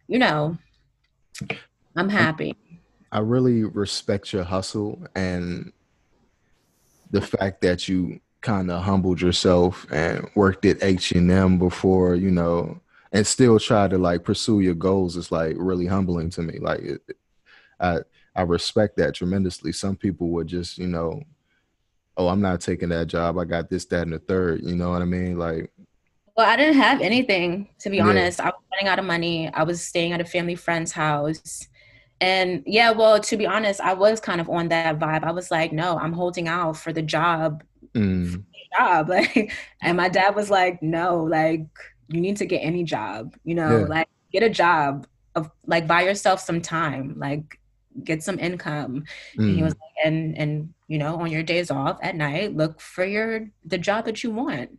you 0.09 0.19
know 0.19 0.57
i'm 1.97 2.09
happy 2.09 2.57
i 3.11 3.19
really 3.19 3.65
respect 3.65 4.33
your 4.33 4.45
hustle 4.45 5.03
and 5.15 5.73
the 7.11 7.21
fact 7.21 7.61
that 7.61 7.89
you 7.89 8.21
kind 8.41 8.71
of 8.71 8.83
humbled 8.83 9.21
yourself 9.21 9.87
and 9.91 10.29
worked 10.35 10.65
at 10.65 10.83
h&m 10.83 11.59
before 11.59 12.15
you 12.15 12.31
know 12.31 12.81
and 13.13 13.27
still 13.27 13.59
try 13.59 13.87
to 13.89 13.99
like 13.99 14.25
pursue 14.25 14.61
your 14.61 14.75
goals 14.75 15.17
is 15.17 15.31
like 15.31 15.55
really 15.59 15.87
humbling 15.87 16.31
to 16.31 16.43
me. 16.43 16.59
Like 16.59 16.81
it, 16.81 17.03
I 17.79 17.99
I 18.35 18.43
respect 18.43 18.97
that 18.97 19.15
tremendously. 19.15 19.73
Some 19.73 19.97
people 19.97 20.29
would 20.31 20.47
just, 20.47 20.79
you 20.79 20.87
know, 20.87 21.23
oh, 22.17 22.29
I'm 22.29 22.41
not 22.41 22.61
taking 22.61 22.91
that 22.91 23.07
job. 23.07 23.39
I 23.39 23.45
got 23.45 23.71
this, 23.71 23.85
that, 23.87 24.03
and 24.03 24.13
the 24.13 24.19
third. 24.19 24.63
You 24.63 24.77
know 24.77 24.91
what 24.91 25.03
I 25.03 25.07
mean? 25.07 25.39
Like 25.39 25.73
well, 26.37 26.49
I 26.49 26.57
didn't 26.57 26.77
have 26.77 27.01
anything 27.01 27.69
to 27.81 27.91
be 27.91 27.99
yeah. 27.99 28.07
honest. 28.07 28.41
I 28.41 28.47
was 28.47 28.63
running 28.73 28.89
out 28.89 28.99
of 28.99 29.05
money. 29.05 29.53
I 29.53 29.65
was 29.65 29.83
staying 29.83 30.13
at 30.13 30.21
a 30.21 30.25
family 30.25 30.55
friend's 30.55 30.93
house. 30.93 31.69
And 32.21 32.63
yeah, 32.67 32.93
well, 32.93 33.21
to 33.21 33.37
be 33.37 33.47
honest, 33.47 33.81
I 33.81 33.95
was 33.95 34.21
kind 34.21 34.41
of 34.41 34.49
on 34.49 34.69
that 34.69 34.99
vibe. 34.99 35.25
I 35.25 35.33
was 35.33 35.51
like, 35.51 35.73
no, 35.73 35.99
I'm 35.99 36.13
holding 36.13 36.49
out 36.49 36.77
for 36.77 36.93
the 36.93 37.03
job. 37.03 37.65
Mm. 37.95 38.31
For 38.31 38.39
the 38.39 38.79
job. 38.79 39.09
Like, 39.09 39.53
and 39.83 39.97
my 39.97 40.09
dad 40.09 40.35
was 40.35 40.49
like, 40.49 40.83
no, 40.83 41.23
like 41.23 41.67
you 42.09 42.21
need 42.21 42.37
to 42.39 42.47
get 42.47 42.61
any 42.61 42.85
job, 42.85 43.35
you 43.45 43.55
know, 43.55 43.81
yeah. 43.81 43.87
like 43.87 44.09
get 44.33 44.43
a 44.43 44.51
job 44.51 45.07
of 45.35 45.51
like 45.67 45.87
buy 45.87 46.03
yourself 46.03 46.41
some 46.41 46.61
time, 46.61 47.19
like 47.19 47.59
get 48.05 48.23
some 48.23 48.39
income. 48.39 49.05
Mm. 49.37 49.45
And 49.45 49.51
he 49.55 49.61
mm. 49.61 49.65
was 49.65 49.75
like, 49.75 50.07
and 50.07 50.37
and 50.39 50.75
you 50.89 50.99
know, 50.99 51.17
on 51.17 51.31
your 51.31 51.43
days 51.43 51.71
off 51.71 51.99
at 52.03 52.17
night, 52.17 52.57
look 52.57 52.81
for 52.81 53.05
your 53.05 53.49
the 53.65 53.79
job 53.79 54.05
that 54.07 54.23
you 54.23 54.31
want. 54.31 54.71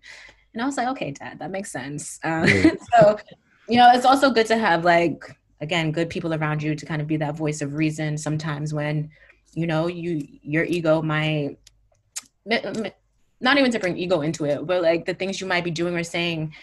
And 0.54 0.62
I 0.62 0.66
was 0.66 0.78
like, 0.78 0.88
okay, 0.90 1.12
dad, 1.12 1.40
that 1.40 1.52
makes 1.52 1.72
sense. 1.72 2.20
Um, 2.24 2.48
yeah. 2.48 2.72
so, 2.94 3.18
you 3.68 3.78
know, 3.78 3.90
it's 3.94 4.06
also 4.06 4.30
good 4.30 4.48
to 4.48 4.58
have 4.58 4.86
like 4.86 5.24
again 5.62 5.92
good 5.92 6.10
people 6.10 6.34
around 6.34 6.62
you 6.62 6.76
to 6.76 6.86
kind 6.86 7.02
of 7.02 7.08
be 7.08 7.18
that 7.18 7.38
voice 7.38 7.62
of 7.62 7.74
reason 7.74 8.18
sometimes 8.18 8.74
when 8.74 9.10
you 9.56 9.68
know, 9.68 9.88
you 9.88 10.28
your 10.42 10.64
ego 10.64 11.02
might 11.02 11.58
not 12.46 13.58
even 13.58 13.72
to 13.72 13.80
bring 13.80 13.98
ego 13.98 14.22
into 14.22 14.46
it, 14.46 14.66
but 14.66 14.82
like 14.82 15.06
the 15.06 15.14
things 15.14 15.40
you 15.40 15.48
might 15.48 15.64
be 15.64 15.72
doing 15.72 15.96
or 15.96 16.04
saying, 16.04 16.54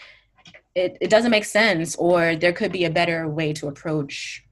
it, 0.75 0.97
it 1.01 1.09
doesn't 1.09 1.31
make 1.31 1.45
sense, 1.45 1.95
or 1.95 2.35
there 2.35 2.53
could 2.53 2.71
be 2.71 2.85
a 2.85 2.89
better 2.89 3.27
way 3.27 3.53
to 3.53 3.67
approach 3.67 4.43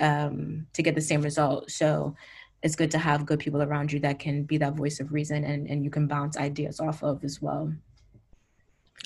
um, 0.00 0.66
to 0.72 0.82
get 0.82 0.94
the 0.94 1.00
same 1.00 1.22
result. 1.22 1.70
So 1.70 2.14
it's 2.62 2.76
good 2.76 2.90
to 2.92 2.98
have 2.98 3.26
good 3.26 3.40
people 3.40 3.62
around 3.62 3.92
you 3.92 4.00
that 4.00 4.18
can 4.18 4.44
be 4.44 4.56
that 4.58 4.74
voice 4.74 5.00
of 5.00 5.12
reason 5.12 5.44
and, 5.44 5.68
and 5.68 5.84
you 5.84 5.90
can 5.90 6.06
bounce 6.06 6.36
ideas 6.36 6.80
off 6.80 7.02
of 7.02 7.24
as 7.24 7.42
well. 7.42 7.72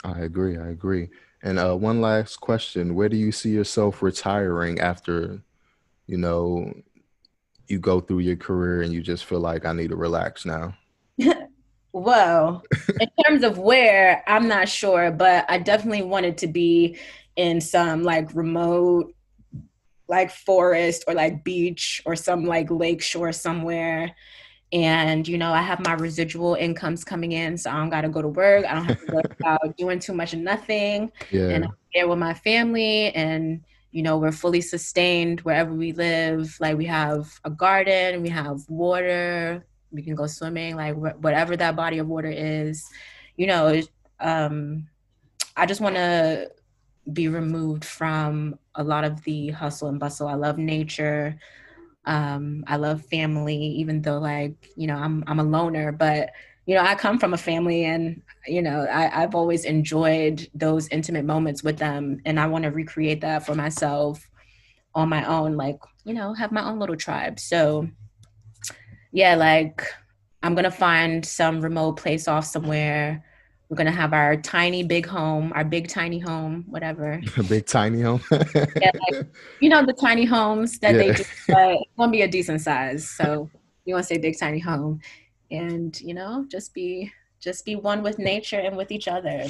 I 0.05 0.20
agree. 0.20 0.59
I 0.59 0.68
agree. 0.68 1.09
And 1.43 1.59
uh, 1.59 1.74
one 1.74 2.01
last 2.01 2.41
question: 2.41 2.95
Where 2.95 3.09
do 3.09 3.16
you 3.16 3.32
see 3.32 3.51
yourself 3.51 4.03
retiring 4.03 4.80
after, 4.80 5.41
you 6.07 6.18
know, 6.18 6.72
you 7.68 7.78
go 7.78 8.01
through 8.01 8.20
your 8.20 8.37
career 8.37 8.82
and 8.82 8.93
you 8.93 9.03
just 9.03 9.24
feel 9.24 9.41
like 9.41 9.64
I 9.64 9.72
need 9.72 9.89
to 9.89 9.97
relax 9.97 10.45
now? 10.45 10.74
well, 11.93 12.62
in 13.01 13.09
terms 13.24 13.43
of 13.43 13.59
where, 13.59 14.22
I'm 14.26 14.49
not 14.49 14.68
sure, 14.68 15.11
but 15.11 15.45
I 15.49 15.59
definitely 15.59 16.03
wanted 16.03 16.39
to 16.39 16.47
be 16.47 16.99
in 17.37 17.61
some 17.61 18.03
like 18.03 18.34
remote 18.34 19.14
like 20.09 20.31
forest 20.31 21.05
or 21.07 21.15
like 21.15 21.45
beach 21.45 22.03
or 22.07 22.15
some 22.17 22.45
like 22.45 22.71
lake 22.71 23.03
shore 23.03 23.33
somewhere. 23.33 24.15
And 24.73 25.27
you 25.29 25.39
know 25.39 25.53
i 25.53 25.63
have 25.63 25.79
my 25.87 25.93
residual 25.95 26.57
incomes 26.57 27.05
coming 27.05 27.31
in 27.33 27.57
so 27.57 27.71
i 27.71 27.77
don't 27.77 27.89
got 27.89 28.01
to 28.01 28.09
go 28.09 28.21
to 28.21 28.29
work. 28.29 28.65
I 28.67 28.75
don't 28.75 28.85
have 28.85 29.01
to 29.07 29.13
worry 29.13 29.23
about 29.41 29.77
doing 29.77 30.01
too 30.01 30.13
much 30.13 30.35
of 30.35 30.41
nothing. 30.41 31.13
Yeah. 31.31 31.51
and 31.51 31.65
i'm 31.65 31.77
there 31.95 32.09
with 32.09 32.19
my 32.19 32.35
family 32.35 33.15
and 33.15 33.63
you 33.93 34.03
know 34.03 34.19
we're 34.19 34.33
fully 34.33 34.61
sustained 34.61 35.41
wherever 35.43 35.73
we 35.73 35.93
live. 35.93 36.57
Like 36.61 36.77
we 36.77 36.85
have 36.87 37.33
a 37.45 37.51
garden 37.51 38.23
we 38.23 38.29
have 38.29 38.61
water 38.69 39.65
we 39.93 40.03
can 40.03 40.17
go 40.17 40.27
swimming 40.27 40.75
like 40.75 40.95
wh- 40.97 41.23
whatever 41.23 41.57
that 41.57 41.77
body 41.77 41.99
of 41.99 42.09
water 42.09 42.31
is. 42.31 42.85
You 43.37 43.47
know 43.47 43.81
um 44.19 44.89
i 45.57 45.67
just 45.67 45.81
want 45.81 45.95
to 45.95 46.51
be 47.13 47.29
removed 47.29 47.85
from 47.85 48.59
a 48.75 48.83
lot 48.83 49.05
of 49.05 49.23
the 49.25 49.51
hustle 49.51 49.89
and 49.89 50.01
bustle 50.01 50.27
i 50.27 50.35
love 50.35 50.59
nature 50.59 51.39
um, 52.07 52.63
I 52.69 52.77
love 52.77 53.05
family, 53.05 53.57
even 53.57 54.01
though 54.01 54.19
like, 54.19 54.71
you 54.77 54.87
know, 54.87 54.95
I'm 54.95 55.25
I'm 55.27 55.41
a 55.41 55.45
loner, 55.45 55.93
but 55.93 56.31
you 56.65 56.75
know, 56.75 56.83
I 56.83 56.95
come 56.95 57.19
from 57.19 57.35
a 57.35 57.39
family 57.39 57.85
and, 57.85 58.23
you 58.47 58.61
know, 58.61 58.87
I, 58.87 59.23
I've 59.23 59.37
always 59.37 59.65
enjoyed 59.65 60.49
those 60.53 60.89
intimate 60.89 61.25
moments 61.25 61.63
with 61.63 61.79
them. 61.79 62.19
And 62.25 62.41
I 62.41 62.47
want 62.49 62.65
to 62.65 62.71
recreate 62.71 63.21
that 63.21 63.47
for 63.47 63.55
myself 63.55 64.29
on 64.93 65.09
my 65.09 65.25
own, 65.27 65.57
like, 65.57 65.79
you 66.05 66.13
know, 66.13 66.33
have 66.35 66.51
my 66.51 66.65
own 66.65 66.81
little 66.81 66.97
tribe. 66.97 67.39
So 67.39 67.89
yeah, 69.13 69.35
like 69.35 69.83
I'm 70.43 70.55
gonna 70.55 70.71
find 70.71 71.25
some 71.25 71.61
remote 71.61 71.99
place 71.99 72.29
off 72.29 72.45
somewhere 72.47 73.25
we're 73.69 73.77
gonna 73.77 73.91
have 73.91 74.12
our 74.12 74.37
tiny 74.37 74.85
big 74.85 75.07
home, 75.07 75.53
our 75.55 75.64
big 75.64 75.89
tiny 75.89 76.19
home, 76.19 76.64
whatever. 76.69 77.21
A 77.37 77.43
big 77.43 77.67
tiny 77.67 78.01
home. 78.01 78.21
yeah, 78.31 78.91
like, 79.11 79.27
you 79.61 79.69
know 79.69 79.85
the 79.85 79.93
tiny 79.93 80.25
homes 80.25 80.79
that 80.79 80.95
yeah. 80.95 80.99
they 80.99 81.12
do, 81.12 81.25
but 81.49 81.73
it's 81.73 81.91
gonna 81.99 82.12
be 82.12 82.23
a 82.23 82.29
decent 82.29 82.61
size. 82.61 83.09
So 83.09 83.51
you 83.85 83.95
want 83.95 84.07
to 84.07 84.14
say 84.14 84.19
big 84.19 84.39
tiny 84.39 84.61
home, 84.61 85.01
and 85.51 86.01
you 86.01 86.14
know 86.14 86.47
just 86.49 86.75
be 86.75 87.12
just 87.41 87.64
be 87.64 87.75
one 87.75 88.03
with 88.03 88.19
nature 88.19 88.61
and 88.61 88.77
with 88.77 88.93
each 88.93 89.09
other. 89.09 89.47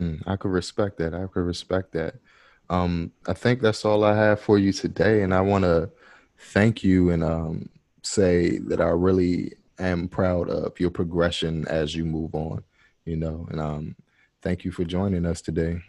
Mm, 0.00 0.22
I 0.26 0.36
could 0.36 0.52
respect 0.52 0.98
that. 0.98 1.12
I 1.12 1.26
could 1.26 1.44
respect 1.44 1.92
that. 1.92 2.14
Um, 2.70 3.12
I 3.26 3.32
think 3.32 3.60
that's 3.60 3.84
all 3.84 4.04
I 4.04 4.16
have 4.16 4.40
for 4.40 4.58
you 4.58 4.72
today, 4.72 5.22
and 5.22 5.34
I 5.34 5.40
want 5.40 5.64
to 5.64 5.90
thank 6.38 6.84
you 6.84 7.10
and 7.10 7.24
um, 7.24 7.68
say 8.02 8.58
that 8.58 8.80
I 8.80 8.88
really 8.88 9.54
am 9.80 10.06
proud 10.06 10.48
of 10.48 10.78
your 10.78 10.90
progression 10.90 11.66
as 11.66 11.96
you 11.96 12.04
move 12.04 12.34
on 12.36 12.62
you 13.04 13.16
know, 13.16 13.46
and 13.50 13.60
um, 13.60 13.96
thank 14.42 14.64
you 14.64 14.72
for 14.72 14.84
joining 14.84 15.26
us 15.26 15.40
today. 15.40 15.80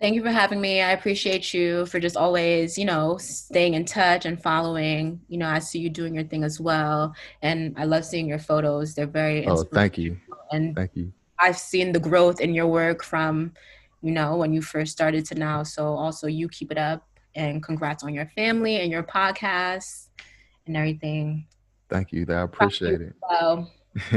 Thank 0.00 0.14
you 0.14 0.22
for 0.22 0.30
having 0.30 0.60
me. 0.60 0.82
I 0.82 0.92
appreciate 0.92 1.54
you 1.54 1.86
for 1.86 1.98
just 1.98 2.18
always, 2.18 2.76
you 2.76 2.84
know, 2.84 3.16
staying 3.16 3.72
in 3.72 3.86
touch 3.86 4.26
and 4.26 4.40
following. 4.40 5.20
You 5.28 5.38
know, 5.38 5.48
I 5.48 5.58
see 5.58 5.78
you 5.78 5.88
doing 5.88 6.14
your 6.14 6.24
thing 6.24 6.44
as 6.44 6.60
well, 6.60 7.14
and 7.40 7.74
I 7.78 7.84
love 7.84 8.04
seeing 8.04 8.28
your 8.28 8.38
photos. 8.38 8.94
They're 8.94 9.06
very 9.06 9.46
oh, 9.46 9.62
thank 9.64 9.96
you, 9.96 10.18
and 10.52 10.76
thank 10.76 10.90
you. 10.94 11.12
I've 11.38 11.56
seen 11.56 11.92
the 11.92 12.00
growth 12.00 12.40
in 12.40 12.54
your 12.54 12.66
work 12.66 13.02
from, 13.02 13.52
you 14.02 14.12
know, 14.12 14.36
when 14.36 14.52
you 14.52 14.60
first 14.60 14.92
started 14.92 15.24
to 15.26 15.34
now. 15.34 15.62
So 15.62 15.86
also, 15.86 16.26
you 16.26 16.48
keep 16.50 16.70
it 16.70 16.78
up, 16.78 17.06
and 17.34 17.62
congrats 17.62 18.04
on 18.04 18.12
your 18.12 18.26
family 18.26 18.76
and 18.80 18.92
your 18.92 19.02
podcast 19.02 20.08
and 20.66 20.76
everything. 20.76 21.46
Thank 21.88 22.12
you. 22.12 22.26
I 22.28 22.42
appreciate 22.42 23.00
it. 23.00 23.14
Well. 23.22 23.70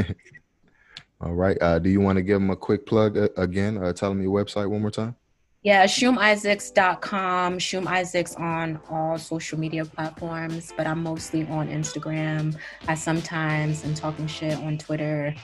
All 1.22 1.34
right. 1.34 1.58
Uh, 1.62 1.80
do 1.80 1.90
you 1.90 2.00
want 2.00 2.16
to 2.18 2.22
give 2.22 2.40
them 2.40 2.50
a 2.50 2.56
quick 2.56 2.86
plug 2.86 3.18
uh, 3.18 3.28
again? 3.36 3.78
Uh, 3.78 3.92
tell 3.92 4.10
them 4.10 4.22
your 4.22 4.32
website 4.32 4.70
one 4.70 4.82
more 4.82 4.92
time. 4.92 5.16
Yeah, 5.62 5.84
shoomisaacs.com. 5.84 7.60
Shoom 7.60 7.86
Isaacs 7.86 8.34
on 8.36 8.80
all 8.90 9.18
social 9.18 9.60
media 9.60 9.84
platforms, 9.84 10.72
but 10.78 10.88
I'm 10.88 11.04
mostly 11.04 11.46
on 11.48 11.68
Instagram. 11.68 12.56
I 12.88 12.96
sometimes 12.96 13.84
am 13.84 13.94
talking 13.94 14.26
shit 14.26 14.58
on 14.58 14.78
Twitter. 14.78 15.36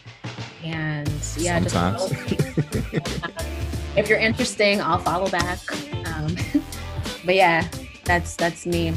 And 0.63 1.11
yeah, 1.35 1.59
sometimes. 1.59 2.11
if 3.97 4.07
you're 4.07 4.19
interesting, 4.19 4.79
I'll 4.79 4.99
follow 4.99 5.29
back. 5.29 5.59
Um, 6.07 6.37
but 7.25 7.35
yeah, 7.35 7.67
that's 8.05 8.37
that's 8.37 8.65
me. 8.65 8.93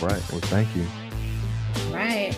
Right. 0.00 0.22
Well, 0.32 0.40
thank 0.40 0.74
you. 0.74 0.86
Right. 1.92 2.34